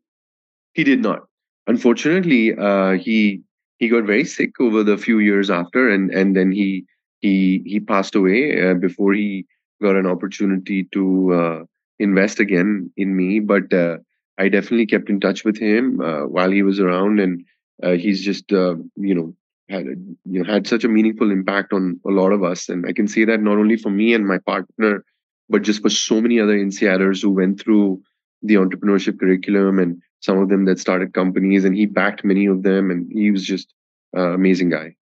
He 0.74 0.84
did 0.84 1.02
not 1.02 1.28
unfortunately, 1.68 2.56
uh, 2.56 2.92
he 2.92 3.42
he 3.78 3.90
got 3.90 4.04
very 4.06 4.26
sick 4.26 4.60
over 4.60 4.84
the 4.84 4.98
few 4.98 5.20
years 5.20 5.50
after, 5.50 5.90
and 5.90 6.12
and 6.12 6.36
then 6.36 6.52
he 6.52 6.86
he 7.20 7.64
he 7.66 7.80
passed 7.80 8.16
away 8.16 8.70
uh, 8.70 8.74
before 8.76 9.14
he 9.14 9.46
got 9.82 9.96
an 9.96 10.06
opportunity 10.06 10.86
to 10.94 11.34
uh, 11.34 11.64
invest 12.00 12.40
again 12.40 12.92
in 12.98 13.16
me. 13.16 13.40
But 13.40 13.74
uh, 13.74 13.98
I 14.38 14.50
definitely 14.50 14.88
kept 14.88 15.10
in 15.10 15.20
touch 15.20 15.44
with 15.44 15.58
him 15.58 16.02
uh, 16.02 16.28
while 16.28 16.52
he 16.52 16.64
was 16.64 16.80
around, 16.80 17.20
and 17.20 17.44
uh, 17.82 17.92
he's 17.92 18.24
just 18.24 18.52
you 18.52 18.90
know 18.96 19.36
had 19.70 19.86
you 19.86 20.44
know 20.44 20.46
had 20.46 20.68
such 20.68 20.84
a 20.84 20.90
meaningful 20.90 21.32
impact 21.32 21.74
on 21.74 22.00
a 22.06 22.12
lot 22.12 22.32
of 22.32 22.44
us. 22.44 22.70
And 22.70 22.86
I 22.86 22.94
can 22.94 23.08
say 23.08 23.26
that 23.26 23.42
not 23.42 23.58
only 23.58 23.78
for 23.78 23.90
me 23.90 24.14
and 24.14 24.28
my 24.28 24.38
partner, 24.40 25.04
but 25.50 25.64
just 25.64 25.82
for 25.82 25.90
so 25.90 26.22
many 26.22 26.40
other 26.40 26.58
INSEADers 26.58 27.22
who 27.22 27.32
went 27.32 27.60
through 27.60 28.02
the 28.44 28.56
entrepreneurship 28.56 29.20
curriculum 29.20 29.80
and 29.80 30.02
some 30.20 30.38
of 30.38 30.50
them 30.50 30.66
that 30.66 30.80
started 30.80 31.14
companies 31.14 31.66
and 31.66 31.76
he 31.76 31.86
backed 31.86 32.24
many 32.24 32.46
of 32.46 32.64
them 32.64 32.92
and 32.92 33.12
he 33.12 33.32
was 33.32 33.44
just 33.44 33.74
an 34.14 34.22
uh, 34.22 34.34
amazing 34.34 34.70
guy. 34.70 34.96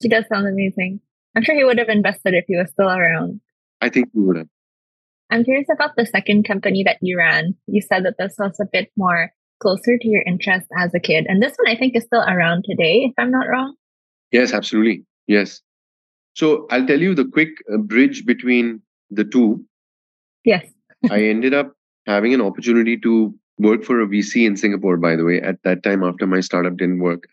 He 0.00 0.08
does 0.08 0.24
sound 0.28 0.46
amazing. 0.48 1.00
I'm 1.36 1.42
sure 1.42 1.54
he 1.54 1.64
would 1.64 1.78
have 1.78 1.88
invested 1.88 2.34
if 2.34 2.44
he 2.48 2.56
was 2.56 2.70
still 2.70 2.88
around. 2.88 3.40
I 3.80 3.88
think 3.88 4.08
he 4.12 4.20
would 4.20 4.36
have. 4.36 4.48
I'm 5.30 5.44
curious 5.44 5.68
about 5.72 5.96
the 5.96 6.06
second 6.06 6.44
company 6.44 6.82
that 6.84 6.98
you 7.00 7.18
ran. 7.18 7.54
You 7.66 7.82
said 7.82 8.04
that 8.04 8.14
this 8.18 8.34
was 8.38 8.58
a 8.60 8.66
bit 8.70 8.90
more 8.96 9.32
closer 9.60 9.98
to 9.98 10.08
your 10.08 10.22
interest 10.22 10.66
as 10.78 10.92
a 10.94 11.00
kid 11.00 11.26
and 11.28 11.42
this 11.42 11.54
one 11.56 11.68
i 11.74 11.78
think 11.78 11.96
is 11.96 12.04
still 12.04 12.20
around 12.20 12.64
today 12.68 13.06
if 13.08 13.12
i'm 13.18 13.30
not 13.30 13.48
wrong. 13.48 13.74
Yes 14.32 14.52
absolutely. 14.52 15.04
Yes. 15.26 15.60
So 16.34 16.66
i'll 16.70 16.86
tell 16.86 17.00
you 17.00 17.14
the 17.14 17.24
quick 17.24 17.50
uh, 17.72 17.78
bridge 17.78 18.26
between 18.26 18.82
the 19.10 19.24
two. 19.24 19.64
Yes. 20.44 20.66
I 21.10 21.24
ended 21.24 21.54
up 21.54 21.72
having 22.06 22.34
an 22.34 22.40
opportunity 22.40 22.96
to 22.98 23.34
work 23.58 23.84
for 23.84 24.00
a 24.00 24.06
VC 24.06 24.46
in 24.46 24.56
Singapore, 24.56 24.96
by 24.96 25.16
the 25.16 25.24
way, 25.24 25.40
at 25.40 25.62
that 25.64 25.82
time 25.82 26.04
after 26.04 26.26
my 26.26 26.40
startup 26.40 26.76
didn't 26.76 27.00
work. 27.00 27.24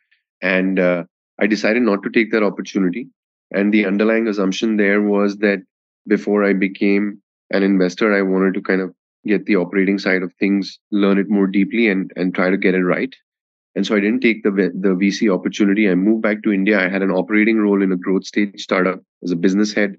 And 0.42 0.80
uh, 0.80 1.04
I 1.40 1.48
decided 1.48 1.84
not 1.84 2.04
to 2.04 2.10
take 2.10 2.32
that 2.32 2.44
opportunity. 2.44 3.08
And 3.52 3.74
the 3.74 3.86
underlying 3.86 4.28
assumption 4.28 4.78
there 4.78 5.02
was 5.02 5.38
that 5.38 5.64
before 6.08 6.44
I 6.44 6.54
became 6.54 7.22
an 7.52 7.64
investor, 7.64 8.14
I 8.14 8.22
wanted 8.22 8.54
to 8.56 8.62
kind 8.62 8.82
of 8.82 8.94
get 9.26 9.46
the 9.46 9.56
operating 9.56 10.00
side 10.00 10.24
of 10.24 10.34
things, 10.34 10.80
learn 10.92 11.18
it 11.18 11.30
more 11.30 11.48
deeply, 11.48 11.88
and 11.88 12.12
and 12.16 12.34
try 12.34 12.50
to 12.50 12.58
get 12.58 12.76
it 12.76 12.84
right. 12.84 13.14
And 13.76 13.86
so 13.86 13.96
I 13.96 14.00
didn't 14.00 14.22
take 14.22 14.44
the 14.44 14.52
the 14.52 14.96
VC 14.96 15.34
opportunity. 15.34 15.90
I 15.90 15.96
moved 15.96 16.24
back 16.24 16.44
to 16.44 16.52
India. 16.52 16.80
I 16.80 16.90
had 16.90 17.02
an 17.02 17.12
operating 17.12 17.60
role 17.60 17.82
in 17.82 17.92
a 17.92 17.98
growth 17.98 18.26
stage 18.26 18.62
startup 18.62 19.02
as 19.24 19.32
a 19.32 19.36
business 19.36 19.74
head. 19.74 19.96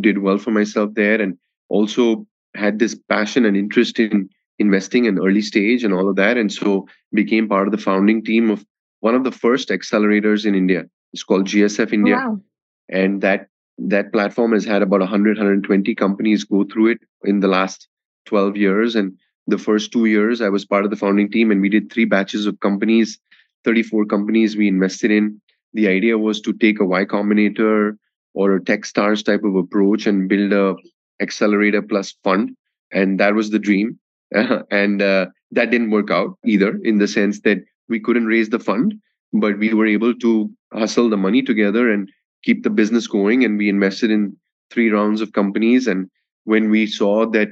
Did 0.00 0.18
well 0.18 0.38
for 0.38 0.50
myself 0.50 0.92
there, 0.94 1.20
and 1.20 1.38
also 1.68 2.26
had 2.58 2.78
this 2.78 2.94
passion 3.08 3.44
and 3.44 3.56
interest 3.56 3.98
in 3.98 4.28
investing 4.58 5.04
in 5.04 5.18
early 5.18 5.42
stage 5.42 5.84
and 5.84 5.94
all 5.94 6.08
of 6.08 6.16
that 6.16 6.36
and 6.36 6.52
so 6.52 6.86
became 7.12 7.48
part 7.48 7.68
of 7.68 7.72
the 7.72 7.84
founding 7.86 8.24
team 8.24 8.50
of 8.50 8.64
one 9.00 9.14
of 9.14 9.24
the 9.24 9.30
first 9.30 9.68
accelerators 9.68 10.44
in 10.44 10.54
india. 10.54 10.84
It's 11.12 11.22
called 11.22 11.46
gsf 11.46 11.92
india. 11.92 12.16
Wow. 12.16 12.40
and 12.88 13.20
that 13.22 13.46
that 13.78 14.12
platform 14.12 14.52
has 14.52 14.64
had 14.64 14.82
about 14.82 15.00
100 15.00 15.38
120 15.38 15.94
companies 15.94 16.44
go 16.44 16.64
through 16.64 16.88
it 16.92 16.98
in 17.24 17.40
the 17.40 17.46
last 17.48 17.86
12 18.26 18.56
years. 18.56 18.96
And 18.96 19.16
the 19.46 19.58
first 19.58 19.92
two 19.92 20.06
years 20.06 20.40
i 20.40 20.48
was 20.48 20.64
part 20.64 20.84
of 20.84 20.90
the 20.90 21.02
founding 21.04 21.30
team 21.30 21.52
and 21.52 21.60
we 21.60 21.68
did 21.68 21.92
three 21.92 22.04
batches 22.04 22.46
of 22.46 22.60
companies 22.60 23.18
34 23.64 24.06
companies 24.06 24.56
we 24.56 24.68
invested 24.68 25.10
in. 25.10 25.40
The 25.74 25.88
idea 25.88 26.18
was 26.18 26.40
to 26.42 26.52
take 26.52 26.80
a 26.80 26.84
y 26.84 27.04
combinator 27.04 27.96
or 28.34 28.54
a 28.54 28.60
techstars 28.60 29.24
type 29.24 29.44
of 29.44 29.56
approach 29.56 30.06
and 30.06 30.28
build 30.28 30.52
a 30.52 30.74
accelerator 31.20 31.82
plus 31.82 32.14
fund 32.24 32.50
and 32.92 33.20
that 33.20 33.34
was 33.34 33.50
the 33.50 33.58
dream. 33.58 33.98
And 34.70 35.00
uh, 35.02 35.26
that 35.52 35.70
didn't 35.70 35.90
work 35.90 36.10
out 36.10 36.38
either 36.44 36.78
in 36.82 36.98
the 36.98 37.08
sense 37.08 37.40
that 37.40 37.58
we 37.88 38.00
couldn't 38.00 38.26
raise 38.26 38.50
the 38.50 38.58
fund 38.58 38.94
but 39.32 39.58
we 39.58 39.74
were 39.74 39.86
able 39.86 40.14
to 40.14 40.50
hustle 40.72 41.08
the 41.10 41.16
money 41.16 41.42
together 41.42 41.90
and 41.90 42.10
keep 42.42 42.62
the 42.62 42.70
business 42.70 43.06
going 43.06 43.44
and 43.44 43.58
we 43.58 43.68
invested 43.68 44.10
in 44.10 44.36
three 44.70 44.90
rounds 44.90 45.20
of 45.20 45.32
companies. 45.32 45.86
And 45.86 46.08
when 46.44 46.70
we 46.70 46.86
saw 46.86 47.26
that 47.30 47.48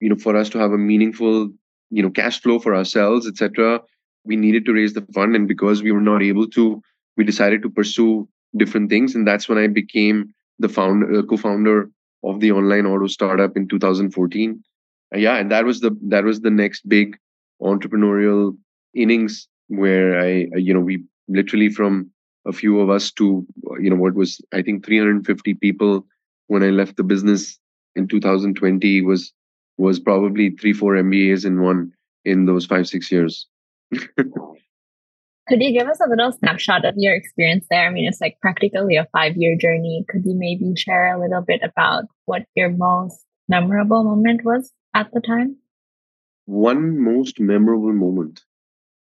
you 0.00 0.08
know 0.08 0.16
for 0.16 0.36
us 0.36 0.48
to 0.50 0.58
have 0.58 0.72
a 0.72 0.78
meaningful 0.78 1.50
you 1.90 2.02
know 2.02 2.10
cash 2.10 2.40
flow 2.40 2.58
for 2.58 2.74
ourselves 2.74 3.26
etc 3.26 3.80
we 4.24 4.36
needed 4.36 4.64
to 4.66 4.72
raise 4.72 4.92
the 4.92 5.06
fund. 5.14 5.34
And 5.34 5.48
because 5.48 5.82
we 5.82 5.92
were 5.92 6.00
not 6.00 6.22
able 6.22 6.48
to 6.50 6.82
we 7.16 7.24
decided 7.24 7.62
to 7.62 7.70
pursue 7.70 8.28
different 8.56 8.90
things. 8.90 9.14
And 9.14 9.26
that's 9.26 9.48
when 9.48 9.58
i 9.58 9.66
became 9.66 10.34
the 10.58 10.68
founder 10.68 11.18
uh, 11.18 11.22
co-founder 11.22 11.90
of 12.24 12.40
the 12.40 12.52
online 12.52 12.86
auto 12.86 13.06
startup 13.06 13.56
in 13.56 13.68
2014 13.68 14.62
yeah 15.14 15.36
and 15.36 15.50
that 15.50 15.64
was 15.64 15.80
the 15.80 15.96
that 16.02 16.24
was 16.24 16.40
the 16.40 16.50
next 16.50 16.88
big 16.88 17.16
entrepreneurial 17.62 18.56
innings 18.94 19.48
where 19.68 20.20
i 20.20 20.46
you 20.56 20.74
know 20.74 20.80
we 20.80 21.02
literally 21.28 21.68
from 21.68 22.10
a 22.46 22.52
few 22.52 22.80
of 22.80 22.90
us 22.90 23.10
to 23.12 23.46
you 23.80 23.90
know 23.90 23.96
what 23.96 24.14
was 24.14 24.40
i 24.52 24.62
think 24.62 24.84
350 24.84 25.54
people 25.54 26.06
when 26.46 26.62
i 26.62 26.70
left 26.70 26.96
the 26.96 27.04
business 27.04 27.58
in 27.94 28.08
2020 28.08 29.02
was 29.02 29.32
was 29.76 30.00
probably 30.00 30.50
three 30.50 30.72
four 30.72 30.94
mbas 30.94 31.44
in 31.44 31.60
one 31.62 31.92
in 32.24 32.46
those 32.46 32.66
five 32.66 32.88
six 32.88 33.12
years 33.12 33.46
could 35.48 35.62
you 35.62 35.72
give 35.72 35.88
us 35.88 36.00
a 36.04 36.08
little 36.08 36.32
snapshot 36.32 36.84
of 36.84 36.94
your 36.96 37.14
experience 37.14 37.66
there 37.70 37.86
i 37.86 37.90
mean 37.90 38.06
it's 38.06 38.20
like 38.20 38.38
practically 38.40 38.96
a 38.96 39.06
five 39.12 39.36
year 39.36 39.56
journey 39.56 40.04
could 40.08 40.24
you 40.24 40.34
maybe 40.34 40.74
share 40.76 41.14
a 41.14 41.20
little 41.20 41.42
bit 41.42 41.60
about 41.62 42.04
what 42.26 42.42
your 42.54 42.70
most 42.70 43.24
memorable 43.48 44.04
moment 44.04 44.44
was 44.44 44.72
at 44.94 45.10
the 45.12 45.20
time? 45.20 45.56
One 46.44 47.02
most 47.02 47.40
memorable 47.40 47.92
moment. 47.92 48.42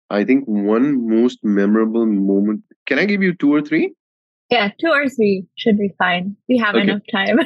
I 0.09 0.23
think 0.25 0.45
one 0.45 1.07
most 1.07 1.39
memorable 1.43 2.05
moment. 2.05 2.63
Can 2.85 2.99
I 2.99 3.05
give 3.05 3.21
you 3.21 3.33
two 3.33 3.53
or 3.53 3.61
three? 3.61 3.93
Yeah, 4.49 4.69
two 4.79 4.89
or 4.89 5.07
three 5.07 5.45
should 5.55 5.77
be 5.77 5.93
fine. 5.97 6.35
We 6.49 6.57
have 6.57 6.75
okay. 6.75 6.83
enough 6.83 7.03
time. 7.11 7.39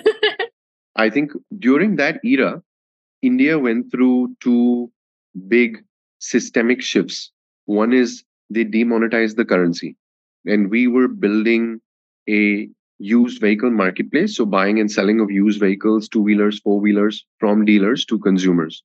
I 0.96 1.10
think 1.10 1.32
during 1.60 1.98
that 1.98 2.20
era, 2.24 2.64
India 3.22 3.60
went 3.60 3.92
through 3.92 4.36
two 4.42 4.92
big 5.48 5.84
systemic 6.20 6.82
shifts. 6.82 7.32
One 7.66 7.94
is 7.94 8.24
they 8.50 8.64
demonetized 8.64 9.38
the 9.38 9.46
currency, 9.46 9.96
and 10.46 10.70
we 10.70 10.88
were 10.88 11.08
building 11.08 11.80
a 12.30 12.70
used 13.00 13.42
vehicle 13.42 13.72
marketplace. 13.72 14.36
So 14.38 14.46
buying 14.46 14.80
and 14.80 14.92
selling 14.92 15.20
of 15.20 15.30
used 15.32 15.60
vehicles, 15.60 16.08
two 16.08 16.22
wheelers, 16.22 16.60
four 16.60 16.80
wheelers 16.80 17.26
from 17.40 17.66
dealers 17.66 18.06
to 18.06 18.20
consumers. 18.20 18.84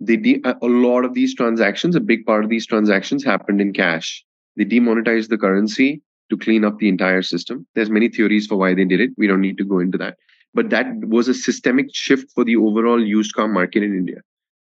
They 0.00 0.16
de- 0.16 0.42
a 0.44 0.66
lot 0.66 1.04
of 1.04 1.14
these 1.14 1.34
transactions, 1.34 1.96
a 1.96 2.00
big 2.00 2.24
part 2.24 2.44
of 2.44 2.50
these 2.50 2.66
transactions 2.66 3.24
happened 3.24 3.60
in 3.60 3.72
cash. 3.72 4.24
They 4.56 4.64
demonetized 4.64 5.30
the 5.30 5.38
currency 5.38 6.02
to 6.30 6.36
clean 6.36 6.64
up 6.64 6.78
the 6.78 6.88
entire 6.88 7.22
system. 7.22 7.66
There's 7.74 7.90
many 7.90 8.08
theories 8.08 8.46
for 8.46 8.56
why 8.56 8.74
they 8.74 8.84
did 8.84 9.00
it. 9.00 9.10
We 9.16 9.26
don't 9.26 9.40
need 9.40 9.58
to 9.58 9.64
go 9.64 9.78
into 9.78 9.98
that. 9.98 10.16
But 10.54 10.70
that 10.70 10.86
was 11.04 11.28
a 11.28 11.34
systemic 11.34 11.86
shift 11.92 12.30
for 12.34 12.44
the 12.44 12.56
overall 12.56 13.04
used 13.04 13.34
car 13.34 13.48
market 13.48 13.82
in 13.82 13.94
India. 13.96 14.20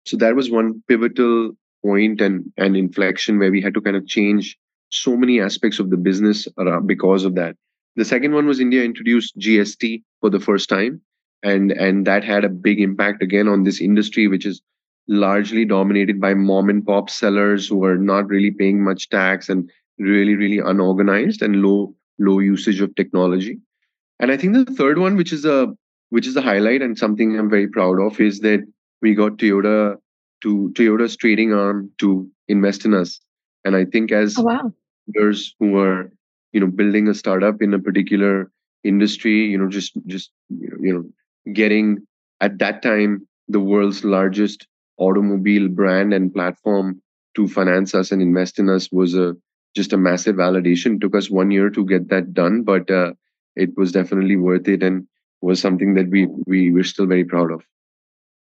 So 0.05 0.17
that 0.19 0.35
was 0.35 0.51
one 0.51 0.83
pivotal 0.89 1.53
point 1.85 2.21
and, 2.21 2.53
and 2.57 2.77
inflection 2.77 3.39
where 3.39 3.51
we 3.51 3.61
had 3.61 3.75
to 3.75 3.81
kind 3.81 3.97
of 3.97 4.07
change 4.07 4.57
so 4.91 5.17
many 5.17 5.41
aspects 5.41 5.79
of 5.79 5.91
the 5.91 5.97
business 5.97 6.47
because 6.87 7.25
of 7.25 7.35
that. 7.35 7.57
The 7.97 8.05
second 8.05 8.33
one 8.33 8.47
was 8.47 8.61
India 8.61 8.85
introduced 8.85 9.39
GST 9.39 10.03
for 10.21 10.31
the 10.31 10.41
first 10.41 10.69
time, 10.69 11.01
and 11.43 11.73
and 11.73 12.07
that 12.07 12.25
had 12.25 12.45
a 12.45 12.49
big 12.49 12.81
impact 12.81 13.23
again 13.23 13.49
on 13.49 13.65
this 13.65 13.81
industry, 13.81 14.29
which 14.29 14.47
is 14.47 14.63
largely 15.09 15.65
dominated 15.65 16.21
by 16.21 16.35
mom 16.35 16.71
and 16.71 16.87
pop 16.87 17.11
sellers 17.11 17.69
who 17.69 17.85
are 17.85 17.99
not 17.99 18.29
really 18.29 18.51
paying 18.51 18.83
much 18.83 19.09
tax 19.09 19.49
and 19.49 19.71
really 19.99 20.35
really 20.35 20.59
unorganized 20.59 21.43
and 21.43 21.57
low 21.57 21.95
low 22.19 22.39
usage 22.39 22.81
of 22.81 22.95
technology 22.95 23.59
and 24.21 24.31
i 24.31 24.37
think 24.37 24.55
the 24.55 24.75
third 24.75 24.99
one 24.99 25.17
which 25.17 25.33
is 25.33 25.45
a 25.45 25.67
which 26.11 26.27
is 26.27 26.37
a 26.37 26.43
highlight 26.43 26.83
and 26.83 26.97
something 26.97 27.39
i'm 27.39 27.51
very 27.51 27.69
proud 27.69 28.01
of 28.01 28.21
is 28.21 28.41
that 28.41 28.65
we 29.01 29.15
got 29.15 29.39
toyota 29.39 29.97
to 30.43 30.73
toyota's 30.75 31.17
trading 31.17 31.53
arm 31.53 31.91
to 31.99 32.29
invest 32.49 32.85
in 32.85 32.95
us 32.95 33.21
and 33.65 33.77
i 33.77 33.85
think 33.85 34.13
as 34.13 34.37
oh, 34.39 34.43
wow. 34.43 34.73
leaders 35.07 35.55
who 35.59 35.79
are 35.79 36.11
you 36.53 36.61
know 36.61 36.67
building 36.67 37.09
a 37.09 37.15
startup 37.15 37.63
in 37.63 37.75
a 37.75 37.79
particular 37.79 38.51
industry 38.85 39.47
you 39.47 39.59
know 39.59 39.69
just 39.69 39.93
just 40.07 40.31
you 40.49 40.93
know 40.93 41.53
getting 41.53 41.99
at 42.41 42.59
that 42.59 42.83
time 42.83 43.27
the 43.49 43.61
world's 43.61 44.05
largest 44.05 44.67
automobile 44.99 45.69
brand 45.69 46.13
and 46.13 46.33
platform 46.33 47.01
to 47.35 47.49
finance 47.49 47.95
us 47.95 48.13
and 48.13 48.21
invest 48.21 48.59
in 48.59 48.69
us 48.69 48.91
was 48.93 49.15
a 49.15 49.35
just 49.75 49.93
a 49.93 49.97
massive 49.97 50.37
validation. 50.37 50.97
It 50.97 51.01
took 51.01 51.17
us 51.17 51.31
one 51.31 51.51
year 51.51 51.71
to 51.71 51.85
get 51.85 52.09
that 52.11 52.35
done, 52.35 52.63
but 52.63 52.91
uh, 52.91 53.13
it 53.57 53.71
was 53.77 53.93
definitely 53.93 54.37
worth 54.37 54.69
it 54.69 54.83
and 54.83 55.07
was 55.41 55.61
something 55.61 55.95
that 55.95 56.09
we 56.09 56.27
we 56.47 56.71
were 56.71 56.85
still 56.85 57.07
very 57.07 57.25
proud 57.25 57.51
of. 57.51 57.65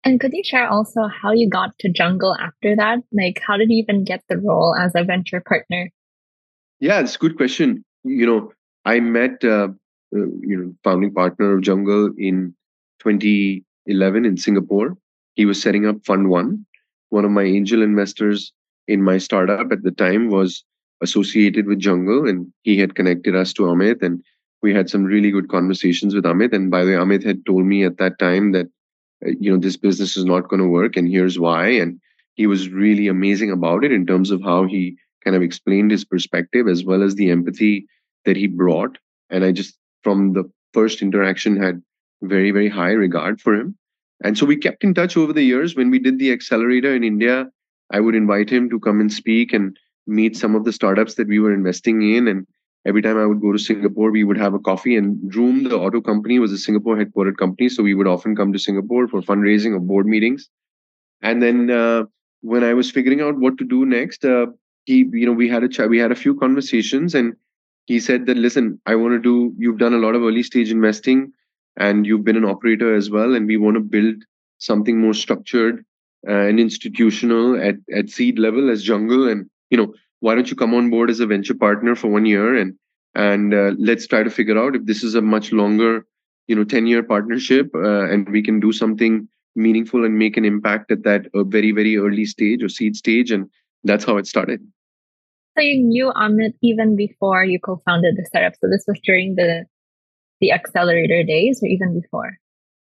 And 0.05 0.19
could 0.19 0.33
you 0.33 0.43
share 0.43 0.69
also 0.69 1.09
how 1.09 1.33
you 1.33 1.49
got 1.49 1.79
to 1.81 1.91
Jungle 1.91 2.35
after 2.41 2.75
that? 2.77 3.01
Like, 3.13 3.41
how 3.47 3.57
did 3.57 3.71
you 3.71 3.79
even 3.79 4.05
get 4.05 4.23
the 4.29 4.39
role 4.39 4.75
as 4.75 4.93
a 4.95 5.05
venture 5.05 5.41
partner? 5.41 5.91
Yeah, 6.79 7.01
it's 7.01 7.17
a 7.17 7.19
good 7.19 7.37
question. 7.37 7.85
You 8.05 8.27
know, 8.27 8.53
I 8.87 9.01
met 9.01 9.45
uh, 9.45 9.69
uh, 10.15 10.27
you 10.41 10.57
know 10.57 10.75
founding 10.83 11.13
partner 11.13 11.55
of 11.55 11.61
Jungle 11.61 12.11
in 12.17 12.55
2011 13.01 14.25
in 14.25 14.37
Singapore. 14.39 14.97
He 15.35 15.45
was 15.45 15.61
setting 15.61 15.87
up 15.87 16.05
Fund 16.05 16.31
One. 16.31 16.65
One 17.11 17.25
of 17.25 17.31
my 17.31 17.43
angel 17.43 17.83
investors 17.83 18.53
in 18.89 19.03
my 19.03 19.19
startup 19.19 19.71
at 19.71 19.83
the 19.83 19.91
time 19.91 20.31
was 20.31 20.65
associated 21.03 21.67
with 21.67 21.79
Jungle, 21.79 22.27
and 22.27 22.51
he 22.63 22.79
had 22.79 22.95
connected 22.95 23.37
us 23.37 23.53
to 23.55 23.63
Amit, 23.65 24.03
and 24.03 24.23
we 24.63 24.73
had 24.73 24.89
some 24.89 25.05
really 25.05 25.31
good 25.31 25.49
conversations 25.49 26.15
with 26.15 26.25
Amit. 26.25 26.55
And 26.55 26.71
by 26.71 26.85
the 26.85 26.93
way, 26.93 26.97
Amit 26.97 27.25
had 27.25 27.45
told 27.45 27.67
me 27.67 27.85
at 27.85 27.99
that 27.99 28.19
time 28.19 28.53
that 28.53 28.67
Uh, 29.25 29.31
you 29.39 29.51
know 29.51 29.59
this 29.59 29.77
business 29.77 30.17
is 30.17 30.25
not 30.25 30.49
going 30.49 30.61
to 30.61 30.69
work, 30.69 30.97
and 30.97 31.09
here's 31.09 31.39
why. 31.39 31.69
And 31.69 32.01
he 32.35 32.47
was 32.47 32.69
really 32.69 33.09
amazing 33.09 33.51
about 33.51 33.85
it 33.85 33.93
in 33.93 34.07
terms 34.07 34.31
of 34.31 34.43
how 34.43 34.67
he 34.67 34.97
kind 35.25 35.37
of 35.37 35.43
explained 35.43 35.91
his 35.91 36.05
perspective 36.05 36.69
as 36.69 36.85
well 36.85 37.03
as 37.03 37.15
the 37.15 37.31
empathy 37.31 37.87
that 38.25 38.37
he 38.37 38.47
brought. 38.47 38.99
And 39.29 39.45
I 39.45 39.53
just 39.53 39.77
from 40.03 40.33
the 40.33 40.51
first 40.73 41.03
interaction 41.03 41.61
had 41.61 41.83
very 42.23 42.51
very 42.51 42.69
high 42.69 42.93
regard 42.93 43.41
for 43.41 43.55
him. 43.55 43.77
And 44.23 44.37
so 44.37 44.45
we 44.45 44.57
kept 44.57 44.85
in 44.85 44.95
touch 44.95 45.17
over 45.17 45.33
the 45.33 45.43
years. 45.43 45.75
When 45.75 45.91
we 45.91 45.99
did 45.99 46.19
the 46.19 46.33
accelerator 46.33 46.95
in 46.95 47.05
India, 47.05 47.51
I 47.91 48.01
would 48.01 48.15
invite 48.15 48.51
him 48.51 48.69
to 48.71 48.79
come 48.79 49.01
and 49.01 49.13
speak 49.13 49.53
and 49.53 49.77
meet 50.07 50.37
some 50.37 50.55
of 50.55 50.65
the 50.65 50.73
startups 50.73 51.15
that 51.15 51.29
we 51.29 51.39
were 51.39 51.55
investing 51.55 52.03
in. 52.15 52.29
And 52.29 52.47
every 52.87 53.03
time 53.03 53.19
I 53.19 53.27
would 53.27 53.41
go 53.41 53.53
to 53.53 53.59
Singapore, 53.59 54.11
we 54.11 54.25
would 54.25 54.39
have 54.39 54.55
a 54.55 54.59
coffee. 54.59 54.97
And 54.97 55.31
Droom, 55.31 55.69
the 55.69 55.77
auto 55.77 56.01
company, 56.01 56.39
was 56.39 56.53
a 56.53 56.59
Singapore 56.59 56.97
headquartered 56.97 57.37
company. 57.37 57.69
So 57.69 57.83
we 57.83 57.95
would 57.95 58.07
often 58.07 58.35
come 58.35 58.53
to 58.53 58.59
Singapore 58.59 59.09
for 59.09 59.21
fundraising 59.23 59.75
or 59.75 59.81
board 59.81 60.07
meetings. 60.07 60.49
And 61.23 61.43
then 61.43 61.71
uh, 61.71 62.05
when 62.41 62.65
I 62.65 62.75
was 62.75 62.91
figuring 62.91 63.21
out 63.21 63.39
what 63.39 63.59
to 63.59 63.65
do 63.65 63.85
next, 63.85 64.25
uh, 64.25 64.47
he, 64.85 65.07
you 65.13 65.27
know, 65.27 65.33
we 65.33 65.49
had 65.49 65.63
a 65.63 65.69
chat, 65.69 65.91
we 65.91 65.99
had 65.99 66.13
a 66.13 66.17
few 66.17 66.35
conversations, 66.35 67.15
and 67.15 67.35
he 67.87 68.01
said 68.01 68.27
that, 68.27 68.37
listen, 68.37 68.81
I 68.87 68.95
want 68.95 69.13
to 69.15 69.19
do. 69.19 69.55
You've 69.59 69.79
done 69.79 69.95
a 69.95 69.99
lot 69.99 70.15
of 70.15 70.23
early 70.23 70.43
stage 70.43 70.71
investing, 70.71 71.33
and 71.77 72.07
you've 72.07 72.25
been 72.25 72.37
an 72.37 72.45
operator 72.45 72.95
as 72.95 73.11
well, 73.11 73.35
and 73.35 73.47
we 73.47 73.57
want 73.57 73.75
to 73.75 73.81
build 73.81 74.17
something 74.59 74.99
more 74.99 75.15
structured 75.15 75.85
uh, 76.29 76.33
and 76.33 76.61
institutional 76.61 77.61
at 77.61 77.77
at 77.95 78.09
seed 78.09 78.39
level 78.39 78.71
as 78.71 78.83
Jungle, 78.83 79.29
and 79.29 79.49
you 79.71 79.77
know, 79.77 79.95
why 80.21 80.35
don't 80.35 80.51
you 80.51 80.57
come 80.57 80.75
on 80.75 80.91
board 80.91 81.11
as 81.11 81.21
a 81.21 81.27
venture 81.27 81.55
partner 81.55 81.95
for 81.95 82.09
one 82.09 82.27
year 82.27 82.55
and 82.55 82.75
and 83.15 83.53
uh, 83.53 83.73
let's 83.79 84.07
try 84.07 84.23
to 84.23 84.31
figure 84.31 84.59
out 84.59 84.77
if 84.77 84.85
this 84.85 85.03
is 85.03 85.17
a 85.17 85.21
much 85.21 85.51
longer, 85.51 86.07
you 86.47 86.55
know, 86.55 86.63
10 86.63 86.87
year 86.87 87.03
partnership 87.03 87.69
uh, 87.75 88.05
and 88.05 88.29
we 88.29 88.41
can 88.41 88.61
do 88.61 88.73
something 88.73 89.27
meaningful 89.57 90.05
and 90.05 90.17
make 90.17 90.37
an 90.37 90.45
impact 90.45 90.93
at 90.93 91.03
that 91.03 91.27
uh, 91.35 91.43
very, 91.43 91.73
very 91.73 91.97
early 91.97 92.25
stage 92.25 92.63
or 92.63 92.69
seed 92.69 92.95
stage. 92.95 93.33
And 93.33 93.51
that's 93.83 94.05
how 94.05 94.17
it 94.17 94.29
started. 94.29 94.61
So 95.59 95.65
you 95.65 95.83
knew 95.83 96.13
Amit 96.15 96.55
even 96.63 96.95
before 96.95 97.45
you 97.45 97.59
co-founded 97.59 98.17
the 98.17 98.25
startup. 98.27 98.53
So 98.61 98.69
this 98.71 98.85
was 98.87 99.01
during 99.03 99.35
the 99.35 99.67
the 100.41 100.53
accelerator 100.53 101.23
days 101.23 101.61
or 101.63 101.67
even 101.67 102.01
before? 102.01 102.39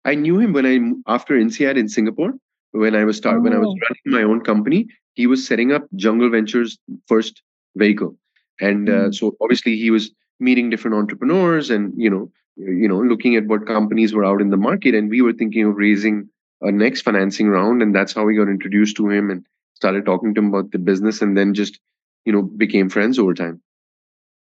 I 0.06 0.16
knew 0.16 0.40
him 0.40 0.54
when 0.54 0.66
I 0.66 1.14
after 1.14 1.36
INSEAD 1.36 1.78
in 1.78 1.88
Singapore 1.88 2.34
when 2.74 2.96
I 2.96 3.06
was 3.06 3.18
start 3.18 3.38
oh. 3.38 3.42
when 3.42 3.54
I 3.54 3.58
was 3.58 3.70
oh. 3.70 3.80
running 3.88 4.18
my 4.18 4.24
own 4.24 4.42
company 4.42 4.88
he 5.14 5.28
was 5.28 5.46
setting 5.46 5.72
up 5.72 5.84
Jungle 5.96 6.30
Ventures' 6.30 6.78
first 7.08 7.42
vehicle, 7.76 8.18
and 8.60 8.90
uh, 8.90 8.92
mm. 8.92 9.16
so 9.16 9.36
obviously 9.42 9.78
he 9.78 9.92
was 9.92 10.12
meeting 10.40 10.70
different 10.70 10.98
entrepreneurs 10.98 11.70
and 11.70 11.94
you 11.96 12.10
know 12.10 12.32
you 12.58 12.88
know 12.88 13.00
looking 13.00 13.36
at 13.36 13.46
what 13.46 13.68
companies 13.68 14.14
were 14.14 14.26
out 14.26 14.42
in 14.42 14.50
the 14.50 14.58
market, 14.58 14.96
and 14.96 15.10
we 15.10 15.22
were 15.22 15.34
thinking 15.34 15.66
of 15.66 15.76
raising 15.76 16.30
a 16.62 16.72
next 16.72 17.02
financing 17.02 17.50
round, 17.50 17.82
and 17.82 17.96
that's 17.96 18.14
how 18.14 18.26
we 18.26 18.36
got 18.36 18.48
introduced 18.48 18.96
to 18.98 19.10
him 19.10 19.30
and 19.30 19.46
started 19.76 20.06
talking 20.06 20.34
to 20.34 20.40
him 20.40 20.48
about 20.48 20.72
the 20.72 20.80
business, 20.80 21.22
and 21.22 21.38
then 21.38 21.54
just 21.54 21.80
you 22.26 22.34
know 22.34 22.42
became 22.42 22.90
friends 22.90 23.20
over 23.20 23.34
time. 23.34 23.62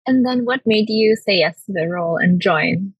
And 0.06 0.24
then 0.24 0.44
what 0.44 0.60
made 0.64 0.88
you 0.88 1.16
say 1.16 1.38
yes 1.38 1.62
to 1.66 1.72
the 1.72 1.86
role 1.86 2.16
and 2.16 2.40
join? 2.40 2.94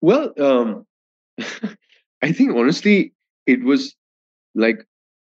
Well, 0.00 0.32
um, 0.38 0.86
I 2.22 2.32
think 2.32 2.56
honestly, 2.56 3.14
it 3.46 3.62
was 3.62 3.94
like 4.54 4.86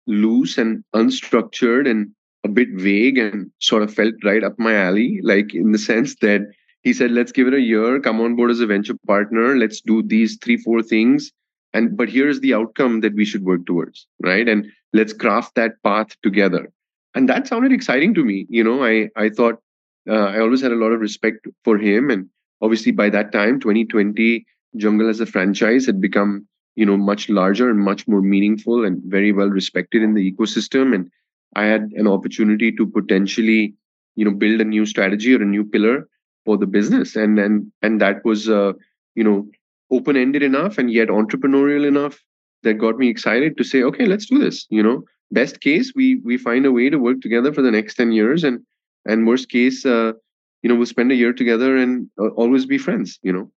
loose 0.07 0.57
and 0.57 0.83
unstructured 0.93 1.89
and 1.89 2.11
a 2.43 2.47
bit 2.47 2.69
vague 2.73 3.17
and 3.17 3.51
sort 3.59 3.83
of 3.83 3.93
felt 3.93 4.13
right 4.23 4.43
up 4.43 4.53
my 4.57 4.75
alley, 4.75 5.19
like 5.23 5.53
in 5.53 5.71
the 5.71 5.79
sense 5.79 6.15
that 6.17 6.41
he 6.83 6.93
said, 6.93 7.11
let's 7.11 7.31
give 7.31 7.47
it 7.47 7.53
a 7.53 7.59
year, 7.59 7.99
come 7.99 8.21
on 8.21 8.35
board 8.35 8.51
as 8.51 8.59
a 8.59 8.67
venture 8.67 8.95
partner, 9.07 9.57
let's 9.57 9.81
do 9.81 10.03
these 10.03 10.37
three, 10.37 10.57
four 10.57 10.83
things. 10.83 11.31
And 11.73 11.97
but 11.97 12.07
here's 12.07 12.39
the 12.39 12.53
outcome 12.53 13.01
that 13.01 13.15
we 13.15 13.25
should 13.25 13.43
work 13.43 13.65
towards, 13.65 14.07
right? 14.21 14.47
And 14.47 14.67
let's 14.93 15.11
craft 15.11 15.55
that 15.55 15.81
path 15.83 16.09
together. 16.21 16.71
And 17.15 17.27
that 17.27 17.47
sounded 17.47 17.73
exciting 17.73 18.13
to 18.13 18.23
me. 18.23 18.45
You 18.49 18.63
know, 18.63 18.85
I 18.85 19.09
I 19.15 19.29
thought 19.29 19.59
uh, 20.07 20.27
I 20.35 20.39
always 20.39 20.61
had 20.61 20.71
a 20.71 20.75
lot 20.83 20.91
of 20.91 21.01
respect 21.01 21.47
for 21.63 21.77
him. 21.77 22.09
And 22.09 22.29
obviously 22.61 22.91
by 22.91 23.09
that 23.09 23.31
time, 23.31 23.59
2020, 23.59 24.45
Jungle 24.77 25.09
as 25.09 25.19
a 25.19 25.25
franchise 25.25 25.85
had 25.85 25.99
become 25.99 26.47
you 26.75 26.85
know 26.85 26.97
much 26.97 27.29
larger 27.29 27.69
and 27.69 27.79
much 27.79 28.07
more 28.07 28.21
meaningful 28.21 28.85
and 28.85 29.01
very 29.05 29.31
well 29.31 29.49
respected 29.49 30.03
in 30.03 30.13
the 30.13 30.31
ecosystem. 30.31 30.93
And 30.93 31.09
i 31.55 31.63
had 31.65 31.91
an 31.95 32.07
opportunity 32.07 32.71
to 32.73 32.85
potentially 32.85 33.73
you 34.15 34.25
know 34.25 34.31
build 34.31 34.61
a 34.61 34.65
new 34.65 34.85
strategy 34.85 35.33
or 35.33 35.41
a 35.41 35.45
new 35.45 35.63
pillar 35.63 36.07
for 36.45 36.57
the 36.57 36.67
business. 36.67 37.15
And 37.15 37.39
and 37.39 37.71
and 37.81 38.01
that 38.01 38.23
was 38.25 38.49
uh, 38.49 38.73
you 39.15 39.23
know 39.23 39.47
open 39.91 40.17
ended 40.17 40.43
enough 40.43 40.77
and 40.77 40.91
yet 40.91 41.09
entrepreneurial 41.09 41.87
enough 41.87 42.19
that 42.63 42.75
got 42.75 42.97
me 42.97 43.09
excited 43.09 43.57
to 43.57 43.63
say 43.63 43.83
okay 43.83 44.05
let's 44.05 44.25
do 44.25 44.39
this. 44.39 44.65
You 44.69 44.83
know 44.83 45.03
best 45.31 45.61
case 45.61 45.93
we 45.95 46.15
we 46.17 46.37
find 46.37 46.65
a 46.65 46.71
way 46.71 46.89
to 46.89 46.97
work 46.97 47.21
together 47.21 47.51
for 47.53 47.61
the 47.61 47.71
next 47.71 47.95
10 47.95 48.11
years 48.11 48.43
and 48.43 48.59
and 49.05 49.27
worst 49.27 49.49
case 49.49 49.85
uh, 49.85 50.13
you 50.61 50.69
know 50.69 50.75
we'll 50.75 50.85
spend 50.85 51.11
a 51.11 51.15
year 51.15 51.33
together 51.33 51.75
and 51.77 52.09
uh, 52.19 52.29
always 52.29 52.65
be 52.65 52.77
friends 52.77 53.19
you 53.23 53.33
know 53.33 53.51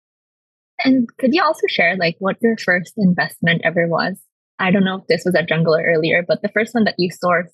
and 0.84 1.08
could 1.18 1.34
you 1.34 1.44
also 1.44 1.68
share 1.68 1.96
like 1.98 2.16
what 2.20 2.38
your 2.42 2.58
first 2.58 2.94
investment 2.98 3.62
ever 3.64 3.88
was? 3.88 4.20
I 4.60 4.72
don't 4.72 4.84
know 4.84 4.98
if 4.98 5.08
this 5.08 5.24
was 5.26 5.36
at 5.36 5.48
Jungle 5.48 5.78
earlier, 5.80 6.24
but 6.28 6.42
the 6.42 6.50
first 6.50 6.74
one 6.74 6.84
that 6.86 6.96
you 6.98 7.10
sourced 7.12 7.54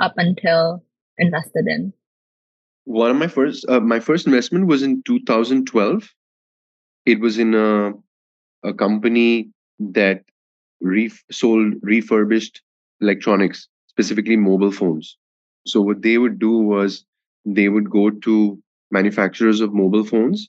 up 0.00 0.14
until 0.16 0.84
invested 1.18 1.66
in. 1.66 1.92
One 2.84 3.10
of 3.10 3.16
my 3.16 3.28
first, 3.28 3.64
uh, 3.68 3.80
my 3.80 4.00
first 4.00 4.26
investment 4.26 4.66
was 4.66 4.82
in 4.82 5.02
2012. 5.04 6.10
It 7.06 7.20
was 7.20 7.38
in 7.38 7.54
a, 7.54 7.92
a 8.62 8.74
company 8.74 9.50
that 9.78 10.22
ref- 10.80 11.24
sold 11.30 11.74
refurbished 11.82 12.62
electronics, 13.00 13.68
specifically 13.88 14.36
mobile 14.36 14.72
phones. 14.72 15.16
So 15.66 15.80
what 15.80 16.02
they 16.02 16.18
would 16.18 16.38
do 16.38 16.58
was 16.58 17.04
they 17.44 17.68
would 17.68 17.90
go 17.90 18.10
to 18.10 18.62
manufacturers 18.90 19.60
of 19.60 19.72
mobile 19.72 20.04
phones 20.04 20.48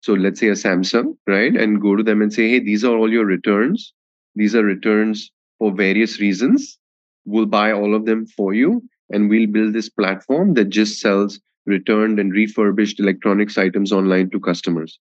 so 0.00 0.12
let's 0.14 0.40
say 0.40 0.48
a 0.48 0.52
Samsung, 0.52 1.16
right? 1.26 1.54
And 1.54 1.80
go 1.80 1.96
to 1.96 2.02
them 2.02 2.22
and 2.22 2.32
say, 2.32 2.48
hey, 2.48 2.60
these 2.60 2.84
are 2.84 2.96
all 2.96 3.10
your 3.10 3.24
returns. 3.24 3.92
These 4.34 4.54
are 4.54 4.62
returns 4.62 5.30
for 5.58 5.72
various 5.72 6.20
reasons. 6.20 6.78
We'll 7.24 7.46
buy 7.46 7.72
all 7.72 7.94
of 7.94 8.06
them 8.06 8.26
for 8.26 8.54
you. 8.54 8.82
And 9.10 9.28
we'll 9.28 9.48
build 9.48 9.72
this 9.72 9.88
platform 9.88 10.54
that 10.54 10.68
just 10.68 11.00
sells 11.00 11.40
returned 11.66 12.18
and 12.20 12.32
refurbished 12.32 13.00
electronics 13.00 13.58
items 13.58 13.92
online 13.92 14.30
to 14.30 14.40
customers. 14.40 14.98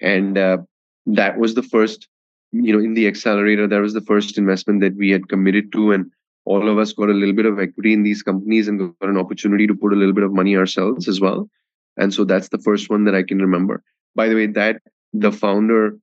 And 0.00 0.36
uh, 0.36 0.58
that 1.06 1.38
was 1.38 1.54
the 1.54 1.62
first, 1.62 2.06
you 2.52 2.72
know, 2.72 2.84
in 2.84 2.94
the 2.94 3.06
accelerator, 3.06 3.66
that 3.66 3.80
was 3.80 3.94
the 3.94 4.00
first 4.00 4.36
investment 4.36 4.80
that 4.80 4.96
we 4.96 5.10
had 5.10 5.28
committed 5.28 5.72
to. 5.72 5.92
And 5.92 6.10
all 6.44 6.68
of 6.68 6.78
us 6.78 6.92
got 6.92 7.08
a 7.08 7.14
little 7.14 7.34
bit 7.34 7.46
of 7.46 7.58
equity 7.58 7.92
in 7.92 8.02
these 8.02 8.22
companies 8.22 8.68
and 8.68 8.78
got 8.78 9.08
an 9.08 9.16
opportunity 9.16 9.66
to 9.66 9.74
put 9.74 9.92
a 9.92 9.96
little 9.96 10.12
bit 10.14 10.24
of 10.24 10.32
money 10.32 10.56
ourselves 10.56 11.08
as 11.08 11.20
well. 11.20 11.48
And 11.96 12.12
so 12.12 12.24
that's 12.24 12.48
the 12.48 12.58
first 12.58 12.90
one 12.90 13.04
that 13.04 13.14
I 13.14 13.22
can 13.22 13.38
remember 13.38 13.82
by 14.14 14.28
the 14.28 14.34
way, 14.34 14.46
that 14.46 14.80
the 15.12 15.32
founder 15.32 15.96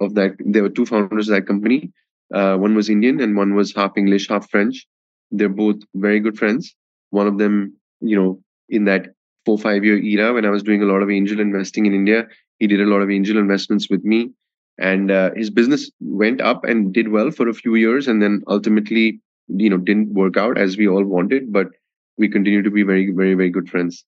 of 0.00 0.14
that, 0.14 0.36
there 0.40 0.62
were 0.62 0.68
two 0.68 0.86
founders 0.86 1.28
of 1.28 1.34
that 1.34 1.46
company. 1.46 1.92
Uh, 2.34 2.56
one 2.56 2.74
was 2.74 2.88
Indian 2.88 3.20
and 3.20 3.36
one 3.36 3.54
was 3.54 3.74
half 3.74 3.96
English, 3.96 4.28
half 4.28 4.48
French. 4.50 4.86
They're 5.30 5.48
both 5.48 5.76
very 5.94 6.20
good 6.20 6.38
friends. 6.38 6.74
One 7.10 7.26
of 7.26 7.38
them, 7.38 7.76
you 8.00 8.16
know, 8.16 8.40
in 8.68 8.84
that 8.84 9.08
four 9.44 9.58
five 9.58 9.84
year 9.84 9.98
era 9.98 10.32
when 10.32 10.44
I 10.44 10.50
was 10.50 10.62
doing 10.62 10.82
a 10.82 10.86
lot 10.86 11.02
of 11.02 11.10
angel 11.10 11.40
investing 11.40 11.86
in 11.86 11.94
India, 11.94 12.26
he 12.58 12.66
did 12.66 12.80
a 12.80 12.86
lot 12.86 13.02
of 13.02 13.10
angel 13.10 13.38
investments 13.38 13.88
with 13.88 14.04
me, 14.04 14.30
and 14.78 15.10
uh, 15.10 15.30
his 15.34 15.50
business 15.50 15.90
went 16.00 16.40
up 16.40 16.64
and 16.64 16.92
did 16.92 17.08
well 17.08 17.30
for 17.30 17.48
a 17.48 17.54
few 17.54 17.74
years, 17.74 18.06
and 18.06 18.22
then 18.22 18.42
ultimately, 18.48 19.20
you 19.48 19.70
know, 19.70 19.78
didn't 19.78 20.12
work 20.12 20.36
out 20.36 20.58
as 20.58 20.76
we 20.76 20.86
all 20.86 21.04
wanted, 21.04 21.52
but 21.52 21.68
we 22.18 22.28
continue 22.28 22.62
to 22.62 22.70
be 22.70 22.82
very, 22.82 23.10
very, 23.10 23.34
very 23.34 23.50
good 23.50 23.68
friends. 23.68 24.04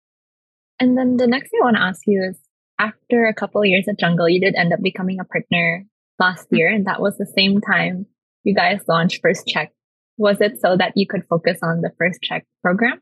And 0.80 0.98
then 0.98 1.18
the 1.18 1.28
next 1.28 1.50
thing 1.50 1.60
I 1.62 1.66
want 1.66 1.78
to 1.78 1.84
ask 1.84 2.02
you 2.06 2.24
is 2.24 2.38
after 2.80 3.26
a 3.26 3.34
couple 3.34 3.62
of 3.62 3.68
years 3.68 3.88
at 3.88 4.00
Jungle, 4.00 4.30
you 4.30 4.40
did 4.40 4.56
end 4.56 4.74
up 4.74 4.82
becoming 4.82 5.20
a 5.20 5.26
partner 5.26 5.86
last 6.20 6.48
year, 6.52 6.70
and 6.70 6.86
that 6.86 7.02
was 7.02 7.18
the 7.18 7.26
same 7.26 7.62
time 7.62 8.06
you 8.44 8.54
guys 8.54 8.82
launched 8.88 9.22
First 9.22 9.48
Cheque. 9.48 9.74
Was 10.18 10.42
it 10.42 10.60
so 10.60 10.78
that 10.78 10.94
you 10.96 11.06
could 11.06 11.24
focus 11.30 11.60
on 11.62 11.82
the 11.82 11.92
First 11.98 12.22
Cheque 12.22 12.46
program? 12.64 13.02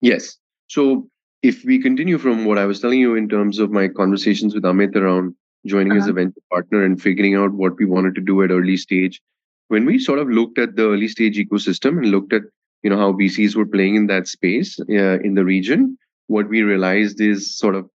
Yes. 0.00 0.38
So 0.68 1.08
if 1.42 1.64
we 1.64 1.80
continue 1.80 2.18
from 2.18 2.44
what 2.44 2.58
I 2.58 2.66
was 2.66 2.80
telling 2.80 3.00
you 3.00 3.14
in 3.14 3.28
terms 3.28 3.58
of 3.58 3.70
my 3.70 3.88
conversations 3.88 4.54
with 4.54 4.64
Amit 4.64 4.94
around 4.96 5.34
joining 5.66 5.92
uh-huh. 5.92 6.02
as 6.02 6.08
a 6.08 6.12
venture 6.12 6.40
partner 6.50 6.84
and 6.84 7.00
figuring 7.00 7.34
out 7.34 7.52
what 7.52 7.76
we 7.78 7.84
wanted 7.84 8.14
to 8.14 8.20
do 8.20 8.42
at 8.42 8.50
early 8.50 8.76
stage, 8.76 9.20
when 9.68 9.84
we 9.84 9.98
sort 9.98 10.18
of 10.18 10.28
looked 10.28 10.58
at 10.58 10.76
the 10.76 10.84
early 10.84 11.08
stage 11.08 11.36
ecosystem 11.36 11.98
and 11.98 12.06
looked 12.10 12.32
at 12.32 12.42
you 12.82 12.88
know 12.88 12.96
how 12.96 13.12
VCs 13.12 13.54
were 13.54 13.66
playing 13.66 13.94
in 13.94 14.06
that 14.06 14.26
space 14.26 14.80
uh, 14.80 15.18
in 15.20 15.34
the 15.34 15.44
region, 15.44 15.98
what 16.28 16.48
we 16.48 16.62
realized 16.62 17.20
is 17.20 17.58
sort 17.58 17.74
of 17.74 17.90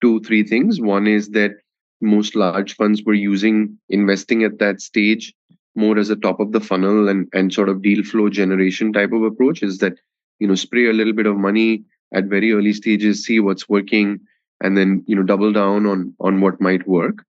two 0.00 0.20
three 0.20 0.42
things. 0.42 0.80
One 0.80 1.06
is 1.06 1.30
that 1.30 1.52
most 2.00 2.34
large 2.34 2.74
funds 2.76 3.02
were 3.02 3.14
using 3.14 3.78
investing 3.88 4.42
at 4.44 4.58
that 4.58 4.80
stage 4.80 5.34
more 5.76 5.98
as 5.98 6.10
a 6.10 6.16
top 6.16 6.40
of 6.40 6.52
the 6.52 6.60
funnel 6.60 7.08
and 7.08 7.28
and 7.32 7.52
sort 7.52 7.68
of 7.68 7.82
deal 7.82 8.02
flow 8.02 8.28
generation 8.28 8.92
type 8.92 9.12
of 9.12 9.22
approach. 9.22 9.62
Is 9.62 9.78
that 9.78 9.94
you 10.38 10.48
know 10.48 10.54
spray 10.54 10.86
a 10.88 10.92
little 10.92 11.12
bit 11.12 11.26
of 11.26 11.36
money 11.36 11.84
at 12.12 12.24
very 12.24 12.52
early 12.52 12.72
stages, 12.72 13.24
see 13.24 13.38
what's 13.40 13.68
working, 13.68 14.20
and 14.60 14.76
then 14.76 15.04
you 15.06 15.16
know 15.16 15.22
double 15.22 15.52
down 15.52 15.86
on 15.86 16.14
on 16.20 16.40
what 16.40 16.60
might 16.60 16.86
work. 16.86 17.24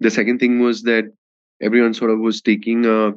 The 0.00 0.10
second 0.10 0.40
thing 0.40 0.60
was 0.60 0.82
that 0.82 1.04
everyone 1.62 1.94
sort 1.94 2.10
of 2.10 2.18
was 2.18 2.40
taking 2.40 2.86
a 2.86 3.12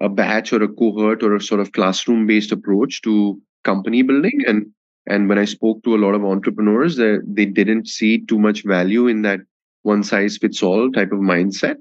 a 0.00 0.08
batch 0.08 0.52
or 0.52 0.62
a 0.62 0.68
cohort 0.68 1.22
or 1.22 1.34
a 1.34 1.40
sort 1.40 1.60
of 1.60 1.72
classroom 1.72 2.26
based 2.26 2.52
approach 2.52 3.02
to 3.02 3.40
company 3.64 4.02
building 4.02 4.42
and 4.46 4.66
and 5.08 5.28
when 5.28 5.38
i 5.38 5.44
spoke 5.44 5.82
to 5.82 5.94
a 5.94 6.02
lot 6.04 6.14
of 6.14 6.24
entrepreneurs 6.24 6.96
they, 6.96 7.18
they 7.26 7.44
didn't 7.44 7.88
see 7.88 8.24
too 8.26 8.38
much 8.38 8.64
value 8.64 9.06
in 9.08 9.22
that 9.22 9.40
one 9.82 10.02
size 10.02 10.36
fits 10.36 10.62
all 10.62 10.90
type 10.90 11.12
of 11.12 11.18
mindset. 11.18 11.76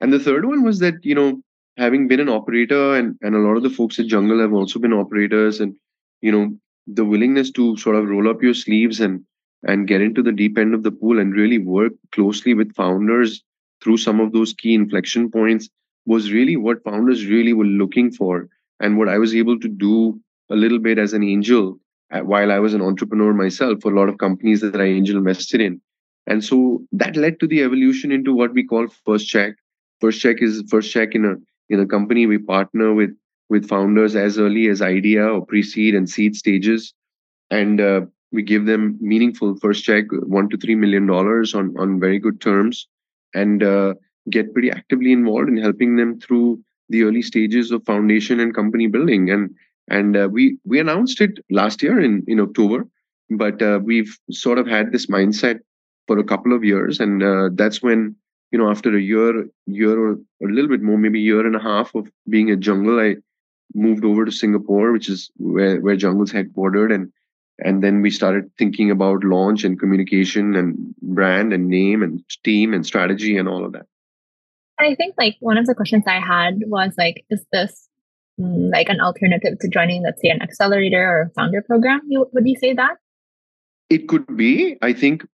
And 0.00 0.12
the 0.12 0.18
third 0.18 0.44
one 0.44 0.62
was 0.62 0.78
that 0.80 0.94
you 1.02 1.14
know 1.14 1.40
having 1.76 2.08
been 2.08 2.20
an 2.20 2.28
operator 2.28 2.96
and 2.96 3.16
and 3.22 3.34
a 3.34 3.38
lot 3.46 3.56
of 3.56 3.62
the 3.62 3.70
folks 3.78 3.98
at 3.98 4.06
jungle 4.06 4.40
have 4.40 4.52
also 4.52 4.78
been 4.78 4.92
operators 4.92 5.60
and 5.60 5.74
you 6.20 6.32
know 6.32 6.44
the 6.86 7.04
willingness 7.04 7.50
to 7.52 7.76
sort 7.76 7.96
of 7.96 8.08
roll 8.08 8.28
up 8.28 8.42
your 8.42 8.54
sleeves 8.54 9.00
and 9.00 9.24
and 9.62 9.88
get 9.88 10.00
into 10.00 10.22
the 10.22 10.32
deep 10.32 10.58
end 10.58 10.74
of 10.74 10.82
the 10.82 10.90
pool 10.90 11.18
and 11.18 11.34
really 11.34 11.58
work 11.58 11.92
closely 12.12 12.54
with 12.54 12.74
founders 12.74 13.42
through 13.82 13.96
some 13.96 14.20
of 14.20 14.32
those 14.32 14.52
key 14.52 14.74
inflection 14.74 15.30
points 15.30 15.68
was 16.04 16.32
really 16.32 16.56
what 16.56 16.84
founders 16.84 17.26
really 17.26 17.52
were 17.52 17.72
looking 17.82 18.12
for 18.12 18.48
and 18.80 18.98
what 18.98 19.08
i 19.08 19.18
was 19.18 19.34
able 19.34 19.58
to 19.58 19.68
do 19.68 19.96
a 20.50 20.56
little 20.56 20.78
bit 20.78 20.98
as 20.98 21.12
an 21.12 21.24
angel 21.24 21.78
while 22.22 22.52
i 22.52 22.58
was 22.58 22.74
an 22.74 22.82
entrepreneur 22.82 23.32
myself 23.32 23.80
for 23.82 23.92
a 23.92 23.98
lot 23.98 24.08
of 24.08 24.18
companies 24.18 24.60
that 24.60 24.80
i 24.80 24.84
angel 24.84 25.16
invested 25.18 25.60
in. 25.60 25.80
And 26.26 26.42
so 26.44 26.84
that 26.92 27.16
led 27.16 27.38
to 27.40 27.46
the 27.46 27.62
evolution 27.62 28.10
into 28.10 28.34
what 28.34 28.52
we 28.52 28.64
call 28.64 28.88
first 29.04 29.28
check. 29.28 29.54
First 30.00 30.20
check 30.20 30.42
is 30.42 30.62
first 30.68 30.90
check 30.92 31.14
in 31.14 31.24
a 31.24 31.34
in 31.68 31.80
a 31.80 31.86
company 31.86 32.26
we 32.26 32.38
partner 32.38 32.92
with 32.94 33.10
with 33.48 33.68
founders 33.68 34.16
as 34.16 34.38
early 34.38 34.68
as 34.68 34.82
idea 34.82 35.24
or 35.24 35.46
pre-seed 35.46 35.94
and 35.94 36.10
seed 36.10 36.34
stages. 36.34 36.92
And 37.50 37.80
uh, 37.80 38.00
we 38.32 38.42
give 38.42 38.66
them 38.66 38.98
meaningful 39.00 39.56
first 39.56 39.84
check 39.84 40.04
one 40.10 40.48
to 40.50 40.56
three 40.56 40.74
million 40.74 41.06
dollars 41.06 41.54
on 41.54 41.74
on 41.78 42.00
very 42.00 42.18
good 42.18 42.40
terms 42.40 42.88
and 43.34 43.62
uh, 43.62 43.94
get 44.30 44.52
pretty 44.52 44.70
actively 44.70 45.12
involved 45.12 45.48
in 45.48 45.56
helping 45.56 45.96
them 45.96 46.18
through 46.20 46.60
the 46.88 47.02
early 47.04 47.22
stages 47.22 47.70
of 47.70 47.84
foundation 47.84 48.40
and 48.40 48.54
company 48.54 48.86
building. 48.86 49.30
And 49.30 49.54
and 49.88 50.16
uh, 50.16 50.28
we 50.30 50.58
we 50.64 50.80
announced 50.80 51.20
it 51.20 51.38
last 51.50 51.82
year 51.82 52.00
in 52.00 52.24
in 52.26 52.40
october 52.40 52.86
but 53.30 53.60
uh, 53.62 53.80
we've 53.82 54.16
sort 54.30 54.58
of 54.58 54.66
had 54.66 54.92
this 54.92 55.06
mindset 55.06 55.60
for 56.06 56.18
a 56.18 56.24
couple 56.24 56.54
of 56.54 56.64
years 56.64 57.00
and 57.00 57.22
uh, 57.22 57.48
that's 57.54 57.82
when 57.82 58.14
you 58.52 58.58
know 58.58 58.70
after 58.70 58.96
a 58.96 59.00
year 59.00 59.46
year 59.66 59.98
or 59.98 60.12
a 60.12 60.52
little 60.52 60.68
bit 60.68 60.82
more 60.82 60.98
maybe 60.98 61.20
a 61.20 61.28
year 61.30 61.46
and 61.46 61.56
a 61.56 61.62
half 61.62 61.94
of 61.94 62.10
being 62.28 62.50
at 62.50 62.60
jungle 62.60 63.00
i 63.00 63.16
moved 63.74 64.04
over 64.04 64.24
to 64.24 64.32
Singapore, 64.32 64.92
which 64.92 65.08
is 65.08 65.30
where, 65.36 65.80
where 65.80 65.96
Jungle's 65.96 66.32
headquartered. 66.32 66.94
And, 66.94 67.12
and 67.58 67.82
then 67.82 68.02
we 68.02 68.10
started 68.10 68.50
thinking 68.58 68.90
about 68.90 69.24
launch 69.24 69.64
and 69.64 69.78
communication 69.78 70.54
and 70.54 70.94
brand 71.02 71.52
and 71.52 71.68
name 71.68 72.02
and 72.02 72.22
team 72.44 72.74
and 72.74 72.86
strategy 72.86 73.36
and 73.36 73.48
all 73.48 73.64
of 73.64 73.72
that. 73.72 73.86
I 74.78 74.94
think 74.94 75.14
like 75.16 75.36
one 75.40 75.56
of 75.56 75.66
the 75.66 75.74
questions 75.74 76.04
I 76.06 76.20
had 76.20 76.60
was 76.66 76.92
like, 76.98 77.24
is 77.30 77.44
this 77.50 77.88
Mm, 78.40 78.70
like 78.72 78.88
an 78.88 79.00
alternative 79.00 79.58
to 79.60 79.68
joining, 79.68 80.02
let's 80.02 80.20
say, 80.20 80.28
an 80.28 80.42
accelerator 80.42 81.02
or 81.02 81.22
a 81.22 81.30
founder 81.30 81.62
program? 81.62 82.00
You 82.06 82.28
would 82.32 82.46
you 82.46 82.56
say 82.56 82.74
that? 82.74 82.96
It 83.88 84.08
could 84.08 84.36
be. 84.36 84.76
I 84.82 84.92
think. 84.92 85.26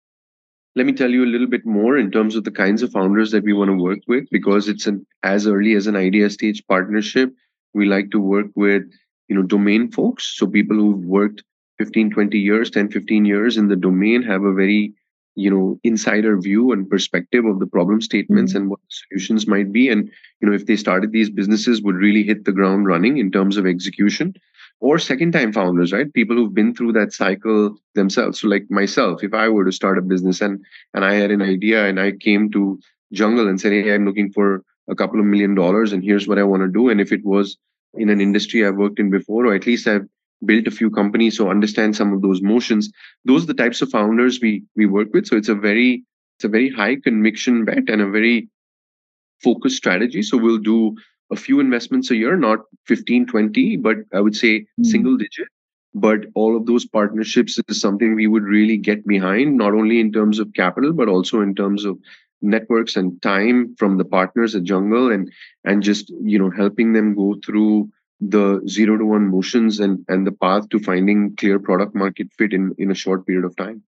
Let 0.73 0.85
me 0.85 0.93
tell 0.93 1.09
you 1.09 1.25
a 1.25 1.31
little 1.33 1.47
bit 1.47 1.65
more 1.65 1.97
in 1.97 2.11
terms 2.11 2.37
of 2.37 2.45
the 2.45 2.51
kinds 2.51 2.81
of 2.81 2.93
founders 2.93 3.31
that 3.31 3.43
we 3.43 3.51
want 3.51 3.69
to 3.71 3.75
work 3.75 3.99
with, 4.07 4.29
because 4.31 4.69
it's 4.69 4.87
an 4.87 5.05
as 5.21 5.45
early 5.45 5.73
as 5.73 5.85
an 5.85 5.97
idea 5.97 6.29
stage 6.29 6.65
partnership 6.65 7.33
we 7.73 7.85
like 7.85 8.11
to 8.11 8.19
work 8.19 8.47
with 8.55 8.83
you 9.27 9.35
know 9.35 9.43
domain 9.43 9.91
folks 9.91 10.35
so 10.37 10.47
people 10.47 10.75
who've 10.77 11.05
worked 11.05 11.43
15 11.79 12.11
20 12.11 12.37
years 12.37 12.69
10 12.69 12.89
15 12.91 13.25
years 13.25 13.57
in 13.57 13.67
the 13.67 13.75
domain 13.75 14.21
have 14.21 14.43
a 14.43 14.53
very 14.53 14.93
you 15.35 15.49
know 15.49 15.79
insider 15.83 16.37
view 16.39 16.71
and 16.71 16.89
perspective 16.89 17.45
of 17.45 17.59
the 17.59 17.67
problem 17.67 18.01
statements 18.01 18.51
mm-hmm. 18.51 18.63
and 18.63 18.69
what 18.69 18.79
the 18.79 18.95
solutions 19.07 19.47
might 19.47 19.71
be 19.71 19.89
and 19.89 20.09
you 20.41 20.47
know 20.47 20.53
if 20.53 20.65
they 20.65 20.75
started 20.75 21.11
these 21.11 21.29
businesses 21.29 21.81
would 21.81 21.95
really 21.95 22.23
hit 22.23 22.45
the 22.45 22.51
ground 22.51 22.85
running 22.85 23.17
in 23.17 23.31
terms 23.31 23.57
of 23.57 23.65
execution 23.65 24.33
or 24.79 24.99
second 24.99 25.31
time 25.31 25.53
founders 25.53 25.93
right 25.93 26.13
people 26.13 26.35
who've 26.35 26.53
been 26.53 26.75
through 26.75 26.91
that 26.91 27.13
cycle 27.13 27.75
themselves 27.95 28.41
so 28.41 28.47
like 28.47 28.65
myself 28.69 29.23
if 29.23 29.33
i 29.33 29.47
were 29.47 29.65
to 29.65 29.71
start 29.71 29.97
a 29.97 30.01
business 30.01 30.41
and 30.41 30.63
and 30.93 31.05
i 31.05 31.13
had 31.13 31.31
an 31.31 31.41
idea 31.41 31.85
and 31.85 31.99
i 31.99 32.11
came 32.11 32.51
to 32.51 32.79
jungle 33.13 33.47
and 33.47 33.61
said 33.61 33.71
hey 33.71 33.93
i'm 33.93 34.05
looking 34.05 34.31
for 34.31 34.63
a 34.91 34.95
couple 34.95 35.19
of 35.19 35.25
million 35.25 35.55
dollars 35.55 35.93
and 35.93 36.03
here's 36.03 36.27
what 36.27 36.37
I 36.37 36.43
want 36.43 36.61
to 36.63 36.67
do. 36.67 36.89
And 36.89 37.01
if 37.01 37.11
it 37.11 37.23
was 37.23 37.57
in 37.93 38.09
an 38.09 38.21
industry 38.21 38.65
I've 38.65 38.75
worked 38.75 38.99
in 38.99 39.09
before, 39.09 39.45
or 39.47 39.55
at 39.55 39.65
least 39.65 39.87
I've 39.87 40.07
built 40.45 40.67
a 40.67 40.71
few 40.71 40.89
companies, 40.89 41.37
so 41.37 41.49
understand 41.49 41.95
some 41.95 42.13
of 42.13 42.21
those 42.21 42.41
motions. 42.41 42.91
Those 43.25 43.43
are 43.43 43.47
the 43.47 43.53
types 43.53 43.81
of 43.81 43.89
founders 43.89 44.39
we 44.41 44.63
we 44.75 44.85
work 44.85 45.13
with. 45.13 45.27
So 45.27 45.37
it's 45.37 45.49
a 45.49 45.55
very 45.55 46.03
it's 46.37 46.45
a 46.45 46.49
very 46.49 46.69
high 46.69 46.95
conviction 46.95 47.65
bet 47.65 47.89
and 47.89 48.01
a 48.01 48.09
very 48.09 48.49
focused 49.43 49.77
strategy. 49.77 50.21
So 50.21 50.37
we'll 50.37 50.57
do 50.57 50.95
a 51.31 51.35
few 51.35 51.59
investments 51.59 52.11
a 52.11 52.15
year, 52.15 52.35
not 52.35 52.59
15, 52.87 53.27
20, 53.27 53.77
but 53.77 53.97
I 54.13 54.19
would 54.19 54.35
say 54.35 54.61
mm-hmm. 54.61 54.83
single 54.83 55.17
digit. 55.17 55.47
But 55.93 56.25
all 56.35 56.55
of 56.55 56.65
those 56.65 56.85
partnerships 56.85 57.59
is 57.67 57.81
something 57.81 58.15
we 58.15 58.27
would 58.27 58.43
really 58.43 58.77
get 58.77 59.05
behind, 59.05 59.57
not 59.57 59.73
only 59.73 59.99
in 59.99 60.11
terms 60.11 60.39
of 60.39 60.53
capital, 60.53 60.93
but 60.93 61.09
also 61.09 61.41
in 61.41 61.53
terms 61.53 61.85
of 61.85 61.97
networks 62.41 62.95
and 62.95 63.21
time 63.21 63.75
from 63.77 63.97
the 63.97 64.05
partners 64.05 64.55
at 64.55 64.63
jungle 64.63 65.11
and 65.11 65.31
and 65.63 65.83
just 65.83 66.09
you 66.23 66.39
know 66.39 66.49
helping 66.49 66.93
them 66.93 67.13
go 67.13 67.35
through 67.45 67.87
the 68.21 68.61
zero 68.67 68.97
to 68.97 69.05
one 69.05 69.29
motions 69.29 69.79
and 69.79 70.05
and 70.07 70.25
the 70.25 70.31
path 70.31 70.69
to 70.69 70.79
finding 70.79 71.35
clear 71.35 71.59
product 71.59 71.95
market 71.95 72.27
fit 72.37 72.53
in 72.53 72.73
in 72.77 72.91
a 72.91 72.95
short 72.95 73.25
period 73.25 73.45
of 73.45 73.55
time. 73.55 73.83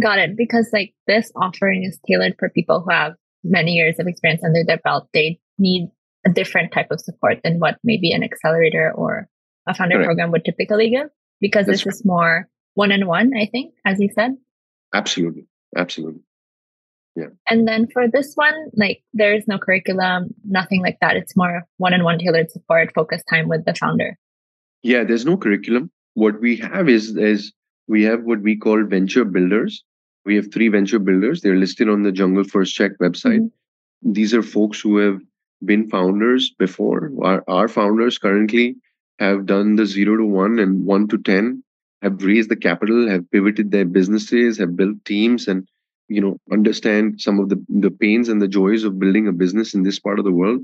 Got 0.00 0.20
it. 0.20 0.36
Because 0.36 0.70
like 0.72 0.94
this 1.06 1.30
offering 1.36 1.84
is 1.84 1.98
tailored 2.06 2.36
for 2.38 2.48
people 2.48 2.80
who 2.80 2.90
have 2.90 3.14
many 3.44 3.72
years 3.72 3.98
of 3.98 4.06
experience 4.06 4.42
under 4.44 4.64
their 4.64 4.78
belt. 4.78 5.08
They 5.12 5.40
need 5.58 5.90
a 6.24 6.30
different 6.30 6.72
type 6.72 6.90
of 6.90 7.00
support 7.00 7.40
than 7.42 7.58
what 7.58 7.78
maybe 7.82 8.12
an 8.12 8.22
accelerator 8.22 8.92
or 8.94 9.28
a 9.66 9.74
founder 9.74 9.96
Correct. 9.96 10.06
program 10.06 10.30
would 10.30 10.44
typically 10.44 10.90
give. 10.90 11.08
Because 11.40 11.66
That's 11.66 11.80
this 11.80 11.86
right. 11.86 11.94
is 11.94 12.04
more 12.04 12.48
one 12.74 12.90
on 12.90 13.06
one 13.06 13.32
i 13.36 13.44
think 13.44 13.74
as 13.84 14.00
you 14.00 14.08
said. 14.14 14.36
Absolutely. 14.94 15.46
Absolutely 15.76 16.22
yeah. 17.14 17.26
And 17.48 17.68
then 17.68 17.88
for 17.92 18.08
this 18.08 18.32
one 18.34 18.54
like 18.74 19.02
there 19.12 19.34
is 19.34 19.46
no 19.46 19.58
curriculum 19.58 20.34
nothing 20.44 20.80
like 20.82 20.98
that. 21.00 21.16
It's 21.16 21.36
more 21.36 21.64
one-on-one 21.76 22.18
tailored 22.18 22.50
support 22.50 22.92
focus 22.94 23.22
time 23.28 23.48
with 23.48 23.64
the 23.64 23.74
founder. 23.74 24.18
Yeah 24.82 25.04
there's 25.04 25.26
no 25.26 25.36
curriculum. 25.36 25.90
What 26.14 26.40
we 26.40 26.56
have 26.56 26.88
is 26.88 27.16
is 27.16 27.52
we 27.88 28.02
have 28.04 28.22
what 28.22 28.40
we 28.40 28.56
call 28.56 28.82
venture 28.84 29.24
builders. 29.24 29.84
We 30.24 30.36
have 30.36 30.52
three 30.52 30.68
venture 30.68 30.98
builders. 30.98 31.40
They're 31.40 31.56
listed 31.56 31.88
on 31.88 32.02
the 32.02 32.12
jungle 32.12 32.44
first 32.44 32.74
check 32.74 32.92
website. 32.98 33.40
Mm-hmm. 33.40 34.12
these 34.12 34.34
are 34.34 34.42
folks 34.42 34.80
who 34.80 34.96
have 34.98 35.20
been 35.64 35.88
founders 35.88 36.50
before. 36.58 37.12
Our, 37.22 37.44
our 37.46 37.68
founders 37.68 38.18
currently 38.18 38.76
have 39.18 39.46
done 39.46 39.76
the 39.76 39.86
zero 39.86 40.16
to 40.16 40.24
one 40.24 40.58
and 40.58 40.84
one 40.86 41.08
to 41.08 41.18
ten 41.18 41.62
have 42.02 42.22
raised 42.24 42.48
the 42.50 42.56
capital 42.56 43.08
have 43.08 43.30
pivoted 43.30 43.70
their 43.70 43.84
businesses 43.84 44.58
have 44.58 44.76
built 44.76 45.04
teams 45.04 45.46
and 45.46 45.68
you 46.08 46.20
know 46.20 46.38
understand 46.52 47.20
some 47.20 47.38
of 47.40 47.48
the 47.48 47.64
the 47.68 47.90
pains 47.90 48.28
and 48.28 48.40
the 48.42 48.48
joys 48.48 48.84
of 48.84 48.98
building 48.98 49.28
a 49.28 49.32
business 49.32 49.74
in 49.74 49.82
this 49.82 49.98
part 49.98 50.18
of 50.18 50.24
the 50.24 50.32
world 50.32 50.60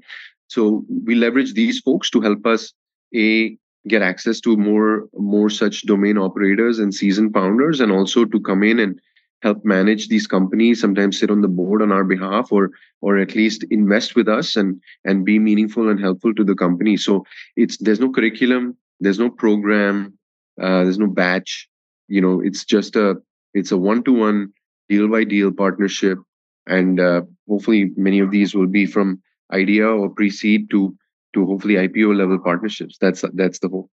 So 0.48 0.84
we 1.06 1.14
leverage 1.14 1.54
these 1.54 1.80
folks 1.80 2.10
to 2.10 2.20
help 2.20 2.46
us 2.46 2.72
a 3.14 3.56
get 3.88 4.02
access 4.02 4.40
to 4.42 4.56
more 4.56 5.08
more 5.14 5.50
such 5.50 5.82
domain 5.92 6.18
operators 6.18 6.78
and 6.78 6.94
seasoned 6.94 7.32
founders, 7.34 7.80
and 7.80 7.92
also 7.92 8.24
to 8.24 8.40
come 8.40 8.62
in 8.62 8.78
and 8.78 9.00
help 9.42 9.64
manage 9.64 10.08
these 10.08 10.26
companies. 10.26 10.80
Sometimes 10.80 11.18
sit 11.18 11.30
on 11.30 11.42
the 11.42 11.48
board 11.48 11.82
on 11.82 11.92
our 11.92 12.04
behalf, 12.04 12.50
or 12.52 12.70
or 13.00 13.18
at 13.18 13.34
least 13.34 13.64
invest 13.70 14.16
with 14.16 14.28
us 14.28 14.56
and 14.56 14.80
and 15.04 15.24
be 15.24 15.38
meaningful 15.38 15.88
and 15.88 16.00
helpful 16.00 16.34
to 16.34 16.44
the 16.44 16.54
company. 16.54 16.96
So 16.96 17.24
it's 17.56 17.76
there's 17.78 18.00
no 18.00 18.10
curriculum, 18.10 18.76
there's 19.00 19.18
no 19.18 19.30
program, 19.30 20.18
uh, 20.60 20.84
there's 20.84 20.98
no 20.98 21.06
batch. 21.06 21.68
You 22.08 22.20
know, 22.20 22.40
it's 22.40 22.64
just 22.64 22.96
a 22.96 23.16
it's 23.54 23.72
a 23.72 23.78
one 23.78 24.02
to 24.04 24.12
one 24.12 24.52
deal 24.88 25.08
by 25.08 25.24
deal 25.24 25.52
partnership, 25.52 26.18
and 26.66 27.00
uh, 27.00 27.22
hopefully 27.48 27.90
many 27.96 28.20
of 28.20 28.30
these 28.30 28.54
will 28.54 28.66
be 28.66 28.86
from 28.86 29.22
idea 29.52 29.86
or 29.86 30.10
pre-seed 30.10 30.70
to 30.70 30.94
to 31.34 31.46
hopefully 31.46 31.74
IPO 31.74 32.16
level 32.16 32.38
partnerships. 32.38 32.96
That's 33.00 33.24
that's 33.34 33.58
the 33.58 33.68
hope. 33.68 33.90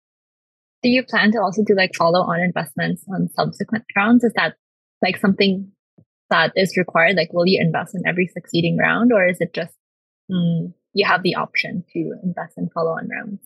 Do 0.82 0.90
you 0.90 1.02
plan 1.02 1.32
to 1.32 1.38
also 1.40 1.62
do 1.64 1.74
like 1.74 1.94
follow 1.96 2.20
on 2.20 2.40
investments 2.40 3.04
on 3.08 3.28
subsequent 3.34 3.84
rounds? 3.96 4.24
Is 4.24 4.32
that 4.36 4.54
like 5.02 5.16
something 5.16 5.70
that 6.30 6.52
is 6.56 6.76
required? 6.76 7.16
Like, 7.16 7.32
will 7.32 7.46
you 7.46 7.60
invest 7.60 7.94
in 7.94 8.02
every 8.06 8.26
succeeding 8.26 8.76
round, 8.78 9.12
or 9.12 9.26
is 9.26 9.38
it 9.40 9.54
just 9.54 9.74
mm, 10.30 10.72
you 10.92 11.06
have 11.06 11.22
the 11.22 11.34
option 11.34 11.84
to 11.92 12.14
invest 12.22 12.54
in 12.56 12.68
follow 12.74 12.92
on 12.92 13.08
rounds? 13.08 13.40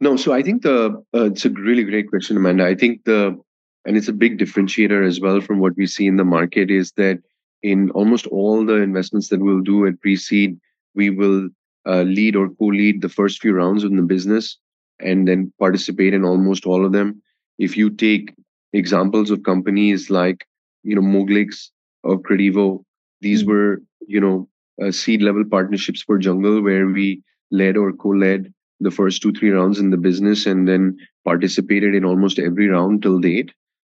No, 0.00 0.16
so 0.16 0.32
I 0.32 0.42
think 0.42 0.62
the 0.62 1.02
uh, 1.14 1.24
it's 1.24 1.44
a 1.44 1.50
really 1.50 1.84
great 1.84 2.08
question, 2.08 2.36
Amanda. 2.36 2.66
I 2.66 2.74
think 2.74 3.04
the 3.04 3.38
and 3.84 3.96
it's 3.96 4.08
a 4.08 4.12
big 4.12 4.38
differentiator 4.38 5.06
as 5.06 5.20
well 5.20 5.40
from 5.40 5.58
what 5.58 5.76
we 5.76 5.86
see 5.86 6.06
in 6.06 6.16
the 6.16 6.24
market 6.24 6.70
is 6.70 6.92
that 6.92 7.18
in 7.62 7.90
almost 7.90 8.26
all 8.28 8.64
the 8.64 8.76
investments 8.76 9.28
that 9.28 9.40
we'll 9.40 9.60
do 9.60 9.86
at 9.86 10.00
pre-seed, 10.00 10.58
we 10.94 11.10
will 11.10 11.48
uh, 11.86 12.02
lead 12.02 12.36
or 12.36 12.48
co-lead 12.50 13.02
the 13.02 13.08
first 13.08 13.40
few 13.40 13.54
rounds 13.54 13.84
in 13.84 13.96
the 13.96 14.02
business 14.02 14.58
and 15.00 15.26
then 15.26 15.52
participate 15.58 16.14
in 16.14 16.24
almost 16.24 16.66
all 16.66 16.84
of 16.84 16.92
them. 16.92 17.20
If 17.58 17.76
you 17.76 17.90
take 17.90 18.34
examples 18.72 19.30
of 19.30 19.42
companies 19.42 20.10
like 20.10 20.46
you 20.82 20.94
know 20.94 21.02
Moglix 21.02 21.70
or 22.02 22.20
Kredivo, 22.20 22.84
these 23.20 23.42
mm-hmm. 23.42 23.50
were 23.50 23.82
you 24.06 24.20
know 24.20 24.48
uh, 24.82 24.90
seed 24.90 25.22
level 25.22 25.44
partnerships 25.44 26.02
for 26.02 26.18
Jungle 26.18 26.62
where 26.62 26.86
we 26.86 27.22
led 27.50 27.76
or 27.76 27.92
co-led 27.92 28.52
the 28.80 28.90
first 28.90 29.22
two 29.22 29.32
three 29.32 29.50
rounds 29.50 29.78
in 29.78 29.90
the 29.90 29.96
business 29.96 30.46
and 30.46 30.68
then 30.68 30.96
participated 31.24 31.94
in 31.94 32.04
almost 32.04 32.38
every 32.38 32.68
round 32.68 33.02
till 33.02 33.20
date. 33.20 33.52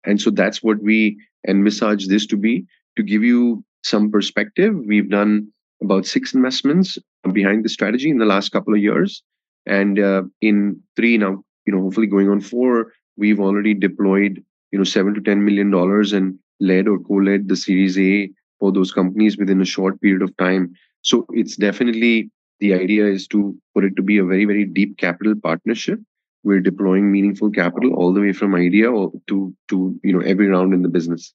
And 0.08 0.20
so 0.22 0.32
that's 0.32 0.64
what 0.64 0.82
we 0.82 1.18
envisage 1.48 2.08
this 2.08 2.26
to 2.28 2.38
be. 2.38 2.66
To 2.96 3.04
give 3.04 3.24
you 3.24 3.64
some 3.84 4.10
perspective, 4.10 4.74
we've 4.88 5.10
done 5.10 5.52
about 5.84 6.08
six 6.08 6.34
investments 6.34 6.98
behind 7.34 7.64
the 7.64 7.70
strategy 7.70 8.10
in 8.10 8.18
the 8.18 8.26
last 8.26 8.52
couple 8.52 8.74
of 8.74 8.82
years. 8.82 9.22
And 9.66 10.00
uh, 10.00 10.24
in 10.42 10.82
three 10.96 11.18
now, 11.18 11.44
you 11.66 11.74
know, 11.74 11.82
hopefully 11.82 12.08
going 12.08 12.30
on 12.30 12.42
four, 12.42 12.94
we've 13.18 13.40
already 13.40 13.74
deployed, 13.74 14.44
you 14.72 14.80
know, 14.80 14.86
seven 14.86 15.14
to 15.14 15.22
ten 15.22 15.44
million 15.44 15.70
dollars 15.70 16.14
and 16.14 16.40
led 16.60 16.88
or 16.88 17.00
co-led 17.00 17.48
the 17.48 17.56
Series 17.56 18.00
A 18.00 18.30
for 18.60 18.72
those 18.72 18.92
companies 18.92 19.38
within 19.38 19.62
a 19.62 19.66
short 19.66 20.02
period 20.02 20.22
of 20.22 20.36
time. 20.38 20.74
So 21.02 21.26
it's 21.32 21.58
definitely 21.58 22.32
the 22.60 22.74
idea 22.74 23.06
is 23.06 23.28
to 23.28 23.56
for 23.74 23.86
it 23.86 23.96
to 23.98 24.02
be 24.02 24.18
a 24.18 24.26
very 24.26 24.46
very 24.46 24.66
deep 24.66 24.98
capital 24.98 25.36
partnership. 25.42 26.00
We're 26.48 26.62
deploying 26.62 27.12
meaningful 27.12 27.52
capital 27.52 27.94
all 27.94 28.14
the 28.14 28.22
way 28.22 28.32
from 28.32 28.56
idea 28.56 28.88
to 28.88 29.56
to 29.70 30.00
you 30.04 30.14
know 30.14 30.22
every 30.34 30.48
round 30.48 30.74
in 30.74 30.82
the 30.82 30.94
business. 30.98 31.34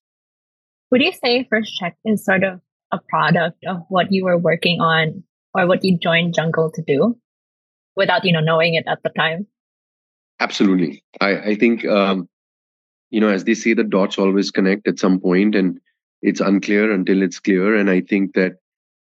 Would 0.89 1.01
you 1.01 1.11
say 1.11 1.47
First 1.49 1.75
Cheque 1.79 1.97
is 2.05 2.25
sort 2.25 2.43
of 2.43 2.59
a 2.91 2.99
product 3.09 3.57
of 3.67 3.81
what 3.89 4.11
you 4.11 4.23
were 4.25 4.37
working 4.37 4.79
on 4.79 5.23
or 5.53 5.67
what 5.67 5.83
you 5.83 5.97
joined 5.97 6.35
Jungle 6.35 6.71
to 6.71 6.83
do 6.85 7.17
without, 7.95 8.25
you 8.25 8.33
know, 8.33 8.39
knowing 8.39 8.75
it 8.75 8.85
at 8.87 9.01
the 9.03 9.09
time? 9.09 9.47
Absolutely. 10.39 11.03
I, 11.19 11.37
I 11.37 11.55
think, 11.55 11.85
um, 11.85 12.29
you 13.09 13.19
know, 13.21 13.29
as 13.29 13.43
they 13.43 13.53
say, 13.53 13.73
the 13.73 13.83
dots 13.83 14.17
always 14.17 14.51
connect 14.51 14.87
at 14.87 14.99
some 14.99 15.19
point 15.19 15.55
and 15.55 15.79
it's 16.21 16.41
unclear 16.41 16.91
until 16.91 17.21
it's 17.21 17.39
clear. 17.39 17.75
And 17.75 17.89
I 17.89 18.01
think 18.01 18.33
that, 18.33 18.53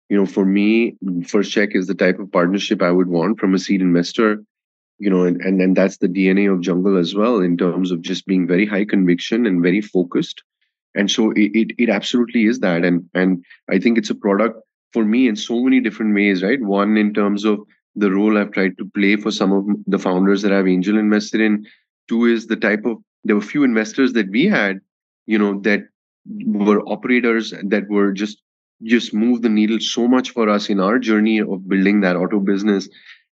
you 0.08 0.16
know, 0.16 0.26
for 0.26 0.44
me, 0.44 0.96
First 1.26 1.52
Cheque 1.52 1.74
is 1.74 1.86
the 1.86 1.94
type 1.94 2.18
of 2.18 2.30
partnership 2.30 2.82
I 2.82 2.90
would 2.90 3.08
want 3.08 3.40
from 3.40 3.54
a 3.54 3.58
seed 3.58 3.80
investor 3.80 4.44
you 4.98 5.10
know 5.10 5.24
and, 5.24 5.40
and 5.40 5.60
and 5.60 5.76
that's 5.76 5.98
the 5.98 6.08
dna 6.08 6.52
of 6.52 6.60
jungle 6.60 6.96
as 6.96 7.14
well 7.14 7.40
in 7.40 7.56
terms 7.56 7.90
of 7.90 8.02
just 8.02 8.26
being 8.26 8.46
very 8.46 8.66
high 8.66 8.84
conviction 8.84 9.46
and 9.46 9.62
very 9.62 9.80
focused. 9.80 10.42
And 10.94 11.10
so 11.10 11.30
it, 11.32 11.50
it, 11.54 11.72
it 11.76 11.90
absolutely 11.90 12.44
is 12.44 12.60
that. 12.60 12.84
And 12.84 13.08
and 13.14 13.44
i 13.70 13.78
think 13.78 13.98
it's 13.98 14.10
a 14.10 14.14
product 14.14 14.60
for 14.92 15.04
me 15.04 15.28
in 15.28 15.36
so 15.36 15.62
many 15.62 15.80
different 15.80 16.14
ways 16.14 16.42
right? 16.42 16.60
One 16.60 16.96
in 16.96 17.12
terms 17.12 17.44
of 17.44 17.60
the 17.94 18.10
role 18.10 18.38
i've 18.38 18.52
tried 18.52 18.76
to 18.78 18.90
play 18.94 19.16
for 19.16 19.30
some 19.30 19.52
of 19.52 19.66
the 19.86 19.98
founders 19.98 20.42
that 20.42 20.52
i've 20.52 20.68
angel 20.68 20.98
invested 20.98 21.40
in. 21.40 21.66
Two 22.08 22.24
is 22.24 22.46
the 22.46 22.56
type 22.56 22.84
of 22.86 22.98
there 23.24 23.36
were 23.36 23.42
few 23.42 23.64
investors 23.64 24.12
that 24.14 24.30
we 24.30 24.46
had 24.46 24.80
you 25.26 25.38
know 25.38 25.60
that 25.60 25.80
were 26.46 26.80
operators 26.88 27.52
that 27.64 27.88
were 27.88 28.12
just 28.12 28.42
just 28.82 29.14
move 29.14 29.42
the 29.42 29.48
needle 29.48 29.80
so 29.80 30.06
much 30.06 30.30
for 30.30 30.48
us 30.48 30.68
in 30.68 30.80
our 30.80 30.98
journey 30.98 31.38
of 31.40 31.68
building 31.68 32.00
that 32.00 32.16
auto 32.16 32.40
business. 32.40 32.88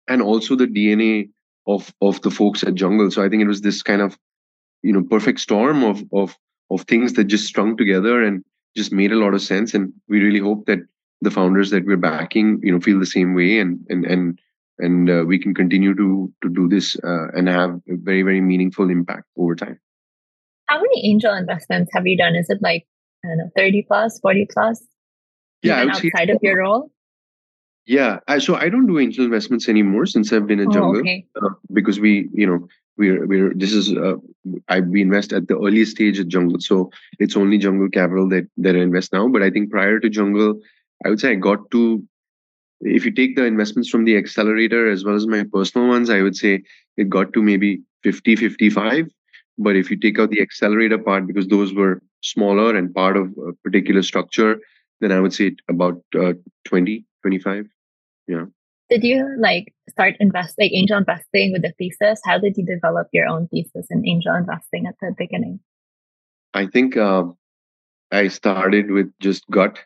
And 0.09 0.23
also 0.23 0.57
the 0.57 0.67
dna 0.67 1.31
of 1.67 1.93
of 2.01 2.21
the 2.23 2.31
folks 2.31 2.63
at 2.63 2.75
jungle 2.75 3.11
so 3.11 3.25
i 3.25 3.29
think 3.29 3.43
it 3.43 3.49
was 3.49 3.61
this 3.61 3.83
kind 3.83 4.03
of 4.03 4.19
you 4.83 4.93
know 4.93 5.03
perfect 5.03 5.41
storm 5.41 5.83
of 5.83 6.03
of 6.13 6.37
of 6.71 6.83
things 6.83 7.15
that 7.15 7.25
just 7.25 7.47
strung 7.47 7.77
together 7.77 8.23
and 8.23 8.45
just 8.77 8.93
made 8.93 9.13
a 9.13 9.17
lot 9.17 9.35
of 9.35 9.43
sense. 9.43 9.75
And 9.75 9.93
we 10.09 10.21
really 10.21 10.41
hope 10.41 10.67
that 10.67 10.81
the 11.21 11.31
founders 11.31 11.71
that 11.71 11.85
we're 11.85 11.97
backing, 11.97 12.61
you 12.63 12.73
know, 12.73 12.81
feel 12.81 12.99
the 12.99 13.07
same 13.07 13.35
way 13.35 13.59
and 13.59 13.79
and 13.89 14.05
and 14.05 14.39
and 14.79 15.09
uh, 15.09 15.25
we 15.27 15.39
can 15.39 15.55
continue 15.55 15.95
to 15.95 16.33
to 16.43 16.49
do 16.49 16.69
this 16.69 16.97
uh, 16.97 17.29
and 17.35 17.49
have 17.49 17.71
a 17.89 17.97
very 17.97 18.23
very 18.23 18.41
meaningful 18.41 18.91
impact 18.91 19.25
over 19.39 19.55
time. 19.55 19.81
How 20.67 20.77
many 20.77 21.07
angel 21.11 21.35
investments 21.35 21.91
have 21.95 22.07
you 22.07 22.17
done? 22.17 22.35
Is 22.35 22.51
it 22.51 22.59
like 22.61 22.87
I 23.25 23.29
don't 23.29 23.39
know, 23.39 23.51
thirty 23.57 23.85
plus, 23.87 24.19
forty 24.21 24.47
plus? 24.53 24.83
Yeah, 25.63 25.87
outside 25.89 26.31
of 26.31 26.39
your 26.43 26.59
role. 26.59 26.91
Yeah, 27.87 28.21
I, 28.29 28.39
so 28.39 28.55
I 28.55 28.71
don't 28.71 28.87
do 28.87 28.99
angel 28.99 29.25
investments 29.25 29.69
anymore 29.69 30.07
since 30.07 30.33
I've 30.33 30.47
been 30.47 30.61
in 30.61 30.69
oh, 30.69 30.73
Jungle 30.73 31.01
okay. 31.01 31.27
uh, 31.41 31.51
because 31.73 32.01
we, 32.01 32.31
you 32.33 32.47
know, 32.47 32.67
we're 32.97 33.27
we're 33.27 33.53
this 33.55 33.73
is 33.73 33.93
uh, 33.93 34.15
I 34.69 34.81
we 34.81 35.03
invest 35.03 35.33
at 35.33 35.49
the 35.49 35.57
early 35.57 35.85
stage 35.85 36.19
at 36.19 36.29
Jungle, 36.29 36.61
so 36.61 36.91
it's 37.19 37.37
only 37.37 37.59
Jungle 37.59 37.91
Capital 37.91 38.29
that 38.31 38.47
that 38.57 38.77
I 38.77 38.79
invest 38.79 39.13
now. 39.13 39.29
But 39.29 39.43
I 39.43 39.51
think 39.51 39.71
prior 39.71 40.01
to 40.01 40.09
Jungle, 40.09 40.61
I 41.05 41.11
would 41.11 41.21
say 41.21 41.33
I 41.33 41.35
got 41.35 41.71
to 41.73 42.03
if 42.81 43.05
you 43.05 43.11
take 43.11 43.37
the 43.37 43.45
investments 43.45 43.89
from 43.89 44.05
the 44.05 44.17
accelerator 44.17 44.91
as 44.91 45.05
well 45.05 45.15
as 45.15 45.27
my 45.27 45.45
personal 45.53 45.89
ones, 45.89 46.11
I 46.11 46.23
would 46.23 46.37
say 46.37 46.63
it 46.97 47.09
got 47.09 47.33
to 47.33 47.43
maybe 47.43 47.83
50, 48.03 48.37
55. 48.37 49.09
But 49.57 49.77
if 49.77 49.91
you 49.91 49.97
take 49.97 50.19
out 50.19 50.31
the 50.31 50.43
accelerator 50.43 50.99
part, 50.99 51.27
because 51.27 51.47
those 51.49 51.73
were 51.73 52.03
smaller 52.23 52.77
and 52.77 52.93
part 52.95 53.17
of 53.17 53.33
a 53.39 53.53
particular 53.63 54.03
structure, 54.03 54.59
then 55.01 55.13
I 55.13 55.21
would 55.21 55.33
say 55.33 55.57
about 55.69 56.03
uh, 56.19 56.33
20, 56.65 57.05
25. 57.23 57.67
Yeah 58.27 58.47
did 58.91 59.05
you 59.05 59.29
like 59.39 59.73
start 59.89 60.15
invest 60.21 60.57
like 60.59 60.73
angel 60.73 60.99
investing 60.99 61.53
with 61.53 61.63
the 61.63 61.73
thesis? 61.79 62.21
How 62.25 62.39
did 62.39 62.57
you 62.57 62.65
develop 62.65 63.09
your 63.13 63.27
own 63.27 63.49
thesis 63.49 63.87
in 63.91 64.07
angel 64.07 64.35
investing 64.35 64.87
at 64.87 64.95
the 65.01 65.15
beginning? 65.17 65.61
I 66.53 66.67
think 66.67 66.97
uh, 66.97 67.25
I 68.13 68.29
started 68.29 68.91
with 68.91 69.11
just 69.21 69.45
gut, 69.51 69.79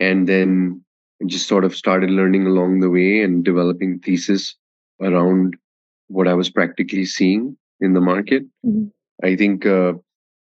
and 0.00 0.28
then 0.28 0.84
just 1.26 1.48
sort 1.48 1.64
of 1.64 1.74
started 1.74 2.10
learning 2.10 2.46
along 2.46 2.80
the 2.80 2.90
way 2.90 3.22
and 3.22 3.44
developing 3.44 4.00
thesis 4.00 4.54
around 5.00 5.56
what 6.08 6.28
I 6.28 6.34
was 6.34 6.50
practically 6.50 7.06
seeing 7.06 7.56
in 7.80 7.94
the 7.94 8.00
market. 8.00 8.42
Mm-hmm. 8.66 8.88
I 9.24 9.36
think 9.36 9.64
uh, 9.64 9.94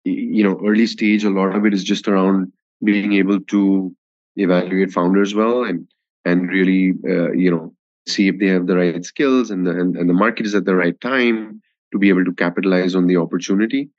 you 0.04 0.44
know 0.44 0.60
early 0.66 0.88
stage 0.88 1.24
a 1.24 1.30
lot 1.30 1.56
of 1.56 1.66
it 1.66 1.74
is 1.74 1.84
just 1.84 2.08
around 2.08 2.52
being 2.84 3.14
able 3.14 3.40
to 3.40 3.96
evaluate 4.36 4.92
founders 4.92 5.34
well 5.34 5.64
and 5.64 5.88
and 6.26 6.50
really 6.50 6.94
uh, 7.08 7.32
you 7.32 7.52
know 7.52 7.74
see 8.08 8.28
if 8.28 8.40
they 8.40 8.48
have 8.48 8.68
the 8.68 8.76
right 8.78 9.04
skills 9.04 9.50
and 9.50 9.66
the, 9.66 9.72
and, 9.72 9.96
and 9.96 10.08
the 10.08 10.14
market 10.14 10.46
is 10.46 10.54
at 10.54 10.66
the 10.66 10.76
right 10.76 11.00
time 11.02 11.62
to 11.92 11.98
be 11.98 12.10
able 12.10 12.24
to 12.24 12.34
capitalize 12.34 12.94
on 12.94 13.08
the 13.08 13.18
opportunity. 13.18 13.90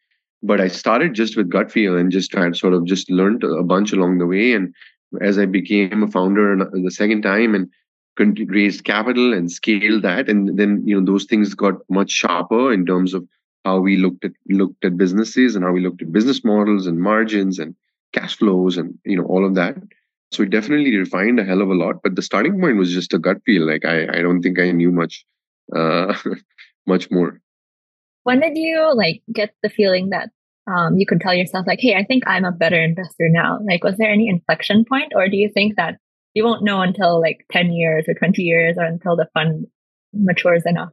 But 0.43 0.61
i 0.61 0.69
started 0.69 1.15
just 1.15 1.37
with 1.37 1.51
gut 1.51 1.73
feel 1.73 1.97
and 1.97 2.13
just 2.13 2.31
tried 2.31 2.57
sort 2.57 2.75
of 2.75 2.85
just 2.85 3.11
learned 3.11 3.43
a 3.43 3.63
bunch 3.63 3.93
along 3.93 4.19
the 4.19 4.27
way. 4.27 4.53
And 4.53 4.75
as 5.23 5.39
i 5.39 5.47
became 5.47 6.03
a 6.03 6.11
founder 6.11 6.57
the 6.57 6.91
second 6.91 7.23
time 7.23 7.55
and 7.55 7.69
could 8.17 8.39
raised 8.51 8.85
capital 8.85 9.33
and 9.33 9.53
scaled 9.53 10.03
that 10.03 10.29
and 10.29 10.59
then 10.59 10.83
you 10.87 10.99
know 10.99 11.05
those 11.05 11.25
things 11.25 11.55
got 11.55 11.75
much 11.89 12.11
sharper 12.11 12.73
in 12.73 12.87
terms 12.87 13.15
of 13.15 13.27
how 13.65 13.79
we 13.79 13.97
looked 13.97 14.25
at 14.25 14.33
looked 14.49 14.85
at 14.85 14.97
businesses 14.97 15.55
and 15.55 15.65
how 15.65 15.73
we 15.73 15.81
looked 15.81 16.03
at 16.03 16.13
business 16.13 16.43
models 16.45 16.87
and 16.87 17.01
margins 17.01 17.59
and 17.59 17.75
cash 18.13 18.37
flows 18.37 18.77
and 18.77 18.99
you 19.05 19.17
know 19.17 19.25
all 19.25 19.45
of 19.45 19.55
that 19.55 19.77
so 20.33 20.43
it 20.43 20.51
definitely 20.51 20.97
refined 20.97 21.41
a 21.41 21.45
hell 21.45 21.63
of 21.63 21.69
a 21.69 21.75
lot. 21.75 22.03
But 22.03 22.17
the 22.17 22.23
starting 22.23 22.61
point 22.61 22.77
was 22.77 22.93
just 22.93 23.15
a 23.15 23.19
gut 23.19 23.39
feel. 23.45 23.67
Like 23.67 23.85
I, 23.85 24.03
I 24.05 24.23
don't 24.23 24.43
think 24.43 24.59
I 24.59 24.71
knew 24.71 24.93
much, 24.93 25.25
uh, 25.75 26.15
much 26.87 27.11
more. 27.11 27.41
When 28.25 28.41
did 28.41 28.57
you 28.57 28.93
like 28.95 29.23
get 29.33 29.55
the 29.63 29.69
feeling 29.69 30.11
that 30.11 30.31
um, 30.67 30.99
you 30.99 31.07
could 31.07 31.21
tell 31.21 31.35
yourself 31.35 31.67
like, 31.67 31.79
"Hey, 31.81 31.95
I 31.95 32.05
think 32.05 32.25
I'm 32.27 32.45
a 32.45 32.53
better 32.53 32.81
investor 32.81 33.29
now"? 33.29 33.61
Like, 33.65 33.85
was 33.85 33.97
there 33.97 34.11
any 34.11 34.29
inflection 34.29 34.85
point, 34.85 35.13
or 35.15 35.29
do 35.29 35.37
you 35.37 35.49
think 35.49 35.77
that 35.77 35.99
you 36.37 36.45
won't 36.45 36.63
know 36.63 36.83
until 36.83 37.19
like 37.19 37.47
10 37.51 37.73
years 37.73 38.05
or 38.07 38.13
20 38.13 38.43
years 38.43 38.77
or 38.77 38.85
until 38.85 39.17
the 39.17 39.27
fund 39.33 39.67
matures 40.13 40.65
enough. 40.67 40.91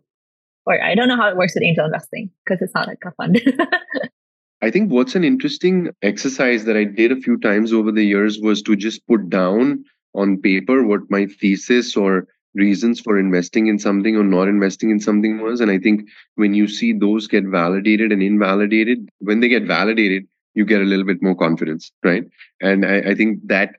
Or 0.65 0.81
I 0.81 0.95
don't 0.95 1.09
know 1.09 1.17
how 1.17 1.27
it 1.27 1.35
works 1.35 1.53
with 1.53 1.63
angel 1.63 1.85
investing 1.85 2.31
because 2.45 2.61
it's 2.61 2.73
not 2.73 2.87
like 2.87 3.03
a 3.05 3.11
fund. 3.11 3.41
I 4.63 4.71
think 4.71 4.91
what's 4.93 5.15
an 5.15 5.25
interesting 5.25 5.89
exercise 6.01 6.63
that 6.63 6.77
I 6.77 6.85
did 6.85 7.11
a 7.11 7.17
few 7.17 7.37
times 7.37 7.73
over 7.73 7.91
the 7.91 8.05
years 8.05 8.39
was 8.39 8.61
to 8.61 8.77
just 8.77 9.05
put 9.07 9.29
down 9.29 9.83
on 10.15 10.39
paper 10.39 10.83
what 10.83 11.01
my 11.09 11.25
thesis 11.25 11.97
or 11.97 12.27
reasons 12.55 13.01
for 13.01 13.19
investing 13.19 13.67
in 13.67 13.77
something 13.77 14.15
or 14.15 14.23
not 14.23 14.47
investing 14.47 14.89
in 14.89 15.01
something 15.01 15.41
was. 15.41 15.59
And 15.59 15.69
I 15.69 15.79
think 15.79 16.07
when 16.35 16.53
you 16.53 16.69
see 16.69 16.93
those 16.93 17.27
get 17.27 17.43
validated 17.43 18.13
and 18.13 18.23
invalidated, 18.23 19.09
when 19.19 19.41
they 19.41 19.49
get 19.49 19.67
validated, 19.67 20.25
you 20.53 20.63
get 20.63 20.81
a 20.81 20.85
little 20.85 21.05
bit 21.05 21.21
more 21.21 21.35
confidence, 21.35 21.91
right? 22.01 22.23
And 22.61 22.85
I, 22.85 22.99
I 22.99 23.15
think 23.15 23.39
that 23.47 23.75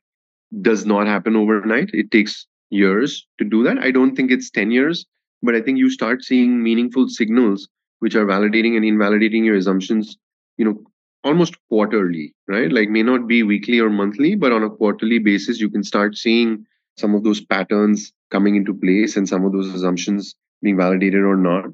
does 0.61 0.85
not 0.85 1.07
happen 1.07 1.35
overnight. 1.35 1.89
It 1.95 2.11
takes 2.11 2.47
years 2.69 3.27
to 3.39 3.47
do 3.47 3.63
that. 3.63 3.79
I 3.79 3.91
don't 3.91 4.15
think 4.15 4.31
it's 4.31 4.51
10 4.51 4.71
years, 4.71 5.07
but 5.43 5.55
I 5.55 5.63
think 5.63 5.79
you 5.79 5.89
start 5.89 6.23
seeing 6.23 6.63
meaningful 6.63 7.09
signals 7.09 7.71
which 8.01 8.15
are 8.15 8.27
validating 8.27 8.77
and 8.77 8.85
invalidating 8.85 9.47
your 9.47 9.57
assumptions, 9.57 10.19
you 10.57 10.65
know, 10.65 10.83
almost 11.25 11.57
quarterly, 11.69 12.35
right? 12.49 12.71
Like 12.71 12.91
may 12.91 13.03
not 13.03 13.27
be 13.27 13.43
weekly 13.43 13.79
or 13.81 13.91
monthly, 13.91 14.35
but 14.35 14.53
on 14.53 14.63
a 14.63 14.71
quarterly 14.71 15.19
basis, 15.19 15.61
you 15.61 15.71
can 15.71 15.83
start 15.83 16.17
seeing 16.17 16.67
some 16.97 17.15
of 17.15 17.25
those 17.25 17.41
patterns 17.41 18.13
coming 18.31 18.57
into 18.57 18.75
place 18.75 19.17
and 19.17 19.29
some 19.29 19.45
of 19.45 19.53
those 19.53 19.73
assumptions 19.75 20.35
being 20.63 20.77
validated 20.77 21.23
or 21.23 21.37
not. 21.37 21.65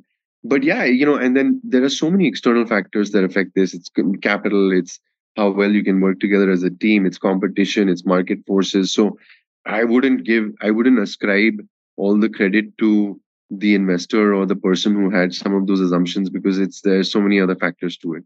But 0.43 0.63
yeah, 0.63 0.85
you 0.85 1.05
know, 1.05 1.17
and 1.17 1.37
then 1.37 1.61
there 1.63 1.85
are 1.85 1.91
so 1.91 2.11
many 2.11 2.27
external 2.27 2.67
factors 2.67 3.11
that 3.11 3.25
affect 3.25 3.51
this. 3.55 3.75
It's 3.75 3.91
capital, 4.23 4.73
it's 4.73 4.99
how 5.37 5.51
well 5.51 5.71
you 5.71 5.85
can 5.85 6.01
work 6.01 6.21
together 6.21 6.51
as 6.51 6.63
a 6.63 6.71
team, 6.71 7.05
it's 7.05 7.19
competition, 7.19 7.89
it's 7.89 8.07
market 8.07 8.39
forces. 8.47 8.93
So 8.93 9.19
I 9.67 9.85
wouldn't 9.85 10.25
give, 10.25 10.51
I 10.63 10.71
wouldn't 10.71 10.99
ascribe 10.99 11.61
all 11.97 12.19
the 12.19 12.31
credit 12.31 12.79
to 12.79 13.21
the 13.51 13.75
investor 13.75 14.35
or 14.35 14.47
the 14.47 14.57
person 14.57 14.95
who 14.95 15.11
had 15.11 15.35
some 15.35 15.55
of 15.55 15.67
those 15.67 15.81
assumptions 15.81 16.31
because 16.31 16.59
it's 16.59 16.81
there's 16.81 17.13
so 17.13 17.21
many 17.21 17.41
other 17.41 17.57
factors 17.57 17.97
to 17.99 18.15
it. 18.15 18.25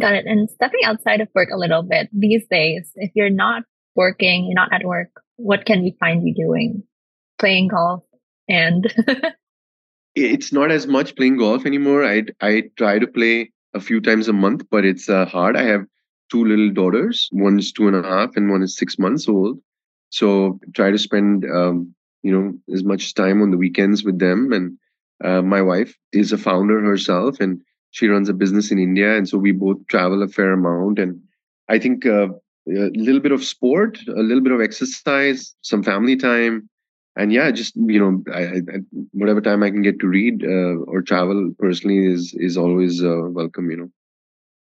Got 0.00 0.14
it. 0.14 0.26
And 0.26 0.48
stepping 0.50 0.80
outside 0.84 1.20
of 1.20 1.28
work 1.34 1.50
a 1.52 1.58
little 1.58 1.82
bit 1.82 2.08
these 2.12 2.46
days, 2.50 2.90
if 2.94 3.10
you're 3.14 3.30
not 3.30 3.62
working, 3.94 4.46
you're 4.46 4.54
not 4.54 4.72
at 4.72 4.84
work, 4.84 5.10
what 5.36 5.66
can 5.66 5.82
we 5.82 5.96
find 6.00 6.26
you 6.26 6.34
doing? 6.34 6.82
Playing 7.38 7.68
golf 7.68 8.02
and 8.48 8.92
it's 10.14 10.52
not 10.52 10.70
as 10.70 10.86
much 10.86 11.16
playing 11.16 11.38
golf 11.38 11.66
anymore. 11.66 12.04
I 12.04 12.24
I 12.40 12.64
try 12.76 12.98
to 12.98 13.06
play 13.06 13.50
a 13.74 13.80
few 13.80 14.00
times 14.00 14.28
a 14.28 14.32
month, 14.32 14.64
but 14.70 14.84
it's 14.84 15.08
uh, 15.08 15.26
hard. 15.26 15.56
I 15.56 15.62
have 15.62 15.86
two 16.30 16.44
little 16.44 16.70
daughters. 16.70 17.28
One 17.32 17.58
is 17.58 17.72
two 17.72 17.88
and 17.88 17.96
a 17.96 18.02
half, 18.02 18.36
and 18.36 18.50
one 18.50 18.62
is 18.62 18.76
six 18.76 18.98
months 18.98 19.28
old. 19.28 19.58
So 20.10 20.60
try 20.74 20.90
to 20.90 20.98
spend 20.98 21.44
um, 21.44 21.94
you 22.22 22.32
know 22.32 22.74
as 22.74 22.84
much 22.84 23.14
time 23.14 23.42
on 23.42 23.50
the 23.50 23.56
weekends 23.56 24.04
with 24.04 24.18
them. 24.18 24.52
And 24.52 24.78
uh, 25.24 25.42
my 25.42 25.62
wife 25.62 25.96
is 26.12 26.32
a 26.32 26.38
founder 26.38 26.80
herself, 26.80 27.40
and 27.40 27.62
she 27.92 28.08
runs 28.08 28.28
a 28.28 28.34
business 28.34 28.72
in 28.72 28.78
India, 28.78 29.16
and 29.16 29.28
so 29.28 29.38
we 29.38 29.52
both 29.52 29.86
travel 29.86 30.22
a 30.22 30.28
fair 30.28 30.52
amount. 30.52 30.98
And 30.98 31.20
I 31.68 31.78
think 31.78 32.04
uh, 32.04 32.28
a 32.68 32.90
little 32.94 33.20
bit 33.20 33.32
of 33.32 33.44
sport, 33.44 33.98
a 34.08 34.22
little 34.22 34.42
bit 34.42 34.52
of 34.52 34.60
exercise, 34.60 35.54
some 35.60 35.82
family 35.82 36.16
time, 36.16 36.68
and 37.16 37.32
yeah, 37.32 37.50
just 37.50 37.76
you 37.76 38.00
know, 38.00 38.24
I, 38.34 38.42
I, 38.42 38.60
whatever 39.12 39.42
time 39.42 39.62
I 39.62 39.70
can 39.70 39.82
get 39.82 40.00
to 40.00 40.08
read 40.08 40.42
uh, 40.42 40.80
or 40.88 41.02
travel 41.02 41.52
personally 41.58 42.06
is 42.06 42.34
is 42.34 42.56
always 42.56 43.04
uh, 43.04 43.28
welcome. 43.28 43.70
You 43.70 43.76
know. 43.76 43.90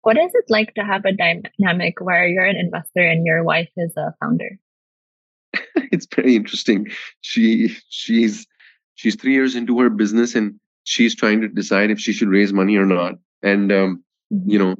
What 0.01 0.17
is 0.17 0.31
it 0.33 0.45
like 0.49 0.73
to 0.73 0.83
have 0.83 1.05
a 1.05 1.13
dynamic 1.13 2.01
where 2.01 2.27
you're 2.27 2.43
an 2.43 2.57
investor 2.57 3.07
and 3.07 3.25
your 3.25 3.43
wife 3.43 3.69
is 3.77 3.93
a 3.95 4.13
founder? 4.19 4.59
it's 5.75 6.07
very 6.13 6.35
interesting. 6.35 6.87
She 7.21 7.77
she's 7.89 8.47
she's 8.95 9.15
three 9.15 9.33
years 9.33 9.55
into 9.55 9.79
her 9.79 9.91
business 9.91 10.33
and 10.33 10.59
she's 10.83 11.15
trying 11.15 11.41
to 11.41 11.47
decide 11.47 11.91
if 11.91 11.99
she 11.99 12.13
should 12.13 12.29
raise 12.29 12.53
money 12.53 12.77
or 12.77 12.85
not. 12.85 13.15
And 13.41 13.71
um, 13.71 14.03
mm-hmm. 14.31 14.49
you 14.49 14.59
know, 14.59 14.75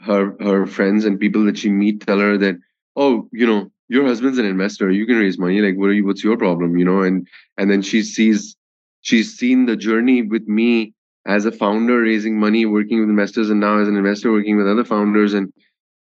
her 0.00 0.36
her 0.40 0.66
friends 0.66 1.04
and 1.04 1.20
people 1.20 1.44
that 1.44 1.58
she 1.58 1.70
meet 1.70 2.06
tell 2.06 2.18
her 2.18 2.38
that, 2.38 2.56
oh, 2.96 3.28
you 3.32 3.46
know, 3.46 3.70
your 3.88 4.06
husband's 4.06 4.38
an 4.38 4.44
investor. 4.44 4.90
You 4.90 5.06
can 5.06 5.16
raise 5.16 5.38
money. 5.38 5.60
Like 5.60 5.76
what 5.76 5.90
are 5.90 5.94
you 5.94 6.04
what's 6.04 6.24
your 6.24 6.36
problem? 6.36 6.76
You 6.76 6.84
know 6.84 7.02
and 7.02 7.26
and 7.56 7.70
then 7.70 7.82
she 7.82 8.02
sees 8.02 8.56
she's 9.00 9.36
seen 9.36 9.66
the 9.66 9.76
journey 9.76 10.22
with 10.22 10.46
me 10.46 10.94
as 11.26 11.44
a 11.44 11.52
founder 11.52 12.00
raising 12.00 12.38
money 12.38 12.64
working 12.64 13.00
with 13.00 13.08
investors 13.10 13.50
and 13.50 13.60
now 13.60 13.78
as 13.78 13.88
an 13.88 13.96
investor 13.96 14.32
working 14.32 14.56
with 14.56 14.68
other 14.68 14.84
founders. 14.84 15.34
And 15.34 15.52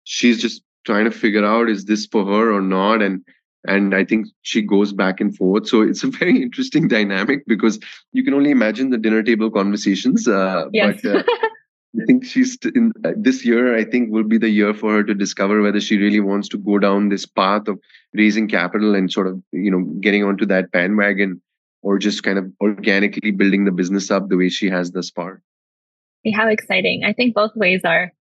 she's 0.04 0.40
just 0.40 0.62
trying 0.84 1.04
to 1.04 1.10
figure 1.10 1.44
out 1.44 1.68
is 1.68 1.84
this 1.84 2.06
for 2.06 2.24
her 2.24 2.52
or 2.52 2.60
not? 2.60 3.02
And 3.02 3.24
and 3.66 3.94
i 3.94 4.04
think 4.04 4.26
she 4.42 4.62
goes 4.62 4.92
back 4.92 5.20
and 5.20 5.36
forth 5.36 5.66
so 5.66 5.82
it's 5.82 6.04
a 6.04 6.06
very 6.20 6.42
interesting 6.42 6.88
dynamic 6.88 7.44
because 7.46 7.78
you 8.12 8.24
can 8.24 8.34
only 8.34 8.50
imagine 8.50 8.90
the 8.90 8.98
dinner 8.98 9.22
table 9.22 9.50
conversations 9.50 10.26
uh, 10.28 10.66
yes. 10.72 11.00
but 11.02 11.16
uh, 11.16 11.22
I 12.00 12.04
think 12.04 12.24
she's 12.24 12.58
in 12.74 12.92
uh, 13.04 13.12
this 13.16 13.44
year. 13.44 13.76
I 13.76 13.84
think 13.84 14.10
will 14.10 14.24
be 14.24 14.38
the 14.38 14.50
year 14.50 14.74
for 14.74 14.92
her 14.92 15.04
to 15.04 15.14
discover 15.14 15.62
whether 15.62 15.80
she 15.80 15.96
really 15.96 16.20
wants 16.20 16.48
to 16.48 16.58
go 16.58 16.78
down 16.78 17.08
this 17.08 17.24
path 17.24 17.68
of 17.68 17.78
raising 18.12 18.48
capital 18.48 18.94
and 18.94 19.10
sort 19.10 19.26
of 19.26 19.40
you 19.52 19.70
know 19.70 19.80
getting 20.00 20.24
onto 20.24 20.46
that 20.46 20.70
bandwagon, 20.72 21.40
or 21.82 21.98
just 21.98 22.22
kind 22.22 22.38
of 22.38 22.50
organically 22.60 23.30
building 23.30 23.64
the 23.64 23.72
business 23.72 24.10
up 24.10 24.28
the 24.28 24.36
way 24.36 24.48
she 24.48 24.68
has 24.68 24.90
thus 24.90 25.10
far. 25.10 25.40
How 26.34 26.48
exciting! 26.48 27.04
I 27.04 27.12
think 27.12 27.34
both 27.34 27.52
ways 27.56 27.80
are 27.84 28.12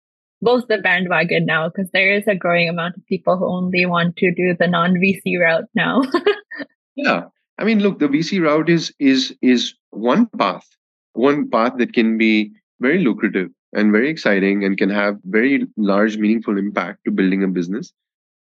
both 0.45 0.67
the 0.67 0.77
bandwagon 0.77 1.45
now 1.45 1.67
because 1.67 1.89
there 1.91 2.13
is 2.13 2.27
a 2.27 2.35
growing 2.35 2.69
amount 2.69 2.95
of 2.95 3.05
people 3.07 3.35
who 3.35 3.45
only 3.45 3.85
want 3.85 4.15
to 4.17 4.31
do 4.33 4.55
the 4.57 4.67
non 4.67 4.93
VC 4.93 5.39
route 5.39 5.65
now. 5.73 6.03
yeah, 6.95 7.23
I 7.57 7.63
mean, 7.63 7.79
look, 7.79 7.99
the 7.99 8.07
VC 8.07 8.41
route 8.41 8.69
is 8.69 8.93
is 8.99 9.35
is 9.41 9.73
one 9.89 10.27
path, 10.37 10.67
one 11.13 11.49
path 11.49 11.73
that 11.79 11.93
can 11.93 12.17
be 12.17 12.51
very 12.79 12.99
lucrative 12.99 13.49
and 13.73 13.91
very 13.91 14.09
exciting 14.09 14.63
and 14.63 14.77
can 14.77 14.89
have 14.89 15.17
very 15.25 15.65
large, 15.77 16.17
meaningful 16.17 16.57
impact 16.57 16.99
to 17.05 17.11
building 17.11 17.43
a 17.43 17.47
business. 17.47 17.91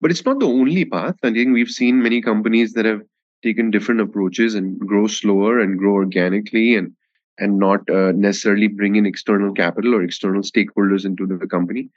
But 0.00 0.10
it's 0.10 0.24
not 0.24 0.38
the 0.38 0.46
only 0.46 0.84
path. 0.84 1.16
I 1.22 1.32
think 1.32 1.54
we've 1.54 1.68
seen 1.80 2.02
many 2.02 2.20
companies 2.20 2.74
that 2.74 2.84
have 2.84 3.00
taken 3.42 3.70
different 3.70 4.00
approaches 4.00 4.54
and 4.54 4.78
grow 4.78 5.06
slower 5.06 5.58
and 5.60 5.78
grow 5.78 5.94
organically 5.94 6.76
and 6.76 6.92
and 7.38 7.58
not 7.58 7.88
uh, 7.90 8.12
necessarily 8.12 8.68
bring 8.68 8.96
in 8.96 9.06
external 9.06 9.52
capital 9.52 9.94
or 9.94 10.02
external 10.02 10.42
stakeholders 10.42 11.04
into 11.04 11.26
the 11.26 11.46
company 11.46 11.88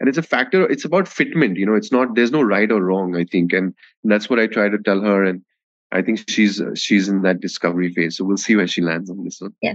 and 0.00 0.08
it's 0.08 0.18
a 0.18 0.22
factor 0.22 0.68
it's 0.68 0.84
about 0.84 1.04
fitment 1.04 1.56
you 1.56 1.66
know 1.66 1.74
it's 1.74 1.92
not 1.92 2.14
there's 2.14 2.32
no 2.32 2.42
right 2.42 2.70
or 2.70 2.82
wrong 2.82 3.16
i 3.16 3.24
think 3.24 3.52
and 3.52 3.74
that's 4.04 4.28
what 4.28 4.38
i 4.38 4.46
try 4.46 4.68
to 4.68 4.78
tell 4.78 5.00
her 5.00 5.24
and 5.24 5.42
i 5.92 6.02
think 6.02 6.22
she's 6.28 6.60
uh, 6.60 6.74
she's 6.74 7.08
in 7.08 7.22
that 7.22 7.40
discovery 7.40 7.92
phase 7.92 8.16
so 8.16 8.24
we'll 8.24 8.36
see 8.36 8.56
where 8.56 8.66
she 8.66 8.82
lands 8.82 9.10
on 9.10 9.24
this 9.24 9.40
one 9.40 9.54
yeah 9.62 9.74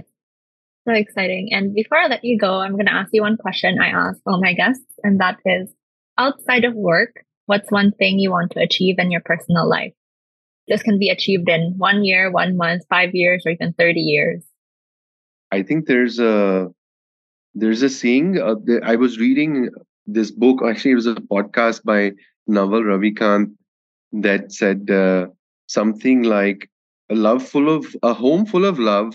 so 0.88 0.94
exciting. 0.94 1.50
And 1.52 1.74
before 1.74 1.98
I 1.98 2.06
let 2.06 2.24
you 2.24 2.38
go, 2.38 2.60
I'm 2.60 2.72
going 2.72 2.86
to 2.86 2.94
ask 2.94 3.10
you 3.12 3.20
one 3.20 3.36
question 3.36 3.78
I 3.78 3.88
ask 3.88 4.18
all 4.26 4.40
my 4.40 4.54
guests, 4.54 4.86
and 5.02 5.20
that 5.20 5.36
is 5.44 5.68
outside 6.16 6.64
of 6.64 6.74
work, 6.74 7.24
what's 7.44 7.70
one 7.70 7.92
thing 7.92 8.18
you 8.18 8.30
want 8.30 8.52
to 8.52 8.60
achieve 8.60 8.96
in 8.98 9.10
your 9.10 9.20
personal 9.20 9.68
life? 9.68 9.92
This 10.66 10.82
can 10.82 10.98
be 10.98 11.10
achieved 11.10 11.48
in 11.48 11.74
one 11.76 12.04
year, 12.04 12.30
one 12.30 12.56
month, 12.56 12.84
five 12.88 13.10
years, 13.12 13.42
or 13.44 13.52
even 13.52 13.74
30 13.74 14.00
years. 14.00 14.44
I 15.50 15.62
think 15.62 15.86
there's 15.86 16.18
a 16.18 16.68
there's 17.54 17.82
a 17.82 17.88
saying. 17.88 18.38
Uh, 18.38 18.56
I 18.84 18.96
was 18.96 19.18
reading 19.18 19.70
this 20.06 20.30
book. 20.30 20.60
Actually, 20.66 20.92
it 20.92 20.96
was 21.02 21.06
a 21.06 21.14
podcast 21.14 21.84
by 21.84 22.12
Naval 22.46 22.82
Ravikant 22.82 23.52
that 24.12 24.52
said 24.52 24.90
uh, 24.90 25.26
something 25.66 26.22
like 26.22 26.70
a 27.10 27.14
love 27.14 27.46
full 27.46 27.68
of 27.74 27.86
a 28.02 28.12
home 28.14 28.46
full 28.46 28.64
of 28.64 28.78
love 28.78 29.14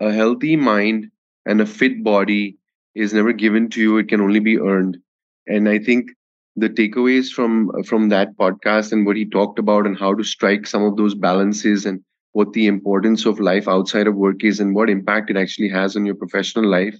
a 0.00 0.12
healthy 0.12 0.56
mind 0.56 1.10
and 1.46 1.60
a 1.60 1.66
fit 1.66 2.02
body 2.04 2.56
is 2.94 3.12
never 3.14 3.32
given 3.32 3.68
to 3.70 3.80
you 3.80 3.98
it 3.98 4.08
can 4.08 4.20
only 4.20 4.40
be 4.40 4.58
earned 4.58 4.98
and 5.46 5.68
i 5.68 5.78
think 5.78 6.10
the 6.56 6.68
takeaways 6.68 7.30
from 7.30 7.70
from 7.84 8.08
that 8.08 8.36
podcast 8.36 8.92
and 8.92 9.06
what 9.06 9.16
he 9.16 9.24
talked 9.24 9.58
about 9.58 9.86
and 9.86 9.98
how 9.98 10.14
to 10.14 10.24
strike 10.24 10.66
some 10.66 10.82
of 10.84 10.96
those 10.96 11.14
balances 11.14 11.86
and 11.86 12.00
what 12.34 12.52
the 12.54 12.66
importance 12.68 13.26
of 13.26 13.40
life 13.40 13.68
outside 13.68 14.08
of 14.08 14.16
work 14.16 14.44
is 14.44 14.60
and 14.60 14.74
what 14.76 14.90
impact 14.90 15.30
it 15.30 15.38
actually 15.38 15.70
has 15.70 15.96
on 15.96 16.06
your 16.06 16.16
professional 16.16 16.66
life 16.66 16.98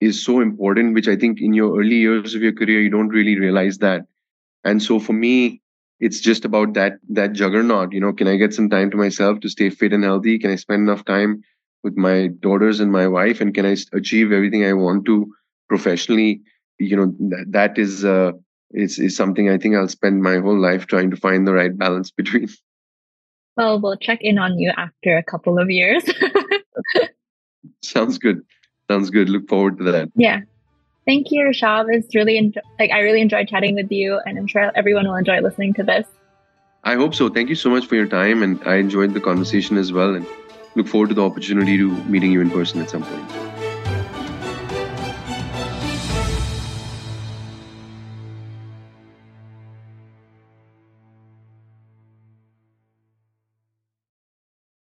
is 0.00 0.24
so 0.24 0.40
important 0.40 0.94
which 0.94 1.08
i 1.08 1.16
think 1.16 1.40
in 1.40 1.54
your 1.54 1.78
early 1.80 1.96
years 2.06 2.34
of 2.34 2.42
your 2.42 2.52
career 2.52 2.80
you 2.80 2.90
don't 2.90 3.08
really 3.20 3.38
realize 3.38 3.78
that. 3.78 4.02
And 4.64 4.82
so 4.82 5.00
for 5.00 5.12
me 5.14 5.62
it's 6.00 6.20
just 6.20 6.44
about 6.44 6.74
that 6.74 6.98
that 7.10 7.32
juggernaut 7.34 7.92
you 7.92 8.00
know 8.00 8.12
can 8.12 8.28
i 8.28 8.36
get 8.36 8.54
some 8.54 8.68
time 8.70 8.90
to 8.90 8.96
myself 8.96 9.40
to 9.40 9.48
stay 9.48 9.70
fit 9.70 9.92
and 9.92 10.04
healthy? 10.04 10.38
Can 10.38 10.50
i 10.50 10.56
spend 10.56 10.82
enough 10.88 11.04
time 11.04 11.42
with 11.84 11.96
my 11.96 12.28
daughters 12.40 12.80
and 12.80 12.92
my 12.92 13.06
wife? 13.08 13.40
And 13.40 13.54
can 13.54 13.66
i 13.66 13.76
achieve 13.92 14.32
everything 14.32 14.64
i 14.64 14.72
want 14.72 15.06
to 15.06 15.32
professionally? 15.68 16.42
You 16.78 16.96
know 16.96 17.14
that, 17.30 17.46
that 17.50 17.78
is 17.78 18.04
uh 18.04 18.32
is, 18.72 18.98
is 18.98 19.16
something 19.16 19.48
i 19.50 19.58
think 19.58 19.76
i'll 19.76 19.88
spend 19.88 20.22
my 20.22 20.38
whole 20.38 20.60
life 20.60 20.86
trying 20.86 21.10
to 21.10 21.16
find 21.16 21.46
the 21.46 21.54
right 21.54 21.76
balance 21.78 22.10
between 22.22 22.48
well 23.56 23.80
we'll 23.80 23.96
check 23.96 24.18
in 24.20 24.38
on 24.38 24.58
you 24.58 24.72
after 24.76 25.16
a 25.16 25.22
couple 25.22 25.58
of 25.58 25.70
years 25.70 26.04
sounds 27.82 28.18
good 28.18 28.40
sounds 28.90 29.10
good 29.10 29.28
look 29.28 29.48
forward 29.48 29.78
to 29.78 29.84
that 29.84 30.08
yeah 30.16 30.40
thank 31.06 31.30
you 31.30 31.44
Rishab. 31.44 31.86
it's 31.88 32.14
really 32.14 32.54
like 32.78 32.90
i 32.90 32.98
really 33.00 33.20
enjoyed 33.20 33.48
chatting 33.48 33.74
with 33.74 33.90
you 33.90 34.20
and 34.26 34.38
i'm 34.38 34.46
sure 34.46 34.70
everyone 34.74 35.06
will 35.06 35.16
enjoy 35.16 35.40
listening 35.40 35.74
to 35.74 35.82
this 35.82 36.06
I 36.84 36.96
hope 36.96 37.14
so. 37.14 37.30
Thank 37.30 37.48
you 37.48 37.54
so 37.54 37.70
much 37.70 37.86
for 37.86 37.94
your 37.94 38.06
time, 38.06 38.42
and 38.42 38.62
I 38.64 38.76
enjoyed 38.76 39.14
the 39.14 39.20
conversation 39.20 39.78
as 39.78 39.90
well, 39.90 40.14
and 40.14 40.26
look 40.74 40.86
forward 40.86 41.08
to 41.08 41.14
the 41.14 41.24
opportunity 41.24 41.78
to 41.78 41.90
meeting 42.04 42.30
you 42.30 42.42
in 42.42 42.50
person 42.50 42.80
at 42.82 42.90
some 42.90 43.02
point. 43.02 43.63